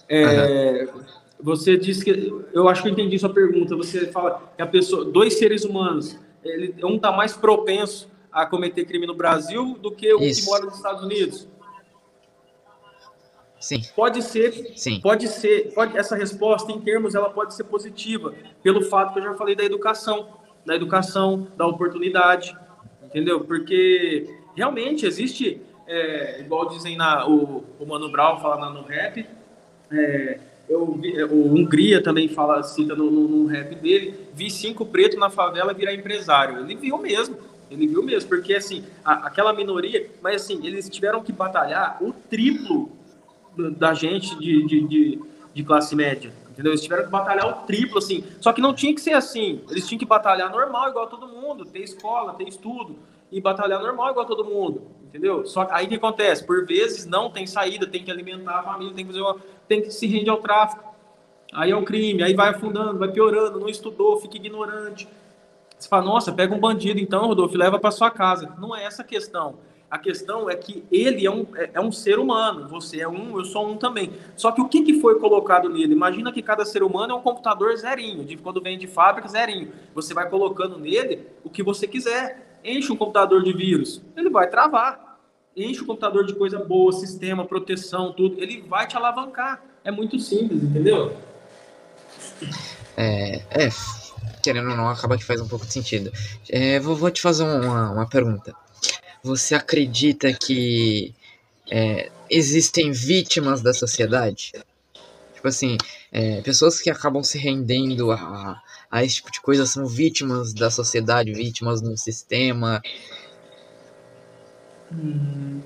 É, 0.07 0.85
uhum. 0.85 1.01
Você 1.41 1.77
disse 1.77 2.05
que, 2.05 2.33
eu 2.53 2.69
acho 2.69 2.81
que 2.81 2.87
eu 2.87 2.93
entendi 2.93 3.19
sua 3.19 3.33
pergunta, 3.33 3.75
você 3.75 4.07
fala 4.07 4.41
que 4.55 4.61
a 4.61 4.65
pessoa, 4.65 5.03
dois 5.03 5.33
seres 5.33 5.65
humanos, 5.65 6.17
ele, 6.43 6.73
um 6.83 6.97
tá 6.97 7.11
mais 7.11 7.33
propenso 7.33 8.07
a 8.33 8.45
cometer 8.45 8.85
crime 8.85 9.05
no 9.05 9.13
Brasil 9.13 9.77
do 9.79 9.91
que 9.91 10.11
o 10.13 10.21
Isso. 10.21 10.41
que 10.41 10.47
mora 10.47 10.65
nos 10.65 10.75
Estados 10.75 11.03
Unidos? 11.03 11.47
Sim. 13.59 13.81
Pode 13.95 14.21
ser, 14.21 14.73
Sim. 14.75 14.99
pode 14.99 15.27
ser, 15.29 15.73
pode, 15.73 15.97
essa 15.97 16.17
resposta 16.17 16.69
em 16.71 16.81
termos 16.81 17.15
ela 17.15 17.29
pode 17.29 17.53
ser 17.53 17.63
positiva, 17.63 18.33
pelo 18.61 18.81
fato 18.81 19.13
que 19.13 19.19
eu 19.19 19.23
já 19.23 19.33
falei 19.35 19.55
da 19.55 19.63
educação, 19.63 20.27
da 20.65 20.75
educação, 20.75 21.47
da 21.55 21.65
oportunidade, 21.65 22.57
entendeu? 23.01 23.41
Porque 23.41 24.35
realmente 24.53 25.05
existe, 25.05 25.61
é, 25.87 26.41
igual 26.41 26.67
dizem 26.67 26.97
na, 26.97 27.25
o, 27.25 27.63
o 27.79 27.85
Mano 27.85 28.11
Brown 28.11 28.39
fala 28.41 28.69
no 28.69 28.81
rap, 28.81 29.25
é, 29.89 30.39
eu 30.67 30.91
vi, 30.93 31.23
o 31.23 31.53
Hungria 31.53 32.01
também 32.01 32.27
fala, 32.27 32.63
cita 32.63 32.95
no, 32.95 33.09
no, 33.09 33.27
no 33.27 33.45
rap 33.45 33.75
dele, 33.75 34.27
vi 34.33 34.49
cinco 34.49 34.85
pretos 34.85 35.17
na 35.17 35.29
favela 35.29 35.73
virar 35.73 35.93
empresário. 35.93 36.59
Ele 36.59 36.75
viu 36.75 36.97
mesmo 36.97 37.37
ele 37.73 37.87
viu 37.87 38.03
mesmo, 38.03 38.29
porque 38.29 38.53
assim, 38.53 38.83
a, 39.03 39.27
aquela 39.27 39.53
minoria, 39.53 40.09
mas 40.21 40.43
assim, 40.43 40.65
eles 40.65 40.89
tiveram 40.89 41.23
que 41.23 41.31
batalhar 41.31 41.97
o 42.01 42.13
triplo 42.13 42.91
da 43.77 43.93
gente 43.93 44.37
de, 44.39 44.65
de, 44.65 44.87
de, 44.87 45.21
de 45.53 45.63
classe 45.63 45.95
média. 45.95 46.33
Entendeu? 46.49 46.71
Eles 46.71 46.83
tiveram 46.83 47.05
que 47.05 47.09
batalhar 47.09 47.47
o 47.47 47.65
triplo, 47.65 47.97
assim. 47.97 48.23
Só 48.39 48.53
que 48.53 48.61
não 48.61 48.75
tinha 48.75 48.93
que 48.93 49.01
ser 49.01 49.13
assim. 49.13 49.61
Eles 49.71 49.87
tinham 49.87 49.97
que 49.97 50.05
batalhar 50.05 50.51
normal, 50.51 50.89
igual 50.89 51.07
todo 51.07 51.27
mundo. 51.27 51.65
Ter 51.65 51.79
escola, 51.79 52.35
ter 52.35 52.47
estudo. 52.47 52.95
E 53.31 53.41
batalhar 53.41 53.81
normal, 53.81 54.11
igual 54.11 54.25
todo 54.25 54.45
mundo. 54.45 54.83
Entendeu? 55.03 55.45
Só 55.45 55.67
aí 55.71 55.87
que 55.87 55.95
acontece? 55.95 56.45
Por 56.45 56.65
vezes 56.65 57.07
não 57.07 57.31
tem 57.31 57.47
saída, 57.47 57.87
tem 57.87 58.03
que 58.03 58.11
alimentar 58.11 58.59
a 58.59 58.63
família, 58.63 58.93
tem 58.93 59.03
que, 59.03 59.11
fazer 59.11 59.23
uma, 59.23 59.37
tem 59.67 59.81
que 59.81 59.91
se 59.91 60.05
render 60.05 60.29
ao 60.29 60.37
tráfico. 60.37 60.83
Aí 61.53 61.71
é 61.71 61.75
o 61.75 61.83
crime, 61.83 62.21
aí 62.23 62.35
vai 62.35 62.49
afundando, 62.49 62.97
vai 62.97 63.11
piorando, 63.11 63.59
não 63.59 63.69
estudou, 63.69 64.19
fica 64.19 64.37
ignorante. 64.37 65.07
Você 65.83 65.89
fala, 65.89 66.05
nossa, 66.05 66.31
pega 66.31 66.55
um 66.55 66.59
bandido 66.59 66.97
então, 66.97 67.27
Rodolfo, 67.27 67.57
leva 67.57 67.77
para 67.77 67.91
sua 67.91 68.09
casa. 68.09 68.55
Não 68.57 68.73
é 68.73 68.85
essa 68.85 69.01
a 69.01 69.05
questão. 69.05 69.55
A 69.91 69.97
questão 69.97 70.49
é 70.49 70.55
que 70.55 70.81
ele 70.89 71.25
é 71.25 71.29
um, 71.29 71.45
é, 71.55 71.71
é 71.73 71.81
um 71.81 71.91
ser 71.91 72.19
humano, 72.19 72.69
você 72.69 73.01
é 73.01 73.07
um, 73.07 73.37
eu 73.37 73.43
sou 73.43 73.69
um 73.69 73.75
também. 73.75 74.13
Só 74.37 74.53
que 74.53 74.61
o 74.61 74.69
que, 74.69 74.81
que 74.81 75.01
foi 75.01 75.19
colocado 75.19 75.67
nele? 75.67 75.91
Imagina 75.91 76.31
que 76.31 76.41
cada 76.41 76.63
ser 76.63 76.83
humano 76.83 77.11
é 77.11 77.15
um 77.17 77.21
computador 77.21 77.75
zerinho, 77.75 78.23
de 78.23 78.37
quando 78.37 78.61
vem 78.61 78.77
de 78.77 78.87
fábrica, 78.87 79.27
zerinho. 79.27 79.73
Você 79.93 80.13
vai 80.13 80.29
colocando 80.29 80.79
nele 80.79 81.27
o 81.43 81.49
que 81.49 81.61
você 81.61 81.85
quiser. 81.85 82.61
Enche 82.63 82.89
um 82.89 82.95
computador 82.95 83.43
de 83.43 83.51
vírus, 83.51 84.01
ele 84.15 84.29
vai 84.29 84.49
travar. 84.49 85.19
Enche 85.55 85.81
o 85.81 85.85
computador 85.85 86.25
de 86.25 86.33
coisa 86.33 86.59
boa, 86.59 86.93
sistema, 86.93 87.43
proteção, 87.43 88.13
tudo. 88.13 88.41
Ele 88.41 88.61
vai 88.61 88.87
te 88.87 88.95
alavancar. 88.95 89.61
É 89.83 89.91
muito 89.91 90.17
simples, 90.17 90.63
entendeu? 90.63 91.17
É, 92.95 93.41
é 93.51 93.69
querendo 94.43 94.69
ou 94.69 94.75
não, 94.75 94.89
acaba 94.89 95.17
que 95.17 95.23
faz 95.23 95.39
um 95.39 95.47
pouco 95.47 95.65
de 95.65 95.73
sentido. 95.73 96.11
É, 96.49 96.79
vou, 96.79 96.95
vou, 96.95 97.09
te 97.09 97.21
fazer 97.21 97.43
uma, 97.43 97.91
uma 97.91 98.07
pergunta. 98.07 98.53
Você 99.23 99.55
acredita 99.55 100.31
que 100.33 101.13
é, 101.71 102.11
existem 102.29 102.91
vítimas 102.91 103.61
da 103.61 103.73
sociedade? 103.73 104.51
Tipo 105.33 105.47
assim, 105.47 105.77
é, 106.11 106.41
pessoas 106.41 106.81
que 106.81 106.89
acabam 106.89 107.23
se 107.23 107.37
rendendo 107.37 108.11
a, 108.11 108.61
a 108.91 109.03
esse 109.03 109.15
tipo 109.15 109.31
de 109.31 109.41
coisa 109.41 109.65
são 109.65 109.85
vítimas 109.85 110.53
da 110.53 110.69
sociedade, 110.69 111.31
vítimas 111.33 111.81
do 111.81 111.97
sistema. 111.97 112.81
Hum, 114.91 115.61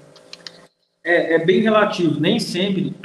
é, 1.04 1.34
é 1.36 1.46
bem 1.46 1.62
relativo, 1.62 2.20
nem 2.20 2.40
sempre, 2.40 2.96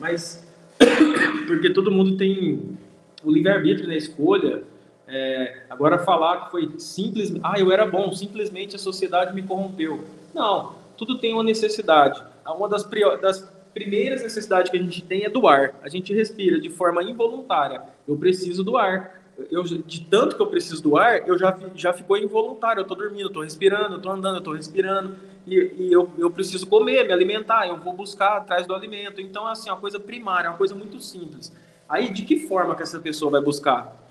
mas 0.00 0.44
porque 1.46 1.70
todo 1.70 1.90
mundo 1.90 2.16
tem 2.16 2.76
o 3.22 3.30
livre-arbítrio 3.30 3.86
na 3.86 3.96
escolha 3.96 4.62
é, 5.06 5.64
agora 5.68 5.98
falar 5.98 6.44
que 6.44 6.50
foi 6.50 6.72
simples, 6.78 7.34
ah, 7.42 7.58
eu 7.58 7.70
era 7.70 7.86
bom, 7.86 8.12
simplesmente 8.12 8.76
a 8.76 8.78
sociedade 8.78 9.34
me 9.34 9.42
corrompeu. 9.42 10.04
Não, 10.32 10.74
tudo 10.96 11.18
tem 11.18 11.34
uma 11.34 11.42
necessidade. 11.42 12.22
Uma 12.46 12.68
das, 12.68 12.88
das 13.20 13.48
primeiras 13.72 14.22
necessidades 14.22 14.70
que 14.70 14.76
a 14.76 14.80
gente 14.80 15.02
tem 15.02 15.24
é 15.24 15.28
do 15.28 15.46
ar. 15.46 15.74
A 15.82 15.88
gente 15.88 16.14
respira 16.14 16.60
de 16.60 16.70
forma 16.70 17.02
involuntária. 17.02 17.82
Eu 18.06 18.16
preciso 18.16 18.62
do 18.62 18.76
ar. 18.76 19.22
Eu, 19.50 19.64
de 19.64 20.00
tanto 20.02 20.36
que 20.36 20.42
eu 20.42 20.46
preciso 20.46 20.80
do 20.82 20.96
ar, 20.96 21.26
eu 21.26 21.36
já, 21.36 21.58
já 21.74 21.92
ficou 21.92 22.16
involuntário. 22.16 22.80
Eu 22.80 22.82
estou 22.82 22.96
dormindo, 22.96 23.26
estou 23.26 23.42
respirando, 23.42 23.96
estou 23.96 24.12
andando, 24.12 24.38
estou 24.38 24.54
respirando. 24.54 25.16
E, 25.46 25.74
e, 25.76 25.92
eu, 25.92 26.08
eu 26.16 26.30
preciso 26.30 26.66
comer, 26.66 27.04
me 27.04 27.12
alimentar. 27.12 27.66
Eu 27.66 27.76
vou 27.76 27.92
buscar 27.92 28.36
atrás 28.36 28.66
do 28.66 28.74
alimento. 28.74 29.20
Então, 29.20 29.46
assim, 29.46 29.68
é 29.68 29.72
uma 29.72 29.80
coisa 29.80 29.98
primária, 29.98 30.46
é 30.46 30.50
uma 30.50 30.56
coisa 30.56 30.74
muito 30.74 31.00
simples. 31.00 31.52
Aí, 31.88 32.10
de 32.10 32.22
que 32.22 32.46
forma 32.46 32.74
que 32.74 32.82
essa 32.82 33.00
pessoa 33.00 33.30
vai 33.30 33.40
buscar? 33.40 34.03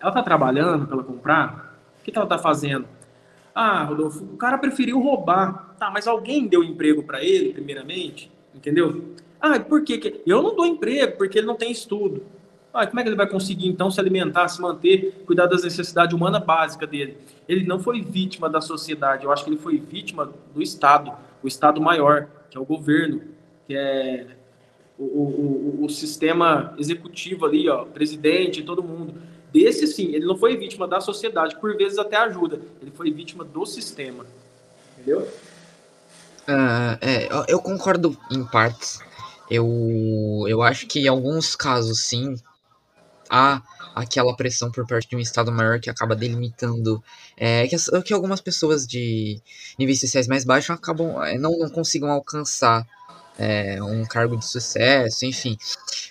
Ela 0.00 0.10
está 0.10 0.22
trabalhando 0.22 0.86
para 0.86 0.94
ela 0.94 1.04
comprar? 1.04 1.78
O 2.00 2.04
que, 2.04 2.12
que 2.12 2.18
ela 2.18 2.26
está 2.26 2.38
fazendo? 2.38 2.86
Ah, 3.54 3.82
Rodolfo, 3.84 4.24
o 4.24 4.36
cara 4.36 4.56
preferiu 4.56 5.00
roubar. 5.00 5.74
Tá, 5.78 5.90
mas 5.90 6.06
alguém 6.06 6.46
deu 6.46 6.62
emprego 6.62 7.02
para 7.02 7.22
ele, 7.22 7.52
primeiramente? 7.52 8.30
Entendeu? 8.54 9.14
Ah, 9.40 9.58
por 9.58 9.82
quê? 9.82 9.98
que 9.98 10.22
Eu 10.26 10.42
não 10.42 10.54
dou 10.54 10.66
emprego 10.66 11.16
porque 11.16 11.38
ele 11.38 11.46
não 11.46 11.56
tem 11.56 11.70
estudo. 11.70 12.22
Ah, 12.72 12.86
como 12.86 13.00
é 13.00 13.02
que 13.02 13.08
ele 13.08 13.16
vai 13.16 13.28
conseguir, 13.28 13.66
então, 13.66 13.90
se 13.90 13.98
alimentar, 13.98 14.46
se 14.48 14.60
manter, 14.60 15.24
cuidar 15.26 15.46
das 15.46 15.64
necessidades 15.64 16.14
humanas 16.14 16.44
básicas 16.44 16.88
dele? 16.88 17.16
Ele 17.48 17.66
não 17.66 17.80
foi 17.80 18.00
vítima 18.02 18.48
da 18.48 18.60
sociedade, 18.60 19.24
eu 19.24 19.32
acho 19.32 19.42
que 19.42 19.50
ele 19.50 19.58
foi 19.58 19.78
vítima 19.78 20.30
do 20.54 20.62
Estado, 20.62 21.12
o 21.42 21.48
Estado 21.48 21.80
maior, 21.80 22.28
que 22.50 22.56
é 22.56 22.60
o 22.60 22.64
governo, 22.64 23.22
que 23.66 23.74
é 23.74 24.26
o, 24.98 25.04
o, 25.04 25.80
o, 25.80 25.84
o 25.86 25.88
sistema 25.88 26.74
executivo 26.78 27.46
ali, 27.46 27.68
ó, 27.68 27.84
presidente, 27.84 28.62
todo 28.62 28.82
mundo. 28.82 29.14
Desse 29.58 29.88
sim, 29.88 30.14
ele 30.14 30.24
não 30.24 30.38
foi 30.38 30.56
vítima 30.56 30.86
da 30.86 31.00
sociedade, 31.00 31.58
por 31.58 31.76
vezes 31.76 31.98
até 31.98 32.16
ajuda. 32.16 32.60
Ele 32.80 32.92
foi 32.92 33.10
vítima 33.10 33.44
do 33.44 33.66
sistema. 33.66 34.24
Entendeu? 34.92 35.22
Uh, 36.48 36.94
é, 37.00 37.28
eu 37.48 37.58
concordo 37.58 38.16
em 38.30 38.44
partes. 38.44 39.00
Eu, 39.50 40.44
eu 40.46 40.62
acho 40.62 40.86
que 40.86 41.00
em 41.00 41.08
alguns 41.08 41.56
casos, 41.56 42.04
sim, 42.04 42.36
há 43.28 43.60
aquela 43.96 44.36
pressão 44.36 44.70
por 44.70 44.86
parte 44.86 45.08
de 45.08 45.16
um 45.16 45.18
Estado 45.18 45.50
maior 45.50 45.80
que 45.80 45.90
acaba 45.90 46.14
delimitando 46.14 47.02
é, 47.36 47.66
que, 47.66 47.76
que 48.02 48.14
algumas 48.14 48.40
pessoas 48.40 48.86
de 48.86 49.40
níveis 49.76 49.98
sociais 49.98 50.28
mais 50.28 50.44
baixos 50.44 50.70
acabam 50.70 51.20
é, 51.24 51.36
não, 51.36 51.58
não 51.58 51.68
consigam 51.68 52.08
alcançar 52.10 52.86
é, 53.36 53.82
um 53.82 54.04
cargo 54.04 54.36
de 54.36 54.46
sucesso, 54.46 55.26
enfim. 55.26 55.58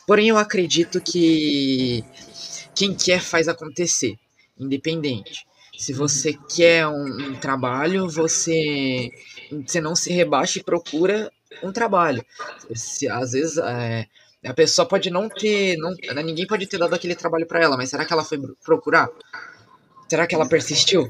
Porém, 0.05 0.27
eu 0.27 0.37
acredito 0.37 0.99
que 0.99 2.03
quem 2.78 2.93
quer 2.93 3.21
faz 3.21 3.47
acontecer, 3.47 4.15
independente. 4.59 5.45
Se 5.78 5.93
você 5.93 6.34
quer 6.55 6.88
um, 6.88 7.32
um 7.32 7.36
trabalho, 7.39 8.09
você, 8.09 9.09
você 9.65 9.80
não 9.82 9.95
se 9.95 10.11
rebaixa 10.11 10.59
e 10.59 10.63
procura 10.63 11.32
um 11.63 11.71
trabalho. 11.71 12.25
Se, 12.73 13.07
às 13.07 13.32
vezes, 13.32 13.57
é, 13.57 14.07
A 14.45 14.53
pessoa 14.53 14.88
pode 14.88 15.09
não 15.09 15.30
ter. 15.30 15.75
Não, 15.78 15.91
ninguém 16.23 16.47
pode 16.47 16.67
ter 16.67 16.78
dado 16.78 16.93
aquele 16.93 17.15
trabalho 17.15 17.47
para 17.47 17.61
ela, 17.61 17.78
mas 17.78 17.89
será 17.89 18.05
que 18.05 18.13
ela 18.13 18.23
foi 18.23 18.39
procurar? 18.63 19.09
Será 20.09 20.28
que 20.28 20.36
ela 20.36 20.47
persistiu? 20.47 21.09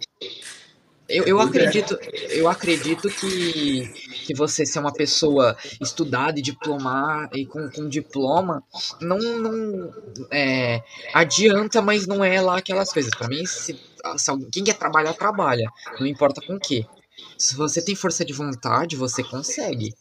Eu, 1.10 1.24
eu 1.24 1.40
acredito, 1.40 1.98
eu 2.30 2.48
acredito 2.50 3.08
que, 3.10 3.88
que 4.26 4.34
você 4.34 4.66
ser 4.66 4.80
uma 4.80 4.92
pessoa 4.92 5.56
estudada 5.80 6.38
e 6.38 6.42
diplomar 6.42 7.30
e 7.34 7.46
com, 7.46 7.70
com 7.70 7.88
diploma 7.88 8.62
não, 9.00 9.18
não 9.18 9.94
é, 10.32 10.84
adianta, 11.14 11.82
mas 11.82 12.06
não 12.06 12.24
é 12.24 12.42
lá 12.42 12.58
aquelas 12.58 12.92
coisas. 12.92 13.14
Para 13.16 13.30
mim, 13.30 13.46
se, 13.46 13.80
se 14.18 14.30
alguém, 14.30 14.50
quem 14.50 14.64
quer 14.66 14.76
trabalhar, 14.76 15.14
trabalha. 15.14 15.72
Não 16.00 16.06
importa 16.06 16.42
com 16.42 16.56
o 16.56 16.60
que. 16.60 16.86
Se 17.38 17.56
você 17.56 17.82
tem 17.82 17.96
força 17.96 18.26
de 18.26 18.34
vontade, 18.34 18.96
você 18.96 19.24
consegue 19.24 19.94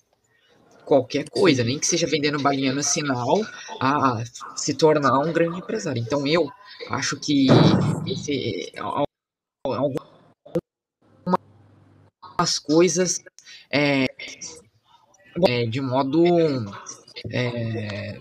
qualquer 0.85 1.29
coisa, 1.29 1.65
nem 1.65 1.79
que 1.79 1.87
seja 1.87 2.07
vendendo 2.07 2.41
balinha 2.41 2.73
no 2.73 2.83
sinal, 2.83 3.45
a 3.81 4.23
se 4.55 4.73
tornar 4.75 5.19
um 5.19 5.33
grande 5.33 5.59
empresário. 5.59 6.01
Então 6.01 6.27
eu 6.27 6.49
acho 6.91 7.19
que 7.19 7.49
esse, 8.07 8.73
algumas 12.37 12.59
coisas 12.59 13.25
é, 13.71 14.07
é, 15.49 15.67
de 15.67 15.81
modo 15.81 16.25
é, 17.33 18.21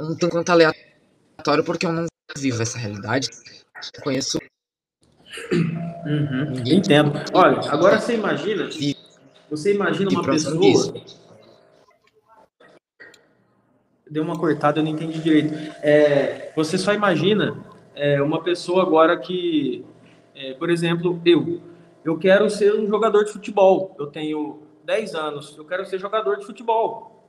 um 0.00 0.16
tanto 0.16 0.30
quanto 0.30 0.50
aleatório, 0.50 1.62
porque 1.64 1.86
eu 1.86 1.92
não 1.92 2.06
vivo 2.36 2.62
essa 2.62 2.78
realidade. 2.78 3.28
Conheço. 4.02 4.38
Uhum, 5.52 6.62
entendo. 6.66 7.12
Olha, 7.34 7.70
agora 7.70 8.00
você 8.00 8.14
imagina. 8.14 8.68
Você 9.50 9.74
imagina 9.74 10.10
uma 10.10 10.24
pessoa. 10.24 10.58
Disso. 10.58 11.28
Deu 14.10 14.22
uma 14.22 14.38
cortada, 14.38 14.80
eu 14.80 14.84
não 14.84 14.92
entendi 14.92 15.18
direito. 15.20 15.52
É, 15.82 16.50
você 16.56 16.78
só 16.78 16.94
imagina 16.94 17.62
é, 17.94 18.22
uma 18.22 18.42
pessoa 18.42 18.82
agora 18.82 19.18
que, 19.18 19.84
é, 20.34 20.54
por 20.54 20.70
exemplo, 20.70 21.20
eu 21.26 21.60
eu 22.04 22.18
quero 22.18 22.48
ser 22.48 22.74
um 22.74 22.86
jogador 22.86 23.24
de 23.24 23.32
futebol. 23.32 23.94
Eu 23.98 24.06
tenho 24.06 24.62
10 24.84 25.14
anos, 25.14 25.56
eu 25.56 25.64
quero 25.64 25.84
ser 25.84 25.98
jogador 25.98 26.38
de 26.38 26.46
futebol. 26.46 27.24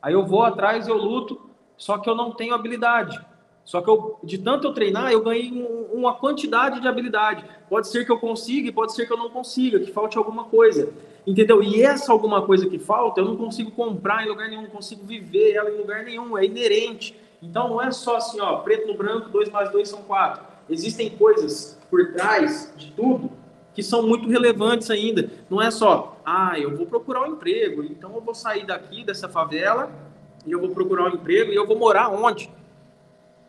Aí 0.00 0.12
eu 0.12 0.24
vou 0.24 0.42
atrás, 0.42 0.88
eu 0.88 0.96
luto, 0.96 1.50
só 1.76 1.98
que 1.98 2.08
eu 2.08 2.14
não 2.14 2.32
tenho 2.32 2.54
habilidade. 2.54 3.20
Só 3.64 3.80
que 3.80 3.88
eu, 3.88 4.18
de 4.24 4.38
tanto 4.38 4.66
eu 4.66 4.72
treinar, 4.72 5.12
eu 5.12 5.22
ganhei 5.22 5.52
um, 5.52 5.98
uma 5.98 6.14
quantidade 6.14 6.80
de 6.80 6.88
habilidade. 6.88 7.44
Pode 7.68 7.88
ser 7.88 8.04
que 8.04 8.10
eu 8.10 8.18
consiga 8.18 8.72
pode 8.72 8.94
ser 8.94 9.06
que 9.06 9.12
eu 9.12 9.16
não 9.16 9.30
consiga, 9.30 9.78
que 9.78 9.92
falte 9.92 10.18
alguma 10.18 10.44
coisa. 10.44 10.92
Entendeu? 11.26 11.62
E 11.62 11.82
essa 11.82 12.10
alguma 12.10 12.42
coisa 12.42 12.68
que 12.68 12.78
falta, 12.78 13.20
eu 13.20 13.24
não 13.24 13.36
consigo 13.36 13.70
comprar 13.70 14.24
em 14.24 14.28
lugar 14.28 14.48
nenhum, 14.48 14.62
não 14.62 14.70
consigo 14.70 15.04
viver 15.04 15.52
ela 15.52 15.70
em 15.70 15.78
lugar 15.78 16.02
nenhum, 16.02 16.36
é 16.36 16.44
inerente. 16.44 17.14
Então 17.42 17.68
não 17.68 17.82
é 17.82 17.90
só 17.90 18.16
assim, 18.16 18.40
ó, 18.40 18.56
preto 18.56 18.86
no 18.86 18.96
branco, 18.96 19.28
2 19.28 19.50
mais 19.50 19.70
2 19.70 19.88
são 19.88 20.02
4. 20.02 20.42
Existem 20.68 21.10
coisas 21.10 21.78
por 21.90 22.12
trás 22.12 22.72
de 22.76 22.92
tudo 22.92 23.30
que 23.80 23.82
são 23.82 24.06
muito 24.06 24.28
relevantes 24.28 24.90
ainda. 24.90 25.30
Não 25.48 25.60
é 25.60 25.70
só, 25.70 26.20
ah, 26.22 26.58
eu 26.58 26.76
vou 26.76 26.84
procurar 26.84 27.22
um 27.22 27.32
emprego, 27.32 27.82
então 27.82 28.14
eu 28.14 28.20
vou 28.20 28.34
sair 28.34 28.66
daqui 28.66 29.02
dessa 29.02 29.26
favela 29.26 29.90
e 30.46 30.52
eu 30.52 30.60
vou 30.60 30.68
procurar 30.68 31.04
um 31.04 31.14
emprego 31.14 31.50
e 31.50 31.56
eu 31.56 31.66
vou 31.66 31.78
morar 31.78 32.10
onde? 32.10 32.50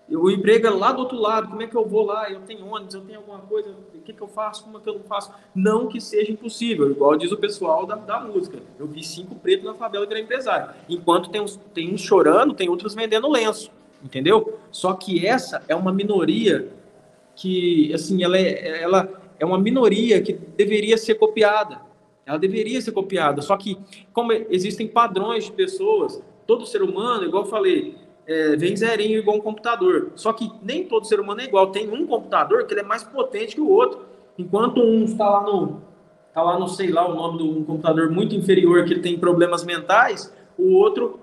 O 0.10 0.30
emprego 0.30 0.68
é 0.68 0.70
lá 0.70 0.94
do 0.94 1.00
outro 1.00 1.18
lado, 1.18 1.50
como 1.50 1.62
é 1.62 1.68
que 1.68 1.76
eu 1.76 1.86
vou 1.86 2.06
lá? 2.06 2.30
Eu 2.30 2.42
tenho 2.42 2.66
ônibus, 2.66 2.94
eu 2.94 3.02
tenho 3.02 3.20
alguma 3.20 3.40
coisa, 3.40 3.72
o 3.94 4.02
que, 4.02 4.14
que 4.14 4.22
eu 4.22 4.28
faço, 4.28 4.64
como 4.64 4.78
é 4.78 4.82
que 4.82 4.90
eu 4.90 4.96
não 4.96 5.04
faço? 5.04 5.34
Não 5.54 5.88
que 5.88 6.00
seja 6.00 6.32
impossível, 6.32 6.90
igual 6.90 7.18
diz 7.18 7.32
o 7.32 7.38
pessoal 7.38 7.86
da, 7.86 7.96
da 7.96 8.20
música. 8.22 8.60
Eu 8.80 8.88
vi 8.88 9.04
cinco 9.04 9.36
pretos 9.36 9.66
na 9.66 9.74
favela 9.74 10.08
que 10.08 10.14
era 10.14 10.22
empresário. 10.22 10.74
Enquanto 10.88 11.30
tem 11.30 11.42
uns, 11.42 11.58
tem 11.74 11.94
uns 11.94 12.02
chorando, 12.02 12.54
tem 12.54 12.70
outros 12.70 12.96
vendendo 12.96 13.30
lenço, 13.30 13.70
entendeu? 14.04 14.60
Só 14.70 14.94
que 14.94 15.26
essa 15.26 15.62
é 15.68 15.76
uma 15.76 15.94
minoria 15.94 16.70
que, 17.36 17.94
assim, 17.94 18.24
ela, 18.24 18.38
é, 18.38 18.82
ela 18.82 19.21
é 19.42 19.46
uma 19.46 19.58
minoria 19.58 20.22
que 20.22 20.34
deveria 20.34 20.96
ser 21.00 21.16
copiada. 21.16 21.82
Ela 22.24 22.38
deveria 22.38 22.80
ser 22.80 22.92
copiada. 22.92 23.42
Só 23.42 23.58
que, 23.58 23.76
como 24.14 24.32
existem 24.32 24.88
padrões 24.88 25.46
de 25.46 25.52
pessoas, 25.52 26.22
todo 26.46 26.64
ser 26.68 26.84
humano, 26.84 27.24
igual 27.24 27.44
eu 27.44 27.50
falei, 27.50 27.96
é, 28.28 28.56
vem 28.56 28.78
zerinho 28.78 29.18
igual 29.18 29.38
um 29.38 29.42
computador. 29.42 30.12
Só 30.14 30.32
que 30.32 30.52
nem 30.62 30.84
todo 30.84 31.08
ser 31.08 31.20
humano 31.20 31.42
é 31.42 31.46
igual. 31.46 31.72
Tem 31.72 31.90
um 31.90 32.06
computador 32.06 32.68
que 32.68 32.74
ele 32.76 32.82
é 32.82 32.84
mais 32.84 33.04
potente 33.04 33.56
que 33.56 33.62
o 33.62 33.68
outro. 33.68 34.06
Enquanto 34.38 34.80
um 34.80 35.06
está 35.06 35.28
lá 35.28 35.42
no, 35.42 35.82
está 36.28 36.44
lá 36.44 36.60
no, 36.60 36.68
sei 36.68 36.92
lá, 36.92 37.10
o 37.10 37.16
nome 37.16 37.40
de 37.40 37.44
um 37.44 37.64
computador 37.64 38.12
muito 38.12 38.36
inferior 38.36 38.86
que 38.86 38.94
ele 38.94 39.02
tem 39.02 39.18
problemas 39.18 39.64
mentais, 39.66 40.32
o 40.56 40.72
outro 40.74 41.20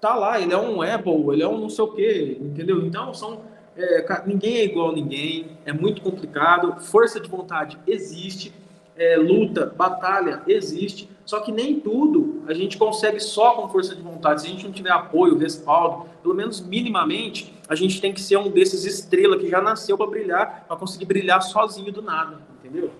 tá 0.00 0.16
lá, 0.16 0.40
ele 0.40 0.52
é 0.52 0.58
um 0.58 0.82
Apple, 0.82 1.32
ele 1.32 1.44
é 1.44 1.48
um 1.48 1.56
não 1.56 1.68
sei 1.68 1.84
o 1.84 1.88
quê, 1.92 2.36
entendeu? 2.40 2.84
Então, 2.84 3.14
são 3.14 3.42
é, 3.76 4.22
ninguém 4.26 4.56
é 4.56 4.64
igual 4.64 4.90
a 4.90 4.94
ninguém, 4.94 5.46
é 5.64 5.72
muito 5.72 6.00
complicado, 6.00 6.80
força 6.80 7.18
de 7.20 7.28
vontade 7.28 7.78
existe, 7.86 8.52
é, 8.96 9.16
luta, 9.16 9.66
batalha 9.66 10.42
existe, 10.46 11.08
só 11.24 11.40
que 11.40 11.50
nem 11.50 11.80
tudo 11.80 12.44
a 12.46 12.54
gente 12.54 12.76
consegue 12.76 13.18
só 13.18 13.52
com 13.52 13.68
força 13.68 13.94
de 13.94 14.02
vontade. 14.02 14.42
Se 14.42 14.46
a 14.46 14.50
gente 14.50 14.64
não 14.64 14.72
tiver 14.72 14.92
apoio, 14.92 15.36
respaldo, 15.36 16.08
pelo 16.22 16.34
menos 16.34 16.60
minimamente, 16.60 17.52
a 17.68 17.74
gente 17.74 18.00
tem 18.00 18.12
que 18.12 18.20
ser 18.20 18.36
um 18.36 18.50
desses 18.50 18.84
estrela 18.84 19.38
que 19.38 19.48
já 19.48 19.60
nasceu 19.60 19.96
para 19.96 20.06
brilhar, 20.06 20.64
para 20.68 20.76
conseguir 20.76 21.06
brilhar 21.06 21.42
sozinho 21.42 21.90
do 21.90 22.02
nada, 22.02 22.38
entendeu? 22.58 22.90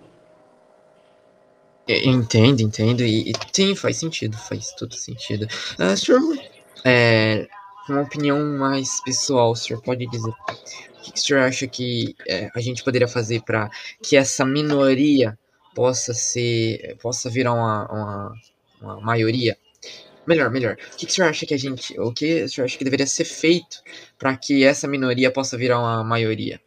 É, 1.87 2.09
entendo, 2.09 2.63
entendo, 2.63 3.03
e, 3.03 3.31
e 3.31 3.33
sim, 3.53 3.75
faz 3.75 3.99
sentido, 3.99 4.37
faz 4.39 4.73
todo 4.73 4.95
sentido. 4.95 5.47
Uh, 5.79 5.97
senhor, 5.97 6.39
é, 6.83 7.47
uma 7.89 8.03
opinião 8.03 8.59
mais 8.59 9.03
pessoal, 9.03 9.53
o 9.53 9.57
senhor 9.57 9.81
pode 9.83 10.07
dizer 10.07 10.31
o 10.31 11.13
que 11.13 11.19
o 11.19 11.23
senhor 11.23 11.43
acha 11.43 11.67
que 11.67 12.15
é, 12.27 12.51
a 12.55 12.61
gente 12.61 12.83
poderia 12.83 13.07
fazer 13.07 13.43
para 13.43 13.71
que 14.03 14.17
essa 14.17 14.45
minoria 14.45 15.39
possa 15.75 16.15
ser, 16.15 16.97
possa 17.03 17.29
virar 17.29 17.53
uma, 17.53 17.87
uma, 17.93 18.35
uma 18.81 19.01
maioria? 19.01 19.57
Melhor, 20.27 20.51
melhor. 20.51 20.79
O 20.95 20.97
que, 20.97 21.05
que 21.05 21.13
o 21.13 21.15
senhor 21.15 21.29
acha 21.29 21.45
que 21.45 21.53
a 21.53 21.59
gente, 21.59 21.99
o 22.01 22.11
que 22.13 22.45
o 22.45 22.49
senhor 22.49 22.65
acha 22.65 22.79
que 22.79 22.85
deveria 22.85 23.07
ser 23.07 23.27
feito 23.27 23.83
para 24.19 24.35
que 24.37 24.65
essa 24.65 24.89
minoria 24.89 25.31
possa 25.31 25.59
virar 25.59 25.79
uma 25.79 26.03
maioria? 26.03 26.59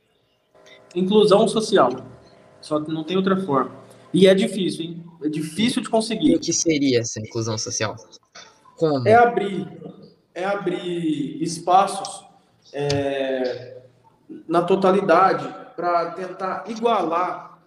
Inclusão 0.95 1.47
social. 1.47 1.89
Só 2.61 2.79
que 2.79 2.91
não 2.91 3.03
tem 3.03 3.17
outra 3.17 3.37
forma. 3.37 3.71
E 4.13 4.27
é 4.27 4.35
difícil, 4.35 4.85
hein? 4.85 5.03
É 5.23 5.29
difícil 5.29 5.81
de 5.81 5.89
conseguir. 5.89 6.31
E 6.31 6.35
o 6.35 6.39
que 6.39 6.53
seria 6.53 6.99
essa 6.99 7.19
inclusão 7.19 7.57
social? 7.57 7.95
Como? 8.75 9.07
É 9.07 9.15
abrir 9.15 9.67
é 10.37 10.45
abrir 10.45 11.41
espaços 11.41 12.23
é, 12.71 13.77
na 14.47 14.61
totalidade 14.61 15.51
para 15.75 16.11
tentar 16.11 16.65
igualar 16.67 17.57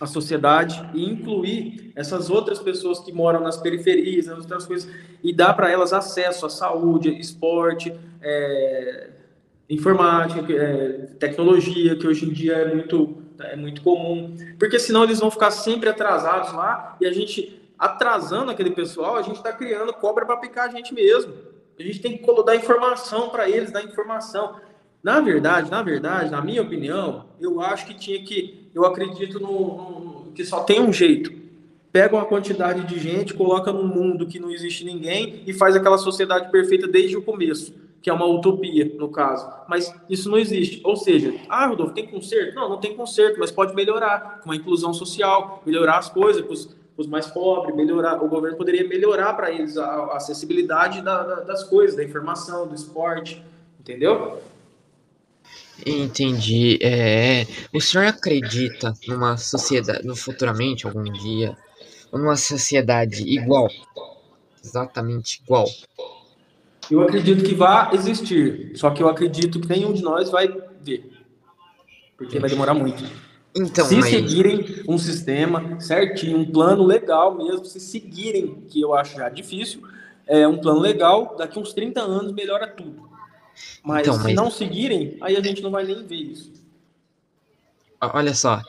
a 0.00 0.06
sociedade 0.06 0.88
e 0.94 1.04
incluir 1.04 1.92
essas 1.96 2.30
outras 2.30 2.60
pessoas 2.60 3.00
que 3.00 3.12
moram 3.12 3.40
nas 3.40 3.56
periferias, 3.56 4.26
nas 4.26 4.38
outras 4.38 4.64
coisas, 4.64 4.88
e 5.24 5.32
dar 5.32 5.54
para 5.54 5.72
elas 5.72 5.92
acesso 5.92 6.46
à 6.46 6.50
saúde, 6.50 7.18
esporte, 7.18 7.92
é, 8.22 9.10
informática, 9.68 10.52
é, 10.52 10.88
tecnologia, 11.18 11.96
que 11.96 12.06
hoje 12.06 12.26
em 12.26 12.32
dia 12.32 12.58
é 12.58 12.74
muito, 12.76 13.16
é 13.40 13.56
muito 13.56 13.82
comum, 13.82 14.36
porque 14.56 14.78
senão 14.78 15.02
eles 15.02 15.18
vão 15.18 15.32
ficar 15.32 15.50
sempre 15.50 15.88
atrasados 15.88 16.52
lá 16.52 16.96
e 17.00 17.06
a 17.06 17.12
gente, 17.12 17.60
atrasando 17.76 18.52
aquele 18.52 18.70
pessoal, 18.70 19.16
a 19.16 19.22
gente 19.22 19.38
está 19.38 19.52
criando 19.52 19.92
cobra 19.92 20.24
para 20.24 20.36
picar 20.36 20.68
a 20.68 20.70
gente 20.70 20.94
mesmo. 20.94 21.47
A 21.78 21.82
gente 21.82 22.00
tem 22.00 22.18
que 22.18 22.42
dar 22.42 22.56
informação 22.56 23.28
para 23.28 23.48
eles, 23.48 23.70
dar 23.70 23.84
informação. 23.84 24.56
Na 25.00 25.20
verdade, 25.20 25.70
na 25.70 25.80
verdade, 25.80 26.30
na 26.30 26.40
minha 26.40 26.60
opinião, 26.60 27.26
eu 27.40 27.60
acho 27.60 27.86
que 27.86 27.94
tinha 27.94 28.20
que, 28.22 28.68
eu 28.74 28.84
acredito 28.84 29.38
no, 29.38 30.26
no 30.26 30.32
que 30.32 30.44
só 30.44 30.64
tem 30.64 30.80
um 30.80 30.92
jeito. 30.92 31.32
Pega 31.92 32.16
uma 32.16 32.24
quantidade 32.24 32.84
de 32.84 32.98
gente, 32.98 33.32
coloca 33.32 33.72
num 33.72 33.86
mundo 33.86 34.26
que 34.26 34.40
não 34.40 34.50
existe 34.50 34.84
ninguém 34.84 35.42
e 35.46 35.52
faz 35.52 35.76
aquela 35.76 35.98
sociedade 35.98 36.50
perfeita 36.50 36.88
desde 36.88 37.16
o 37.16 37.22
começo, 37.22 37.72
que 38.02 38.10
é 38.10 38.12
uma 38.12 38.26
utopia, 38.26 38.92
no 38.98 39.08
caso. 39.08 39.48
Mas 39.68 39.94
isso 40.10 40.28
não 40.28 40.36
existe. 40.36 40.80
Ou 40.84 40.96
seja, 40.96 41.32
ah, 41.48 41.66
Rodolfo, 41.66 41.94
tem 41.94 42.08
conserto? 42.08 42.56
Não, 42.56 42.68
não 42.68 42.78
tem 42.78 42.96
conserto, 42.96 43.38
mas 43.38 43.52
pode 43.52 43.72
melhorar 43.74 44.40
com 44.42 44.50
a 44.50 44.56
inclusão 44.56 44.92
social, 44.92 45.62
melhorar 45.64 45.98
as 45.98 46.10
coisas, 46.10 46.68
os 46.98 47.06
mais 47.06 47.28
pobres, 47.28 47.76
melhorar, 47.76 48.20
o 48.20 48.28
governo 48.28 48.56
poderia 48.56 48.86
melhorar 48.86 49.32
para 49.34 49.52
eles 49.52 49.78
a, 49.78 49.84
a 49.86 50.16
acessibilidade 50.16 51.00
da, 51.00 51.22
da, 51.22 51.34
das 51.42 51.62
coisas, 51.62 51.96
da 51.96 52.02
informação, 52.02 52.66
do 52.66 52.74
esporte, 52.74 53.40
entendeu? 53.78 54.42
Entendi. 55.86 56.76
É, 56.82 57.46
o 57.72 57.80
senhor 57.80 58.08
acredita 58.08 58.92
numa 59.06 59.36
sociedade, 59.36 60.04
no 60.04 60.16
futuramente, 60.16 60.86
algum 60.86 61.04
dia, 61.04 61.56
numa 62.12 62.36
sociedade 62.36 63.22
igual, 63.22 63.68
exatamente 64.62 65.40
igual? 65.44 65.66
Eu 66.90 67.02
acredito 67.02 67.44
que 67.44 67.54
vai 67.54 67.94
existir, 67.94 68.72
só 68.74 68.90
que 68.90 69.04
eu 69.04 69.08
acredito 69.08 69.60
que 69.60 69.68
nenhum 69.68 69.92
de 69.92 70.02
nós 70.02 70.30
vai 70.30 70.48
ver, 70.80 71.12
porque 72.16 72.40
vai 72.40 72.50
demorar 72.50 72.74
muito. 72.74 73.04
Então, 73.56 73.86
se 73.86 73.96
mas... 73.96 74.10
seguirem 74.10 74.82
um 74.88 74.98
sistema 74.98 75.80
certinho, 75.80 76.38
um 76.38 76.50
plano 76.50 76.84
legal 76.84 77.36
mesmo, 77.36 77.64
se 77.64 77.80
seguirem, 77.80 78.62
que 78.68 78.80
eu 78.80 78.94
acho 78.94 79.16
já 79.16 79.28
difícil, 79.28 79.82
é 80.26 80.46
um 80.46 80.58
plano 80.58 80.80
legal, 80.80 81.34
daqui 81.36 81.58
uns 81.58 81.72
30 81.72 82.00
anos 82.00 82.32
melhora 82.32 82.66
tudo. 82.68 83.08
Mas 83.82 84.02
então, 84.02 84.14
se 84.14 84.24
mas... 84.24 84.34
não 84.34 84.50
seguirem, 84.50 85.16
aí 85.20 85.36
a 85.36 85.40
gente 85.40 85.62
não 85.62 85.70
vai 85.70 85.84
nem 85.84 86.06
ver 86.06 86.16
isso. 86.16 86.52
Olha 88.00 88.34
só, 88.34 88.62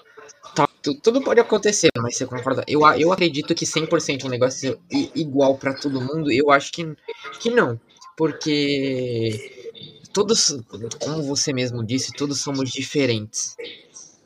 tá, 0.55 0.67
tudo 1.03 1.21
pode 1.21 1.39
acontecer, 1.39 1.89
mas 1.97 2.17
você 2.17 2.25
concorda? 2.25 2.63
Eu, 2.67 2.82
eu 2.97 3.11
acredito 3.11 3.53
que 3.53 3.65
100% 3.65 4.25
um 4.25 4.30
negócio 4.30 4.80
igual 5.13 5.57
para 5.57 5.75
todo 5.75 6.01
mundo, 6.01 6.32
eu 6.32 6.49
acho 6.49 6.71
que, 6.71 6.95
que 7.39 7.51
não. 7.51 7.80
Porque 8.17 9.69
todos, 10.11 10.57
como 10.99 11.23
você 11.23 11.53
mesmo 11.53 11.84
disse, 11.86 12.11
todos 12.13 12.41
somos 12.41 12.71
diferentes. 12.71 13.55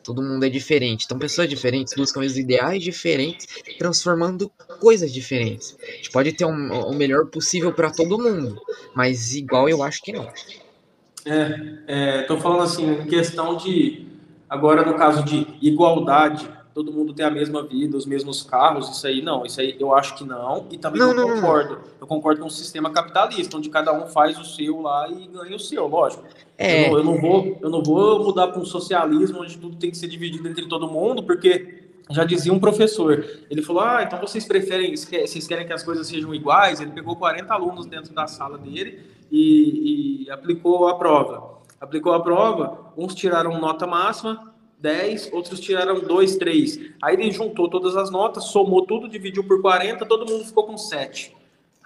Todo 0.03 0.21
mundo 0.21 0.45
é 0.45 0.49
diferente. 0.49 1.05
Então, 1.05 1.17
pessoas 1.17 1.49
diferentes 1.49 1.93
buscam 1.95 2.19
os 2.21 2.37
ideais 2.37 2.83
diferentes, 2.83 3.47
transformando 3.77 4.51
coisas 4.79 5.11
diferentes. 5.11 5.77
A 5.81 5.91
gente 5.91 6.11
pode 6.11 6.33
ter 6.33 6.45
um, 6.45 6.71
o 6.71 6.93
melhor 6.93 7.27
possível 7.27 7.71
para 7.71 7.89
todo 7.89 8.19
mundo, 8.19 8.61
mas 8.93 9.33
igual 9.35 9.69
eu 9.69 9.81
acho 9.81 10.01
que 10.01 10.11
não. 10.11 10.27
É, 11.25 12.21
estou 12.21 12.39
falando 12.39 12.63
assim, 12.63 13.05
questão 13.05 13.55
de. 13.55 14.07
Agora, 14.49 14.85
no 14.85 14.95
caso 14.95 15.23
de 15.23 15.47
igualdade, 15.61 16.47
todo 16.73 16.91
mundo 16.91 17.13
tem 17.13 17.25
a 17.25 17.29
mesma 17.29 17.61
vida, 17.61 17.95
os 17.95 18.05
mesmos 18.05 18.41
carros, 18.41 18.89
isso 18.89 19.05
aí 19.05 19.21
não, 19.21 19.45
isso 19.45 19.61
aí 19.61 19.75
eu 19.79 19.93
acho 19.93 20.15
que 20.15 20.23
não, 20.23 20.67
e 20.71 20.77
também 20.77 20.99
não, 20.99 21.13
não, 21.13 21.27
não 21.27 21.35
concordo. 21.35 21.75
Não. 21.75 21.81
Eu 22.01 22.07
concordo 22.07 22.41
com 22.41 22.47
o 22.47 22.51
sistema 22.51 22.89
capitalista, 22.89 23.57
onde 23.57 23.69
cada 23.69 23.93
um 23.93 24.07
faz 24.07 24.39
o 24.39 24.43
seu 24.43 24.81
lá 24.81 25.07
e 25.09 25.27
ganha 25.27 25.55
o 25.55 25.59
seu, 25.59 25.87
lógico. 25.87 26.23
É. 26.57 26.87
Eu, 26.87 26.91
não, 26.91 26.97
eu, 26.97 27.03
não, 27.03 27.21
vou, 27.21 27.57
eu 27.61 27.69
não 27.69 27.83
vou 27.83 28.23
mudar 28.23 28.47
para 28.47 28.59
um 28.59 28.65
socialismo 28.65 29.41
onde 29.41 29.57
tudo 29.57 29.75
tem 29.77 29.91
que 29.91 29.97
ser 29.97 30.07
dividido 30.07 30.47
entre 30.47 30.67
todo 30.67 30.87
mundo, 30.87 31.23
porque 31.23 31.83
já 32.09 32.23
dizia 32.23 32.51
um 32.51 32.59
professor, 32.59 33.25
ele 33.49 33.61
falou, 33.61 33.83
ah, 33.83 34.03
então 34.03 34.19
vocês 34.19 34.45
preferem, 34.45 34.95
vocês 34.95 35.47
querem 35.47 35.65
que 35.65 35.73
as 35.73 35.83
coisas 35.83 36.07
sejam 36.07 36.33
iguais? 36.33 36.81
Ele 36.81 36.91
pegou 36.91 37.15
40 37.15 37.53
alunos 37.53 37.85
dentro 37.85 38.13
da 38.13 38.27
sala 38.27 38.57
dele 38.57 38.99
e, 39.31 40.25
e 40.25 40.31
aplicou 40.31 40.87
a 40.87 40.97
prova. 40.97 41.61
Aplicou 41.79 42.13
a 42.13 42.21
prova, 42.21 42.93
uns 42.97 43.15
tiraram 43.15 43.59
nota 43.59 43.87
máxima, 43.87 44.52
10, 44.83 45.31
outros 45.31 45.61
tiraram 45.61 46.01
2, 46.01 46.35
3. 46.35 46.91
Aí 47.01 47.13
ele 47.15 47.31
juntou 47.31 47.69
todas 47.69 47.95
as 47.95 48.11
notas, 48.11 48.43
somou 48.43 48.85
tudo, 48.85 49.07
dividiu 49.07 49.41
por 49.41 49.61
40, 49.61 50.05
todo 50.05 50.29
mundo 50.29 50.43
ficou 50.43 50.65
com 50.65 50.77
7. 50.77 51.33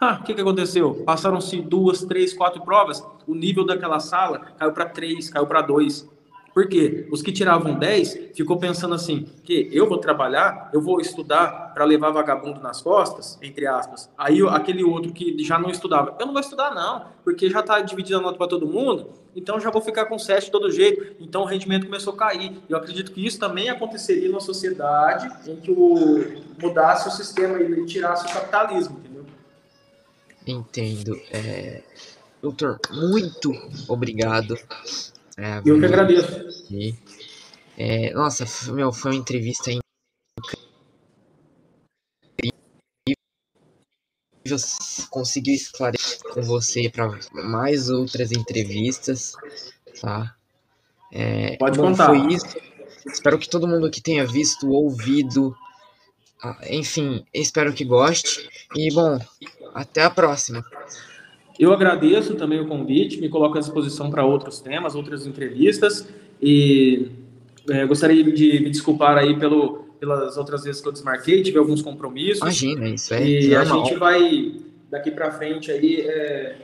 Ah, 0.02 0.18
o 0.20 0.24
que, 0.24 0.34
que 0.34 0.41
aconteceu? 0.41 1.04
Passaram-se 1.06 1.62
duas, 1.62 2.04
três, 2.04 2.34
quatro 2.34 2.60
provas, 2.64 3.06
o 3.28 3.36
nível 3.36 3.64
daquela 3.64 4.00
sala 4.00 4.39
caiu 4.58 4.72
para 4.72 4.89
3, 4.89 5.30
caiu 5.30 5.45
para 5.45 5.62
2. 5.62 6.10
Por 6.58 6.68
quê? 6.68 7.08
Os 7.12 7.22
que 7.22 7.32
tiravam 7.32 7.78
10 7.78 8.32
ficou 8.34 8.58
pensando 8.58 8.95
assim, 8.95 9.28
que 9.43 9.70
eu 9.72 9.88
vou 9.88 9.99
trabalhar, 9.99 10.72
eu 10.74 10.82
vou 10.82 10.99
estudar 10.99 11.72
para 11.72 11.86
levar 11.86 12.10
vagabundo 12.10 12.60
nas 12.60 12.82
costas, 12.82 13.38
entre 13.43 13.68
aspas. 13.68 14.10
Aí 14.18 14.41
aquele 14.49 14.84
outro 14.84 15.14
que 15.14 15.38
já 15.43 15.60
não 15.60 15.70
estudava, 15.70 16.18
eu 16.20 16.26
não 16.26 16.34
vou 16.34 16.41
estudar 16.41 16.74
não, 16.74 17.10
porque 17.24 17.47
já 17.47 17.60
está 17.60 17.80
dividida 17.82 18.18
a 18.18 18.22
nota 18.22 18.39
para 18.39 18.47
todo 18.47 18.66
mundo, 18.66 19.12
então 19.36 19.60
já 19.60 19.70
vou 19.70 19.84
ficar 19.84 20.05
com 20.05 20.18
7 20.18 20.45
de 20.45 20.51
todo 20.51 20.72
jeito. 20.72 21.16
Então 21.20 21.43
o 21.43 21.45
rendimento 21.45 21.86
começou 21.86 22.14
a 22.16 22.18
cair. 22.18 22.60
Eu 22.68 22.76
acredito 22.76 23.12
que 23.12 23.24
isso 23.24 23.38
também 23.38 23.70
aconteceria 23.70 24.28
numa 24.28 24.41
sociedade 24.41 25.30
em 25.47 25.58
que 25.58 25.70
o, 25.70 26.41
mudasse 26.60 27.08
o 27.08 27.12
sistema 27.12 27.62
e 27.62 27.86
tirasse 27.86 28.26
o 28.26 28.34
capitalismo, 28.34 28.97
entendeu? 28.97 29.26
Entendo. 30.47 31.22
É... 31.32 31.84
Doutor, 32.41 32.80
muito 32.91 33.51
obrigado 33.88 34.58
é, 35.38 35.62
eu 35.64 35.80
que 35.80 35.86
agradeço. 35.86 36.66
É, 37.78 38.12
nossa, 38.14 38.46
meu, 38.74 38.92
foi 38.92 39.12
uma 39.12 39.18
entrevista 39.20 39.70
incrível. 39.70 39.84
Conseguiu 45.12 45.54
esclarecer 45.54 46.24
com 46.34 46.42
você 46.42 46.90
para 46.90 47.20
mais 47.34 47.90
outras 47.90 48.32
entrevistas, 48.32 49.34
tá? 50.02 50.36
É, 51.12 51.56
Pode 51.58 51.78
contar. 51.78 52.08
Foi 52.08 52.34
isso. 52.34 52.58
Espero 53.06 53.38
que 53.38 53.50
todo 53.50 53.68
mundo 53.68 53.86
aqui 53.86 54.02
tenha 54.02 54.26
visto, 54.26 54.70
ouvido. 54.70 55.56
Ah, 56.42 56.58
enfim, 56.70 57.26
espero 57.34 57.74
que 57.74 57.86
goste. 57.86 58.50
E 58.76 58.92
bom, 58.94 59.20
até 59.74 60.04
a 60.04 60.10
próxima. 60.10 60.66
Eu 61.60 61.74
agradeço 61.74 62.36
também 62.36 62.60
o 62.60 62.68
convite, 62.68 63.20
me 63.20 63.30
coloco 63.30 63.58
à 63.58 63.60
disposição 63.60 64.12
para 64.12 64.24
outros 64.26 64.60
temas, 64.60 64.95
outras 64.95 65.26
entrevistas 65.26 66.08
e 66.41 67.10
é, 67.70 67.86
gostaria 67.86 68.24
de 68.24 68.60
me 68.60 68.70
desculpar 68.70 69.18
aí 69.18 69.38
pelo, 69.39 69.86
pelas 69.99 70.38
outras 70.38 70.64
vezes 70.64 70.82
que 70.82 70.88
eu 70.88 70.91
desmarquei, 70.91 71.41
tive 71.41 71.58
alguns 71.58 71.82
compromissos. 71.82 72.41
Imagina, 72.41 72.89
isso 72.89 73.14
é 73.14 73.28
E 73.28 73.49
normal. 73.49 73.82
a 73.82 73.86
gente 73.86 73.97
vai 73.97 74.55
daqui 74.89 75.12
para 75.12 75.32
frente 75.32 75.72
aí 75.72 76.01
é, 76.01 76.58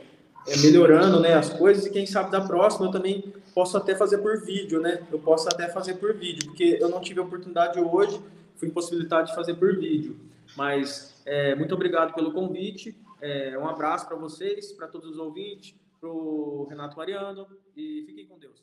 é, 0.46 0.56
melhorando 0.58 1.20
né, 1.20 1.34
as 1.34 1.50
coisas 1.50 1.86
e 1.86 1.90
quem 1.90 2.06
sabe 2.06 2.30
da 2.30 2.40
próxima 2.40 2.86
eu 2.86 2.90
também 2.90 3.24
posso 3.54 3.76
até 3.76 3.94
fazer 3.94 4.18
por 4.18 4.40
vídeo, 4.44 4.80
né? 4.80 5.00
Eu 5.12 5.18
posso 5.18 5.48
até 5.48 5.68
fazer 5.68 5.94
por 5.94 6.14
vídeo, 6.14 6.46
porque 6.46 6.76
eu 6.80 6.88
não 6.88 7.00
tive 7.00 7.20
a 7.20 7.22
oportunidade 7.22 7.78
hoje, 7.78 8.20
fui 8.56 8.68
impossibilitado 8.68 9.28
de 9.28 9.34
fazer 9.34 9.54
por 9.54 9.76
vídeo. 9.76 10.16
Mas 10.56 11.14
é, 11.24 11.54
muito 11.54 11.74
obrigado 11.74 12.14
pelo 12.14 12.32
convite 12.32 12.94
é, 13.24 13.58
um 13.58 13.66
abraço 13.66 14.06
para 14.06 14.16
vocês, 14.16 14.70
para 14.72 14.86
todos 14.86 15.08
os 15.08 15.18
ouvintes, 15.18 15.74
para 15.98 16.10
o 16.10 16.66
Renato 16.68 16.94
Mariano 16.94 17.48
e 17.74 18.04
fiquem 18.06 18.26
com 18.26 18.38
Deus. 18.38 18.62